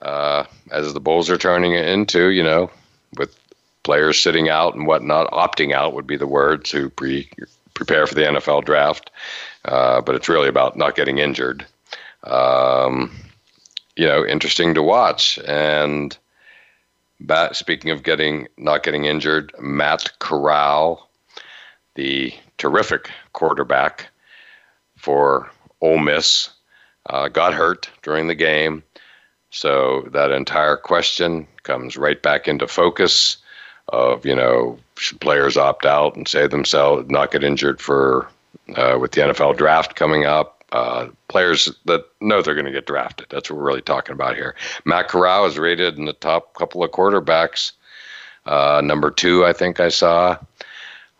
uh, 0.00 0.44
as 0.70 0.92
the 0.94 1.00
Bulls 1.00 1.28
are 1.28 1.38
turning 1.38 1.74
it 1.74 1.88
into, 1.88 2.28
you 2.28 2.42
know, 2.42 2.70
with 3.18 3.36
players 3.82 4.20
sitting 4.20 4.48
out 4.48 4.74
and 4.74 4.86
whatnot, 4.86 5.30
opting 5.30 5.72
out 5.72 5.94
would 5.94 6.06
be 6.06 6.16
the 6.16 6.26
word 6.26 6.64
to 6.66 6.90
pre 6.90 7.28
prepare 7.74 8.06
for 8.06 8.14
the 8.14 8.22
NFL 8.22 8.64
draft. 8.64 9.10
Uh, 9.64 10.00
but 10.00 10.14
it's 10.14 10.28
really 10.28 10.48
about 10.48 10.76
not 10.76 10.96
getting 10.96 11.18
injured. 11.18 11.66
Um, 12.24 13.14
you 14.00 14.06
know, 14.06 14.24
interesting 14.24 14.72
to 14.72 14.82
watch. 14.82 15.38
And 15.46 16.16
speaking 17.52 17.90
of 17.90 18.02
getting 18.02 18.48
not 18.56 18.82
getting 18.82 19.04
injured, 19.04 19.52
Matt 19.60 20.18
Corral, 20.20 21.06
the 21.96 22.32
terrific 22.56 23.10
quarterback 23.34 24.08
for 24.96 25.50
Ole 25.82 25.98
Miss, 25.98 26.48
uh, 27.10 27.28
got 27.28 27.52
hurt 27.52 27.90
during 28.02 28.26
the 28.26 28.34
game. 28.34 28.82
So 29.50 30.08
that 30.12 30.30
entire 30.30 30.78
question 30.78 31.46
comes 31.64 31.98
right 31.98 32.22
back 32.22 32.48
into 32.48 32.66
focus 32.66 33.36
of, 33.88 34.24
you 34.24 34.34
know, 34.34 34.78
should 34.96 35.20
players 35.20 35.58
opt 35.58 35.84
out 35.84 36.16
and 36.16 36.26
save 36.26 36.50
themselves, 36.50 37.10
not 37.10 37.32
get 37.32 37.44
injured 37.44 37.82
for 37.82 38.28
uh, 38.76 38.96
with 38.98 39.12
the 39.12 39.20
NFL 39.20 39.58
draft 39.58 39.94
coming 39.94 40.24
up? 40.24 40.59
Uh, 40.72 41.08
players 41.26 41.68
that 41.86 42.04
know 42.20 42.42
they're 42.42 42.54
going 42.54 42.64
to 42.64 42.70
get 42.70 42.86
drafted. 42.86 43.26
That's 43.28 43.50
what 43.50 43.58
we're 43.58 43.66
really 43.66 43.82
talking 43.82 44.12
about 44.12 44.36
here. 44.36 44.54
Matt 44.84 45.08
Corral 45.08 45.46
is 45.46 45.58
rated 45.58 45.98
in 45.98 46.04
the 46.04 46.12
top 46.12 46.54
couple 46.54 46.84
of 46.84 46.92
quarterbacks. 46.92 47.72
Uh, 48.46 48.80
number 48.84 49.10
two, 49.10 49.44
I 49.44 49.52
think 49.52 49.80
I 49.80 49.88
saw 49.88 50.38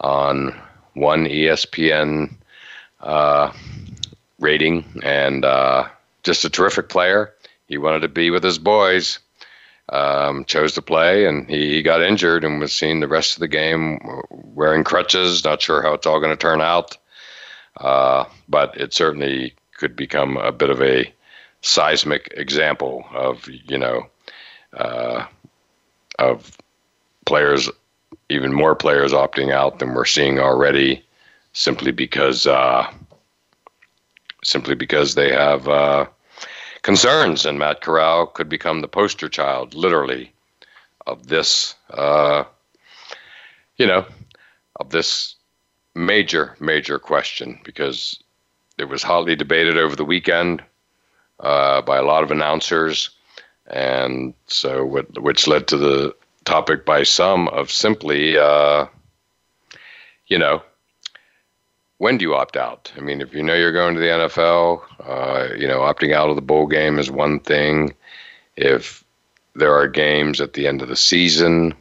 on 0.01 0.59
one 0.95 1.27
ESPN 1.27 2.33
uh, 3.01 3.53
rating, 4.39 4.85
and 5.03 5.45
uh, 5.45 5.89
just 6.23 6.45
a 6.45 6.51
terrific 6.51 6.89
player. 6.89 7.33
He 7.67 7.79
wanted 7.79 8.01
to 8.01 8.09
be 8.09 8.31
with 8.31 8.43
his 8.43 8.59
boys. 8.59 9.19
Um, 9.91 10.45
chose 10.45 10.75
to 10.75 10.83
play, 10.83 11.27
and 11.27 11.51
he 11.51 11.83
got 11.83 12.01
injured 12.01 12.45
and 12.45 12.61
was 12.61 12.75
seen 12.75 13.01
the 13.01 13.09
rest 13.09 13.35
of 13.35 13.41
the 13.41 13.49
game 13.49 13.99
wearing 14.31 14.85
crutches. 14.85 15.45
Not 15.45 15.61
sure 15.61 15.83
how 15.83 15.95
it's 15.95 16.07
all 16.07 16.21
going 16.21 16.31
to 16.31 16.37
turn 16.37 16.61
out, 16.61 16.97
uh, 17.79 18.25
but 18.49 18.77
it 18.77 18.93
certainly 18.93 19.55
could 19.77 19.97
become 19.97 20.37
a 20.37 20.53
bit 20.53 20.71
of 20.71 20.83
a 20.83 21.13
seismic 21.63 22.33
example 22.37 23.05
of 23.13 23.47
you 23.49 23.79
know 23.79 24.07
uh, 24.77 25.25
of 26.19 26.57
players 27.27 27.69
even 28.31 28.53
more 28.53 28.75
players 28.75 29.13
opting 29.13 29.53
out 29.53 29.79
than 29.79 29.93
we're 29.93 30.05
seeing 30.05 30.39
already, 30.39 31.05
simply 31.53 31.91
because 31.91 32.47
uh, 32.47 32.91
simply 34.45 34.75
because 34.75 35.15
they 35.15 35.33
have 35.33 35.69
uh, 35.69 36.07
concerns, 36.83 37.45
and 37.45 37.59
Matt 37.59 37.81
Corral 37.83 38.27
could 38.27 38.49
become 38.49 38.81
the 38.81 38.89
poster 38.89 39.29
child, 39.29 39.75
literally, 39.75 40.33
of 41.07 41.27
this. 41.27 41.75
Uh, 41.91 42.45
you 43.77 43.87
know, 43.87 44.05
of 44.77 44.91
this 44.91 45.37
major, 45.95 46.57
major 46.61 46.99
question 46.99 47.61
because 47.65 48.23
it 48.79 48.85
was 48.85 49.03
hotly 49.03 49.37
debated 49.37 49.77
over 49.77 49.97
the 49.97 50.05
weekend 50.05 50.63
uh, 51.41 51.83
by 51.83 51.99
a 51.99 52.05
lot 52.05 52.23
of 52.23 52.31
announcers, 52.31 53.11
and 53.67 54.35
so 54.47 54.85
which 54.85 55.47
led 55.47 55.69
to 55.69 55.77
the 55.77 56.15
topic 56.45 56.85
by 56.85 57.03
some 57.03 57.49
of 57.49 57.71
simply, 57.71 58.37
uh, 58.37 58.87
you 60.27 60.39
know, 60.39 60.63
when 61.99 62.17
do 62.17 62.25
you 62.25 62.35
opt 62.35 62.57
out? 62.57 62.91
I 62.97 63.01
mean, 63.01 63.21
if 63.21 63.35
you 63.35 63.43
know 63.43 63.55
you're 63.55 63.73
going 63.73 63.95
to 63.95 64.01
the 64.01 64.07
NFL, 64.07 64.83
uh, 65.07 65.55
you 65.55 65.69
know, 65.69 65.81
opting 65.81 66.15
out 66.15 66.31
of 66.31 66.37
the 66.37 66.43
bowl 66.43 66.67
game 66.67 66.99
is 66.99 67.11
one 67.11 67.41
thing. 67.41 67.95
If 68.57 69.05
there 69.55 69.75
are 69.75 69.87
games 69.87 70.41
at 70.41 70.55
the 70.55 70.67
end 70.67 70.81
of 70.81 70.89
the 70.89 70.97
season, 70.97 71.75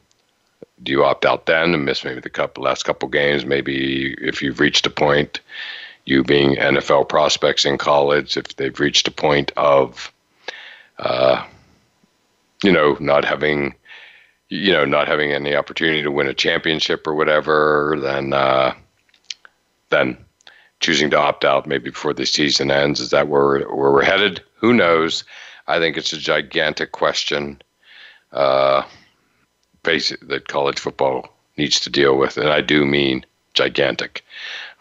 do 0.84 0.92
you 0.92 1.04
opt 1.04 1.26
out 1.26 1.46
then 1.46 1.74
and 1.74 1.86
miss 1.86 2.04
maybe 2.04 2.22
the 2.22 2.30
couple 2.30 2.64
last 2.64 2.84
couple 2.84 3.10
games? 3.10 3.46
Maybe 3.46 4.14
if 4.22 4.42
you've 4.42 4.60
reached 4.60 4.86
a 4.86 4.90
point, 4.90 5.42
you 6.06 6.24
being 6.24 6.56
NFL 6.56 7.10
prospects 7.10 7.66
in 7.66 7.78
college, 7.78 8.38
if 8.38 8.56
they've 8.56 8.80
reached 8.80 9.08
a 9.08 9.12
point 9.12 9.52
of, 9.58 10.12
uh, 10.98 11.46
you 12.64 12.72
know, 12.72 12.98
not 13.00 13.26
having 13.26 13.76
you 14.50 14.74
know, 14.74 14.84
not 14.84 15.08
having 15.08 15.32
any 15.32 15.56
opportunity 15.56 16.02
to 16.02 16.12
win 16.12 16.28
a 16.28 16.34
championship 16.34 17.06
or 17.06 17.14
whatever, 17.14 17.96
then 18.02 18.34
uh, 18.34 18.74
then 19.90 20.18
choosing 20.80 21.10
to 21.12 21.18
opt 21.20 21.46
out 21.46 21.68
maybe 21.68 21.92
before 21.92 22.14
the 22.14 22.26
season 22.26 22.72
ends. 22.72 23.00
Is 23.00 23.12
that 23.12 23.28
where 23.28 23.60
where 23.60 23.92
we're 23.92 24.04
headed? 24.04 24.42
Who 24.56 24.74
knows? 24.74 25.24
I 25.68 25.78
think 25.78 25.98
it's 25.98 26.14
a 26.14 26.18
gigantic 26.18 26.92
question, 26.92 27.62
uh, 28.32 28.82
that 29.84 30.48
college 30.48 30.80
football 30.80 31.34
needs 31.58 31.80
to 31.82 31.90
deal 31.90 32.18
with, 32.18 32.38
and 32.38 32.50
I 32.50 32.62
do 32.62 32.86
mean 32.86 33.26
gigantic. 33.54 34.24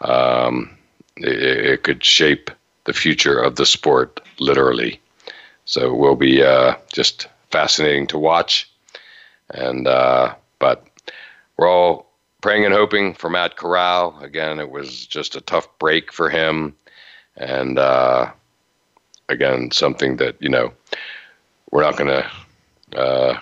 Um, 0.01 0.77
it, 1.17 1.41
it, 1.41 1.83
could 1.83 2.03
shape 2.03 2.51
the 2.85 2.93
future 2.93 3.37
of 3.37 3.57
the 3.57 3.65
sport 3.65 4.21
literally. 4.39 5.01
So 5.65 5.87
it 5.87 5.97
will 5.97 6.15
be 6.15 6.41
uh, 6.41 6.75
just 6.93 7.27
fascinating 7.51 8.07
to 8.07 8.17
watch 8.17 8.69
and 9.51 9.87
uh, 9.87 10.33
but 10.59 10.85
we're 11.57 11.69
all 11.69 12.07
praying 12.41 12.65
and 12.65 12.73
hoping 12.73 13.13
for 13.13 13.29
Matt 13.29 13.57
Corral. 13.57 14.17
Again, 14.21 14.59
it 14.59 14.69
was 14.69 15.05
just 15.05 15.35
a 15.35 15.41
tough 15.41 15.67
break 15.79 16.11
for 16.11 16.29
him, 16.29 16.75
and 17.35 17.77
uh, 17.79 18.31
again, 19.27 19.71
something 19.71 20.17
that 20.17 20.35
you 20.39 20.49
know 20.49 20.71
we're 21.71 21.83
not 21.83 21.97
going 21.97 22.09
to. 22.09 23.41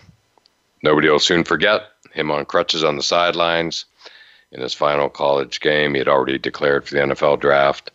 Nobody 0.87 1.09
will 1.09 1.19
soon 1.19 1.43
forget 1.43 1.81
him 2.13 2.31
on 2.31 2.45
crutches 2.45 2.81
on 2.81 2.95
the 2.95 3.03
sidelines 3.03 3.83
in 4.53 4.61
his 4.61 4.73
final 4.73 5.09
college 5.09 5.59
game. 5.59 5.93
He 5.93 5.97
had 5.97 6.07
already 6.07 6.37
declared 6.37 6.87
for 6.87 6.93
the 6.93 7.01
NFL 7.01 7.41
draft. 7.41 7.91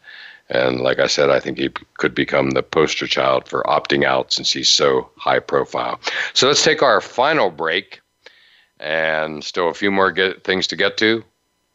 And 0.51 0.83
like 0.83 0.99
I 0.99 1.07
said, 1.07 1.31
I 1.31 1.41
think 1.41 1.57
he 1.57 1.71
could 1.97 2.15
become 2.15 2.51
the 2.51 2.63
poster 2.63 3.07
child 3.07 3.49
for 3.49 3.63
opting 3.63 4.05
out 4.05 4.31
since 4.31 4.53
he's 4.53 4.69
so 4.69 5.09
high 5.17 5.39
profile. 5.39 6.01
So 6.35 6.47
let's 6.47 6.63
take 6.63 6.83
our 6.83 7.01
final 7.01 7.49
break 7.49 8.03
and 8.79 9.43
still 9.43 9.71
a 9.71 9.75
few 9.75 9.91
more 9.91 10.13
get, 10.13 10.45
things 10.45 10.67
to 10.67 10.77
get 10.77 10.99
to 10.99 11.25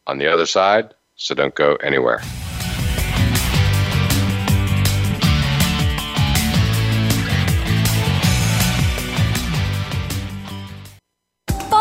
on 0.05 0.19
the 0.19 0.31
other 0.31 0.45
side. 0.45 0.93
So 1.15 1.33
don't 1.33 1.55
go 1.55 1.77
anywhere. 1.77 2.21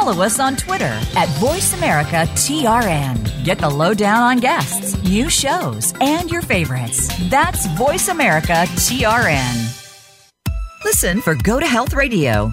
Follow 0.06 0.22
us 0.22 0.38
on 0.38 0.54
Twitter 0.54 0.94
at 1.16 1.28
VoiceAmericaTRN. 1.40 3.44
Get 3.44 3.58
the 3.58 3.68
lowdown 3.68 4.22
on 4.22 4.38
guests, 4.38 4.96
new 5.02 5.28
shows, 5.28 5.92
and 6.00 6.30
your 6.30 6.42
favorites. 6.42 7.10
That's 7.28 7.66
VoiceAmericaTRN. 7.68 9.82
Listen 10.84 11.20
for 11.20 11.34
Go 11.34 11.58
to 11.58 11.66
Health 11.66 11.94
Radio 11.94 12.52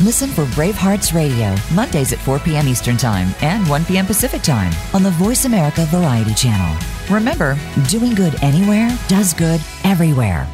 Listen 0.00 0.30
for 0.30 0.44
Bravehearts 0.46 1.14
Radio, 1.14 1.54
Mondays 1.74 2.12
at 2.12 2.18
4 2.18 2.38
p.m. 2.40 2.66
Eastern 2.68 2.96
Time 2.96 3.28
and 3.42 3.66
1 3.68 3.84
p.m. 3.84 4.06
Pacific 4.06 4.42
Time 4.42 4.72
on 4.92 5.02
the 5.02 5.10
Voice 5.10 5.44
America 5.44 5.84
Variety 5.86 6.34
Channel. 6.34 6.76
Remember, 7.10 7.56
doing 7.88 8.14
good 8.14 8.34
anywhere 8.42 8.88
does 9.08 9.32
good 9.34 9.60
everywhere. 9.84 10.46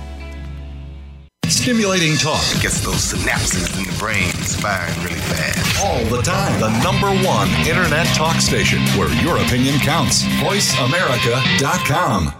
Stimulating 1.47 2.17
talk. 2.17 2.43
It 2.55 2.63
gets 2.63 2.81
those 2.81 3.13
synapses 3.13 3.77
in 3.77 3.85
the 3.85 3.93
brain 3.99 4.31
firing 4.63 4.95
really 5.03 5.19
fast. 5.21 5.85
All 5.85 6.05
the 6.05 6.23
time. 6.23 6.61
The 6.61 6.71
number 6.83 7.09
one 7.27 7.49
internet 7.67 8.07
talk 8.15 8.41
station 8.41 8.79
where 8.99 9.11
your 9.23 9.37
opinion 9.39 9.79
counts. 9.81 10.23
VoiceAmerica.com. 10.23 12.40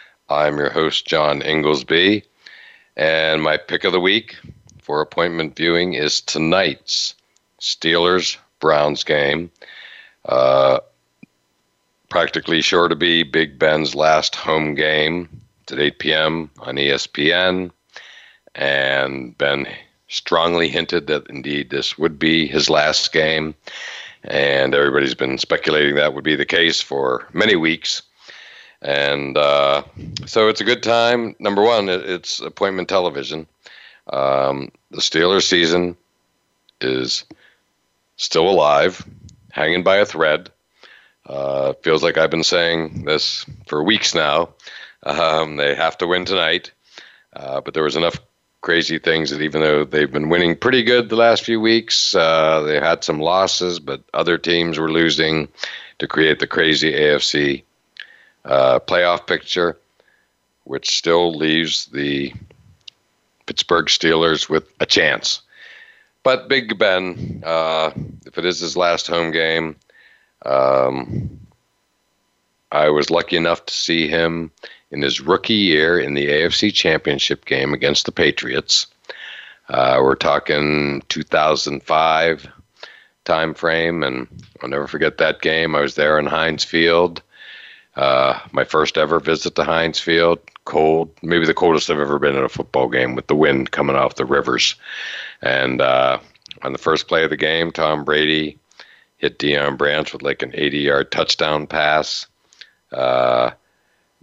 I'm 0.31 0.57
your 0.57 0.69
host, 0.69 1.05
John 1.05 1.41
Inglesby, 1.41 2.23
and 2.95 3.43
my 3.43 3.57
pick 3.57 3.83
of 3.83 3.91
the 3.91 3.99
week 3.99 4.37
for 4.81 5.01
appointment 5.01 5.57
viewing 5.57 5.93
is 5.93 6.21
tonight's 6.21 7.15
Steelers 7.59 8.37
Browns 8.61 9.03
game. 9.03 9.51
Uh, 10.25 10.79
practically 12.09 12.61
sure 12.61 12.87
to 12.87 12.95
be 12.95 13.23
Big 13.23 13.59
Ben's 13.59 13.93
last 13.93 14.35
home 14.35 14.73
game. 14.73 15.29
At 15.71 15.79
8 15.79 15.99
p.m. 15.99 16.51
on 16.59 16.75
ESPN. 16.75 17.71
And 18.55 19.37
Ben 19.37 19.67
strongly 20.09 20.67
hinted 20.67 21.07
that 21.07 21.29
indeed 21.29 21.69
this 21.69 21.97
would 21.97 22.19
be 22.19 22.47
his 22.47 22.69
last 22.69 23.13
game. 23.13 23.55
And 24.23 24.75
everybody's 24.75 25.15
been 25.15 25.37
speculating 25.37 25.95
that 25.95 26.13
would 26.13 26.25
be 26.25 26.35
the 26.35 26.45
case 26.45 26.81
for 26.81 27.27
many 27.31 27.55
weeks. 27.55 28.01
And 28.81 29.37
uh, 29.37 29.83
so 30.25 30.47
it's 30.47 30.61
a 30.61 30.65
good 30.65 30.81
time. 30.81 31.35
Number 31.39 31.61
one, 31.61 31.89
it, 31.89 32.09
it's 32.09 32.39
appointment 32.39 32.89
television. 32.89 33.47
Um, 34.11 34.71
the 34.89 35.01
Steelers 35.01 35.43
season 35.43 35.95
is 36.79 37.25
still 38.17 38.49
alive, 38.49 39.05
hanging 39.51 39.83
by 39.83 39.97
a 39.97 40.05
thread. 40.05 40.49
Uh, 41.25 41.73
feels 41.83 42.01
like 42.01 42.17
I've 42.17 42.31
been 42.31 42.43
saying 42.43 43.05
this 43.05 43.45
for 43.67 43.83
weeks 43.83 44.15
now. 44.15 44.49
Um, 45.03 45.57
they 45.57 45.75
have 45.75 45.97
to 45.99 46.07
win 46.07 46.25
tonight. 46.25 46.71
Uh, 47.33 47.61
but 47.61 47.73
there 47.73 47.83
was 47.83 47.95
enough 47.95 48.19
crazy 48.61 48.99
things 48.99 49.29
that 49.29 49.41
even 49.41 49.61
though 49.61 49.83
they've 49.83 50.11
been 50.11 50.29
winning 50.29 50.55
pretty 50.55 50.83
good 50.83 51.09
the 51.09 51.15
last 51.15 51.43
few 51.43 51.59
weeks, 51.59 52.13
uh, 52.15 52.61
they 52.61 52.79
had 52.79 53.03
some 53.03 53.19
losses, 53.19 53.79
but 53.79 54.01
other 54.13 54.37
teams 54.37 54.77
were 54.77 54.91
losing 54.91 55.47
to 55.99 56.07
create 56.07 56.39
the 56.39 56.47
crazy 56.47 56.91
AFC 56.91 57.63
uh, 58.45 58.79
playoff 58.79 59.27
picture, 59.27 59.77
which 60.63 60.97
still 60.97 61.33
leaves 61.33 61.85
the 61.87 62.33
Pittsburgh 63.45 63.87
Steelers 63.87 64.49
with 64.49 64.71
a 64.79 64.85
chance. 64.85 65.41
But 66.23 66.47
Big 66.47 66.77
Ben, 66.77 67.43
uh, 67.45 67.91
if 68.25 68.37
it 68.37 68.45
is 68.45 68.59
his 68.59 68.77
last 68.77 69.07
home 69.07 69.31
game, 69.31 69.75
um, 70.45 71.39
I 72.71 72.89
was 72.89 73.09
lucky 73.09 73.37
enough 73.37 73.65
to 73.65 73.73
see 73.73 74.07
him 74.07 74.51
in 74.91 75.01
his 75.01 75.21
rookie 75.21 75.53
year 75.53 75.99
in 75.99 76.13
the 76.13 76.27
AFC 76.27 76.73
Championship 76.73 77.45
game 77.45 77.73
against 77.73 78.05
the 78.05 78.11
Patriots. 78.11 78.87
Uh, 79.69 79.99
we're 80.01 80.15
talking 80.15 81.01
2005 81.09 82.47
time 83.23 83.53
frame, 83.53 84.03
and 84.03 84.27
I'll 84.61 84.69
never 84.69 84.87
forget 84.87 85.17
that 85.17 85.41
game. 85.41 85.75
I 85.75 85.81
was 85.81 85.95
there 85.95 86.19
in 86.19 86.25
Heinz 86.25 86.63
Field. 86.63 87.21
Uh, 88.01 88.39
my 88.51 88.63
first 88.63 88.97
ever 88.97 89.19
visit 89.19 89.53
to 89.53 89.63
Heinz 89.63 89.99
Field, 89.99 90.39
cold, 90.65 91.11
maybe 91.21 91.45
the 91.45 91.53
coldest 91.53 91.87
I've 91.87 91.99
ever 91.99 92.17
been 92.17 92.35
at 92.35 92.43
a 92.43 92.49
football 92.49 92.89
game 92.89 93.13
with 93.13 93.27
the 93.27 93.35
wind 93.35 93.69
coming 93.69 93.95
off 93.95 94.15
the 94.15 94.25
rivers. 94.25 94.73
And 95.43 95.81
uh, 95.81 96.17
on 96.63 96.71
the 96.71 96.79
first 96.79 97.07
play 97.07 97.23
of 97.23 97.29
the 97.29 97.37
game, 97.37 97.71
Tom 97.71 98.03
Brady 98.03 98.57
hit 99.17 99.37
Deion 99.37 99.77
Branch 99.77 100.11
with 100.11 100.23
like 100.23 100.41
an 100.41 100.49
80 100.55 100.79
yard 100.79 101.11
touchdown 101.11 101.67
pass. 101.67 102.25
Uh, 102.91 103.51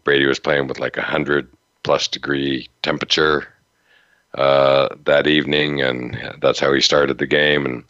Brady 0.03 0.27
was 0.27 0.41
playing 0.41 0.67
with 0.67 0.81
like 0.81 0.97
a 0.97 1.01
100 1.01 1.49
plus 1.85 2.09
degree 2.09 2.69
temperature 2.83 3.47
uh, 4.35 4.89
that 5.05 5.29
evening, 5.29 5.83
and 5.83 6.35
that's 6.41 6.59
how 6.59 6.73
he 6.73 6.81
started 6.81 7.19
the 7.19 7.29
game. 7.29 7.65
And 7.65 7.85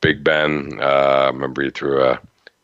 Big 0.00 0.24
Ben, 0.24 0.80
uh, 0.80 0.82
I 0.82 1.26
remember 1.26 1.62
he 1.62 1.70
threw 1.70 2.02
a 2.02 2.18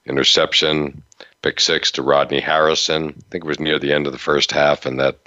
interception 0.04 1.04
pick 1.42 1.60
six 1.60 1.90
to 1.92 2.02
Rodney 2.02 2.40
Harrison. 2.40 3.08
I 3.08 3.22
think 3.30 3.44
it 3.44 3.48
was 3.48 3.60
near 3.60 3.78
the 3.78 3.92
end 3.92 4.06
of 4.06 4.12
the 4.12 4.18
first 4.18 4.52
half, 4.52 4.86
and 4.86 4.98
that 5.00 5.18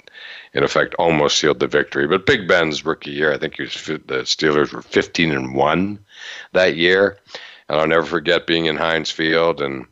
in 0.52 0.62
effect 0.62 0.94
almost 0.94 1.38
sealed 1.38 1.60
the 1.60 1.66
victory. 1.66 2.06
But 2.06 2.26
Big 2.26 2.46
Ben's 2.46 2.84
rookie 2.84 3.10
year, 3.10 3.32
I 3.32 3.38
think 3.38 3.58
was, 3.58 3.74
the 3.84 4.22
Steelers 4.24 4.72
were 4.72 4.82
15 4.82 5.32
and 5.32 5.54
one 5.54 5.98
that 6.52 6.76
year, 6.76 7.18
and 7.68 7.80
I'll 7.80 7.86
never 7.86 8.06
forget 8.06 8.46
being 8.46 8.66
in 8.66 8.76
Heinz 8.76 9.10
Field 9.10 9.60
and 9.60 9.86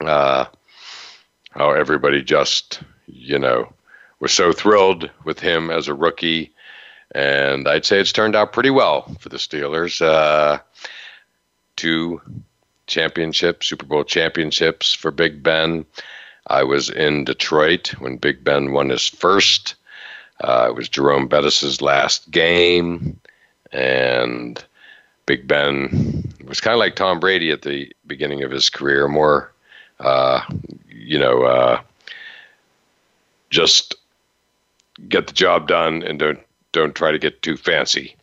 uh, 0.00 0.46
how 1.50 1.70
everybody 1.72 2.22
just 2.22 2.80
you 3.06 3.38
know 3.38 3.72
was 4.20 4.32
so 4.32 4.52
thrilled 4.52 5.10
with 5.24 5.40
him 5.40 5.70
as 5.70 5.88
a 5.88 5.94
rookie. 5.94 6.52
And 7.14 7.68
I'd 7.68 7.84
say 7.84 8.00
it's 8.00 8.12
turned 8.12 8.34
out 8.34 8.52
pretty 8.52 8.70
well 8.70 9.14
for 9.20 9.28
the 9.28 9.36
Steelers. 9.36 10.02
Uh, 10.02 10.58
two 11.76 12.20
championships, 12.86 13.66
Super 13.66 13.86
Bowl 13.86 14.04
championships 14.04 14.94
for 14.94 15.10
Big 15.10 15.42
Ben. 15.42 15.84
I 16.46 16.62
was 16.62 16.90
in 16.90 17.24
Detroit 17.24 17.88
when 17.98 18.16
Big 18.16 18.44
Ben 18.44 18.72
won 18.72 18.88
his 18.88 19.08
first. 19.08 19.74
Uh, 20.40 20.66
it 20.68 20.74
was 20.74 20.88
Jerome 20.88 21.28
Bettis's 21.28 21.80
last 21.80 22.30
game, 22.30 23.18
and 23.72 24.62
Big 25.24 25.48
Ben 25.48 26.32
was 26.46 26.60
kind 26.60 26.74
of 26.74 26.78
like 26.78 26.94
Tom 26.94 27.18
Brady 27.18 27.50
at 27.50 27.62
the 27.62 27.92
beginning 28.06 28.42
of 28.42 28.50
his 28.50 28.70
career, 28.70 29.08
more, 29.08 29.52
uh, 29.98 30.40
you 30.88 31.18
know, 31.18 31.42
uh, 31.42 31.80
just 33.50 33.94
get 35.08 35.26
the 35.26 35.32
job 35.32 35.68
done 35.68 36.02
and 36.02 36.18
don't 36.18 36.40
don't 36.72 36.94
try 36.94 37.10
to 37.10 37.18
get 37.18 37.42
too 37.42 37.56
fancy. 37.56 38.14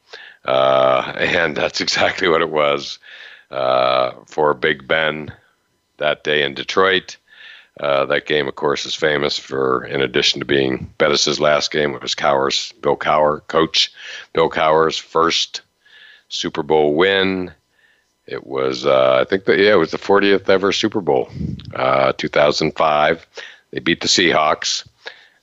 Uh, 0.45 1.13
and 1.17 1.57
that's 1.57 1.81
exactly 1.85 2.27
what 2.27 2.41
it 2.41 2.49
was 2.49 2.99
uh, 3.53 4.13
for 4.25 4.53
Big 4.55 4.87
Ben 4.87 5.31
that 5.97 6.23
day 6.23 6.43
in 6.43 6.55
Detroit. 6.55 7.17
Uh, 7.79 8.05
that 8.05 8.25
game, 8.25 8.47
of 8.47 8.55
course, 8.55 8.85
is 8.85 8.95
famous 8.95 9.37
for, 9.37 9.85
in 9.85 10.01
addition 10.01 10.39
to 10.39 10.45
being 10.45 10.91
Bettis's 10.97 11.39
last 11.39 11.71
game, 11.71 11.93
it 11.93 12.01
was 12.01 12.15
Cowher's, 12.15 12.71
Bill 12.73 12.97
Cowher, 12.97 13.45
coach 13.47 13.91
Bill 14.33 14.49
Cowher's 14.49 14.97
first 14.97 15.61
Super 16.29 16.63
Bowl 16.63 16.95
win. 16.95 17.51
It 18.25 18.45
was, 18.45 18.85
uh, 18.85 19.19
I 19.21 19.23
think, 19.25 19.47
yeah, 19.47 19.73
it 19.73 19.79
was 19.79 19.91
the 19.91 19.97
40th 19.97 20.49
ever 20.49 20.71
Super 20.71 21.01
Bowl, 21.01 21.29
uh, 21.75 22.13
2005. 22.13 23.27
They 23.71 23.79
beat 23.79 24.01
the 24.01 24.07
Seahawks. 24.07 24.87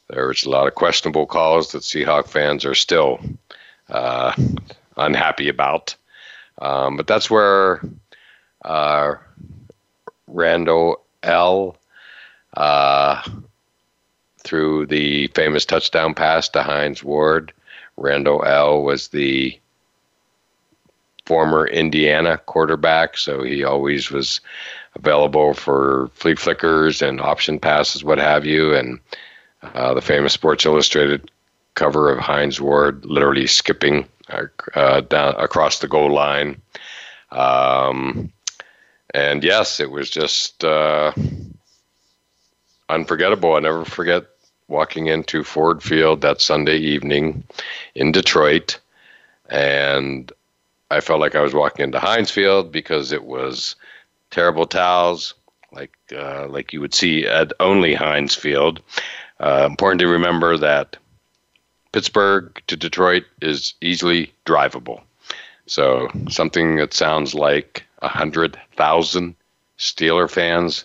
There 0.08 0.28
was 0.28 0.44
a 0.44 0.50
lot 0.50 0.66
of 0.66 0.74
questionable 0.74 1.26
calls 1.26 1.72
that 1.72 1.82
Seahawk 1.82 2.28
fans 2.28 2.64
are 2.64 2.74
still 2.74 3.20
uh, 3.88 4.32
unhappy 4.96 5.48
about. 5.48 5.94
Um, 6.60 6.96
but 6.96 7.06
that's 7.06 7.30
where 7.30 7.80
uh, 8.64 9.14
Randle 10.26 11.00
El. 11.22 11.76
Uh, 12.54 13.22
threw 14.38 14.86
the 14.86 15.28
famous 15.28 15.64
touchdown 15.64 16.14
pass 16.14 16.48
to 16.48 16.62
Hines 16.62 17.04
Ward. 17.04 17.52
Randle 17.96 18.44
El. 18.44 18.82
was 18.82 19.08
the 19.08 19.58
former 21.26 21.66
Indiana 21.66 22.38
quarterback, 22.38 23.16
so 23.16 23.42
he 23.42 23.62
always 23.62 24.10
was 24.10 24.40
available 24.96 25.54
for 25.54 26.10
flea 26.14 26.34
flickers 26.34 27.02
and 27.02 27.20
option 27.20 27.60
passes, 27.60 28.02
what 28.02 28.18
have 28.18 28.44
you. 28.44 28.74
And 28.74 28.98
uh, 29.62 29.94
the 29.94 30.00
famous 30.00 30.32
Sports 30.32 30.64
Illustrated 30.64 31.30
cover 31.74 32.10
of 32.10 32.18
Hines 32.18 32.60
Ward 32.60 33.04
literally 33.04 33.46
skipping 33.46 34.06
uh, 34.74 35.00
down 35.02 35.34
across 35.36 35.78
the 35.78 35.88
goal 35.88 36.12
line. 36.12 36.60
Um, 37.30 38.32
and 39.14 39.42
yes, 39.42 39.80
it 39.80 39.90
was 39.90 40.10
just 40.10 40.64
uh, 40.64 41.12
unforgettable. 42.88 43.54
I 43.54 43.60
never 43.60 43.84
forget 43.84 44.26
walking 44.68 45.06
into 45.06 45.42
Ford 45.42 45.82
Field 45.82 46.20
that 46.20 46.40
Sunday 46.40 46.76
evening 46.76 47.44
in 47.94 48.12
Detroit, 48.12 48.78
and 49.48 50.32
I 50.90 51.00
felt 51.00 51.20
like 51.20 51.34
I 51.34 51.40
was 51.40 51.54
walking 51.54 51.84
into 51.84 52.00
Heinz 52.00 52.30
Field 52.30 52.72
because 52.72 53.12
it 53.12 53.24
was 53.24 53.76
terrible 54.30 54.66
towels, 54.66 55.34
like 55.72 55.92
uh, 56.12 56.46
like 56.48 56.72
you 56.72 56.80
would 56.80 56.94
see 56.94 57.26
at 57.26 57.52
only 57.60 57.94
Heinz 57.94 58.34
Field. 58.34 58.80
Uh, 59.40 59.66
important 59.68 60.00
to 60.00 60.06
remember 60.06 60.56
that 60.58 60.96
Pittsburgh 61.92 62.62
to 62.66 62.76
Detroit 62.76 63.24
is 63.40 63.74
easily 63.80 64.32
drivable. 64.46 65.00
So 65.66 66.08
something 66.28 66.76
that 66.76 66.92
sounds 66.92 67.34
like 67.34 67.84
a 68.02 68.08
hundred 68.08 68.58
thousand 68.76 69.34
Steeler 69.78 70.30
fans 70.30 70.84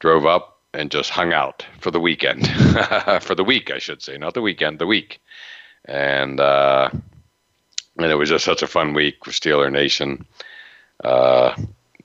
drove 0.00 0.26
up 0.26 0.58
and 0.74 0.90
just 0.90 1.10
hung 1.10 1.32
out 1.32 1.64
for 1.80 1.90
the 1.90 2.00
weekend, 2.00 2.46
for 3.22 3.34
the 3.34 3.44
week, 3.44 3.70
I 3.70 3.78
should 3.78 4.02
say, 4.02 4.18
not 4.18 4.34
the 4.34 4.42
weekend, 4.42 4.78
the 4.78 4.86
week, 4.86 5.20
and 5.84 6.40
uh, 6.40 6.90
and 7.98 8.12
it 8.12 8.16
was 8.16 8.28
just 8.28 8.44
such 8.44 8.62
a 8.62 8.66
fun 8.66 8.94
week 8.94 9.26
with 9.26 9.34
Steeler 9.34 9.72
Nation, 9.72 10.24
uh, 11.02 11.54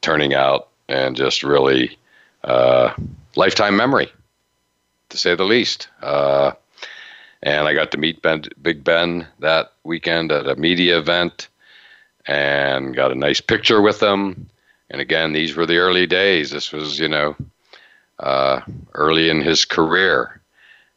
turning 0.01 0.33
out 0.33 0.69
and 0.89 1.15
just 1.15 1.43
really 1.43 1.97
uh, 2.43 2.93
lifetime 3.35 3.75
memory, 3.75 4.11
to 5.09 5.17
say 5.17 5.35
the 5.35 5.43
least. 5.43 5.87
Uh, 6.01 6.53
and 7.43 7.67
I 7.67 7.73
got 7.73 7.91
to 7.91 7.97
meet 7.97 8.21
ben, 8.21 8.43
Big 8.61 8.83
Ben 8.83 9.27
that 9.39 9.73
weekend 9.83 10.31
at 10.31 10.47
a 10.47 10.55
media 10.55 10.97
event, 10.97 11.49
and 12.25 12.95
got 12.95 13.11
a 13.11 13.15
nice 13.15 13.41
picture 13.41 13.81
with 13.81 13.99
them. 13.99 14.49
And 14.89 15.01
again, 15.01 15.33
these 15.33 15.55
were 15.55 15.65
the 15.65 15.77
early 15.77 16.05
days. 16.05 16.51
This 16.51 16.71
was, 16.71 16.99
you 16.99 17.07
know, 17.07 17.35
uh, 18.19 18.61
early 18.93 19.29
in 19.29 19.41
his 19.41 19.65
career, 19.65 20.39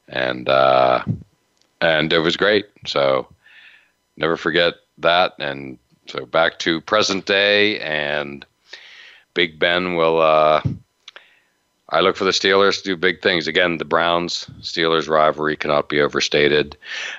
and 0.09 0.49
uh, 0.49 1.03
and 1.81 2.13
it 2.13 2.19
was 2.19 2.37
great. 2.37 2.67
So 2.87 3.27
never 4.17 4.37
forget 4.37 4.75
that. 4.99 5.35
And 5.39 5.79
so 6.07 6.27
back 6.27 6.59
to 6.61 6.81
present 6.81 7.27
day, 7.27 7.81
and 7.81 8.45
Big 9.35 9.59
Ben 9.59 9.97
will. 9.97 10.21
Uh, 10.21 10.63
I 11.91 12.01
look 12.01 12.17
for 12.17 12.25
the 12.25 12.33
Steelers 12.33 12.79
to 12.79 12.85
do 12.85 12.97
big 12.97 13.23
things. 13.23 13.47
Again, 13.47 13.79
the 13.79 13.85
Browns 13.85 14.47
Steelers 14.61 15.09
rivalry 15.09 15.57
cannot 15.57 15.89
be 15.89 16.01
overstated. 16.01 16.77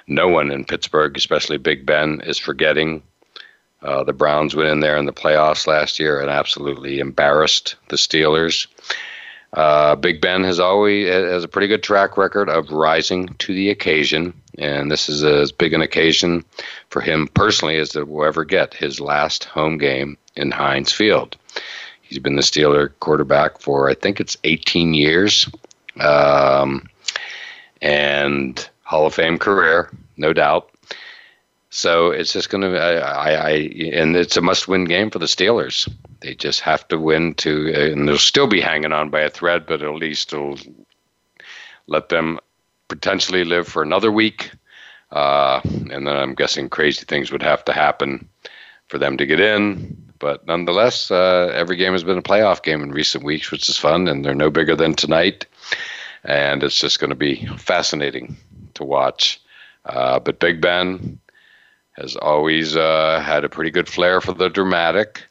No 0.08 0.28
one 0.28 0.52
in 0.52 0.66
Pittsburgh, 0.66 1.16
especially 1.16 1.58
Big 1.58 1.86
Ben, 1.86 2.20
is 2.22 2.38
forgetting. 2.38 3.02
Uh, 3.82 4.04
the 4.04 4.14
Browns 4.14 4.56
went 4.56 4.70
in 4.70 4.80
there 4.80 4.98
in 4.98 5.06
the 5.06 5.14
playoffs 5.14 5.68
last 5.68 6.00
year 6.00 6.20
and 6.20 6.30
absolutely 6.30 7.00
embarrassed 7.00 7.76
the 7.90 7.96
Steelers. 7.96 8.68
Uh, 9.54 9.96
Big 9.96 10.20
Ben 10.20 10.44
has 10.44 10.60
always 10.60 11.08
has 11.08 11.44
a 11.44 11.48
pretty 11.48 11.68
good 11.68 11.84
track 11.84 12.18
record 12.18 12.50
of 12.50 12.70
rising 12.72 13.28
to 13.40 13.54
the 13.54 13.70
occasion, 13.70 14.34
and 14.58 14.92
this 14.92 15.08
is 15.08 15.24
as 15.24 15.52
big 15.52 15.74
an 15.74 15.82
occasion 15.82 16.44
for 16.90 17.02
him 17.02 17.28
personally 17.34 17.78
as 17.78 17.96
it 17.96 18.08
will 18.08 18.26
ever 18.26 18.44
get. 18.44 18.74
His 18.74 19.00
last 19.00 19.46
home 19.46 19.78
game 19.78 20.18
in 20.36 20.52
Heinz 20.52 20.92
Field. 20.92 21.38
He's 22.02 22.20
been 22.20 22.36
the 22.36 22.42
Steeler 22.42 22.92
quarterback 23.00 23.60
for 23.60 23.90
I 23.90 23.94
think 23.94 24.20
it's 24.20 24.38
18 24.44 24.94
years, 24.94 25.50
um, 26.00 26.90
and 27.82 28.70
Hall 28.84 29.06
of 29.06 29.14
Fame 29.14 29.38
career, 29.38 29.90
no 30.18 30.34
doubt. 30.34 30.70
So 31.78 32.10
it's 32.10 32.34
just 32.34 32.50
going 32.50 32.64
to, 32.64 32.76
I, 32.76 33.34
I, 33.34 33.50
and 33.94 34.16
it's 34.16 34.36
a 34.36 34.42
must-win 34.42 34.86
game 34.86 35.12
for 35.12 35.20
the 35.20 35.28
Steelers. 35.28 35.88
They 36.22 36.34
just 36.34 36.62
have 36.62 36.88
to 36.88 36.98
win 36.98 37.36
to, 37.36 37.72
and 37.72 38.08
they'll 38.08 38.18
still 38.18 38.48
be 38.48 38.60
hanging 38.60 38.94
on 38.94 39.12
by 39.12 39.22
a 39.22 39.30
thread, 39.30 39.68
but 39.68 39.84
at 39.84 39.94
least 39.94 40.34
it'll 40.34 40.58
let 41.86 42.10
them 42.10 42.40
potentially 42.88 43.44
live 43.44 43.68
for 43.68 43.84
another 43.84 44.12
week. 44.12 44.50
Uh, 45.12 45.62
and 45.64 46.08
then 46.08 46.16
I'm 46.16 46.34
guessing 46.34 46.68
crazy 46.68 47.06
things 47.06 47.32
would 47.32 47.44
have 47.44 47.64
to 47.66 47.74
happen 47.74 48.28
for 48.88 48.98
them 48.98 49.16
to 49.18 49.28
get 49.28 49.40
in. 49.40 49.96
But 50.18 50.48
nonetheless, 50.48 51.12
uh, 51.12 51.52
every 51.54 51.76
game 51.76 51.92
has 51.92 52.04
been 52.04 52.18
a 52.18 52.24
playoff 52.24 52.64
game 52.64 52.82
in 52.82 52.90
recent 52.90 53.24
weeks, 53.24 53.52
which 53.52 53.70
is 53.70 53.78
fun, 53.78 54.08
and 54.08 54.26
they're 54.26 54.34
no 54.34 54.50
bigger 54.50 54.76
than 54.76 54.96
tonight. 54.96 55.46
And 56.24 56.64
it's 56.64 56.80
just 56.80 57.00
going 57.00 57.12
to 57.12 57.16
be 57.16 57.46
fascinating 57.58 58.36
to 58.74 58.84
watch. 58.84 59.40
Uh, 59.86 60.20
but 60.20 60.40
Big 60.40 60.60
Ben, 60.60 61.20
has 61.98 62.16
always 62.16 62.76
uh, 62.76 63.22
had 63.26 63.44
a 63.44 63.50
pretty 63.50 63.72
good 63.72 63.88
flair 63.88 64.22
for 64.22 64.34
the 64.34 64.50
dramatic, 64.50 65.24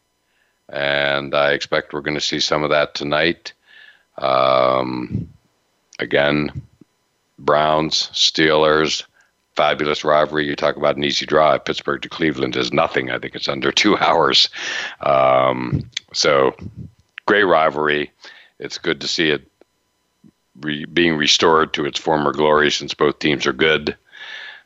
and 0.68 1.34
I 1.34 1.52
expect 1.52 1.92
we're 1.92 2.00
going 2.00 2.14
to 2.14 2.20
see 2.20 2.40
some 2.40 2.64
of 2.64 2.70
that 2.70 2.94
tonight. 2.94 3.52
Um, 4.18 5.28
again, 5.98 6.62
Browns, 7.38 8.10
Steelers, 8.12 9.04
fabulous 9.54 10.04
rivalry. 10.04 10.46
You 10.46 10.56
talk 10.56 10.76
about 10.76 10.96
an 10.96 11.04
easy 11.04 11.24
drive. 11.26 11.64
Pittsburgh 11.64 12.02
to 12.02 12.08
Cleveland 12.08 12.56
is 12.56 12.72
nothing. 12.72 13.10
I 13.10 13.18
think 13.18 13.34
it's 13.34 13.48
under 13.48 13.70
two 13.70 13.96
hours. 14.00 14.48
Um, 15.00 15.90
so, 16.12 16.56
great 17.26 17.44
rivalry. 17.44 18.10
It's 18.58 18.78
good 18.78 19.00
to 19.02 19.08
see 19.08 19.30
it 19.30 19.48
re- 20.60 20.84
being 20.86 21.16
restored 21.16 21.74
to 21.74 21.84
its 21.86 21.98
former 21.98 22.32
glory 22.32 22.70
since 22.70 22.94
both 22.94 23.18
teams 23.18 23.46
are 23.46 23.52
good. 23.52 23.96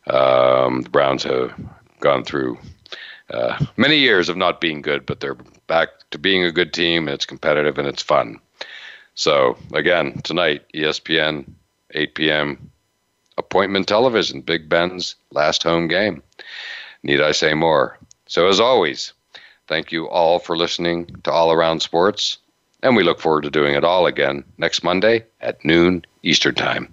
Um, 0.06 0.82
the 0.82 0.88
Browns 0.88 1.24
have 1.24 1.52
gone 2.00 2.24
through 2.24 2.58
uh, 3.30 3.64
many 3.76 3.96
years 3.96 4.28
of 4.28 4.36
not 4.36 4.60
being 4.60 4.82
good, 4.82 5.06
but 5.06 5.20
they're 5.20 5.36
back 5.66 5.88
to 6.10 6.18
being 6.18 6.44
a 6.44 6.52
good 6.52 6.72
team. 6.72 7.06
And 7.06 7.14
it's 7.14 7.26
competitive 7.26 7.78
and 7.78 7.86
it's 7.86 8.02
fun. 8.02 8.40
So 9.14 9.56
again, 9.72 10.20
tonight, 10.22 10.64
ESPN, 10.74 11.50
8 11.92 12.14
p.m. 12.14 12.70
appointment 13.38 13.86
television, 13.86 14.40
Big 14.40 14.68
Ben's 14.68 15.14
last 15.32 15.62
home 15.62 15.88
game. 15.88 16.22
Need 17.02 17.20
I 17.20 17.32
say 17.32 17.54
more? 17.54 17.98
So 18.26 18.48
as 18.48 18.60
always, 18.60 19.12
thank 19.66 19.92
you 19.92 20.08
all 20.08 20.38
for 20.38 20.56
listening 20.56 21.06
to 21.24 21.30
All 21.30 21.52
Around 21.52 21.80
Sports, 21.80 22.38
and 22.82 22.96
we 22.96 23.02
look 23.02 23.20
forward 23.20 23.42
to 23.42 23.50
doing 23.50 23.74
it 23.74 23.84
all 23.84 24.06
again 24.06 24.44
next 24.58 24.84
Monday 24.84 25.24
at 25.40 25.64
noon 25.64 26.04
Eastern 26.22 26.54
Time. 26.54 26.92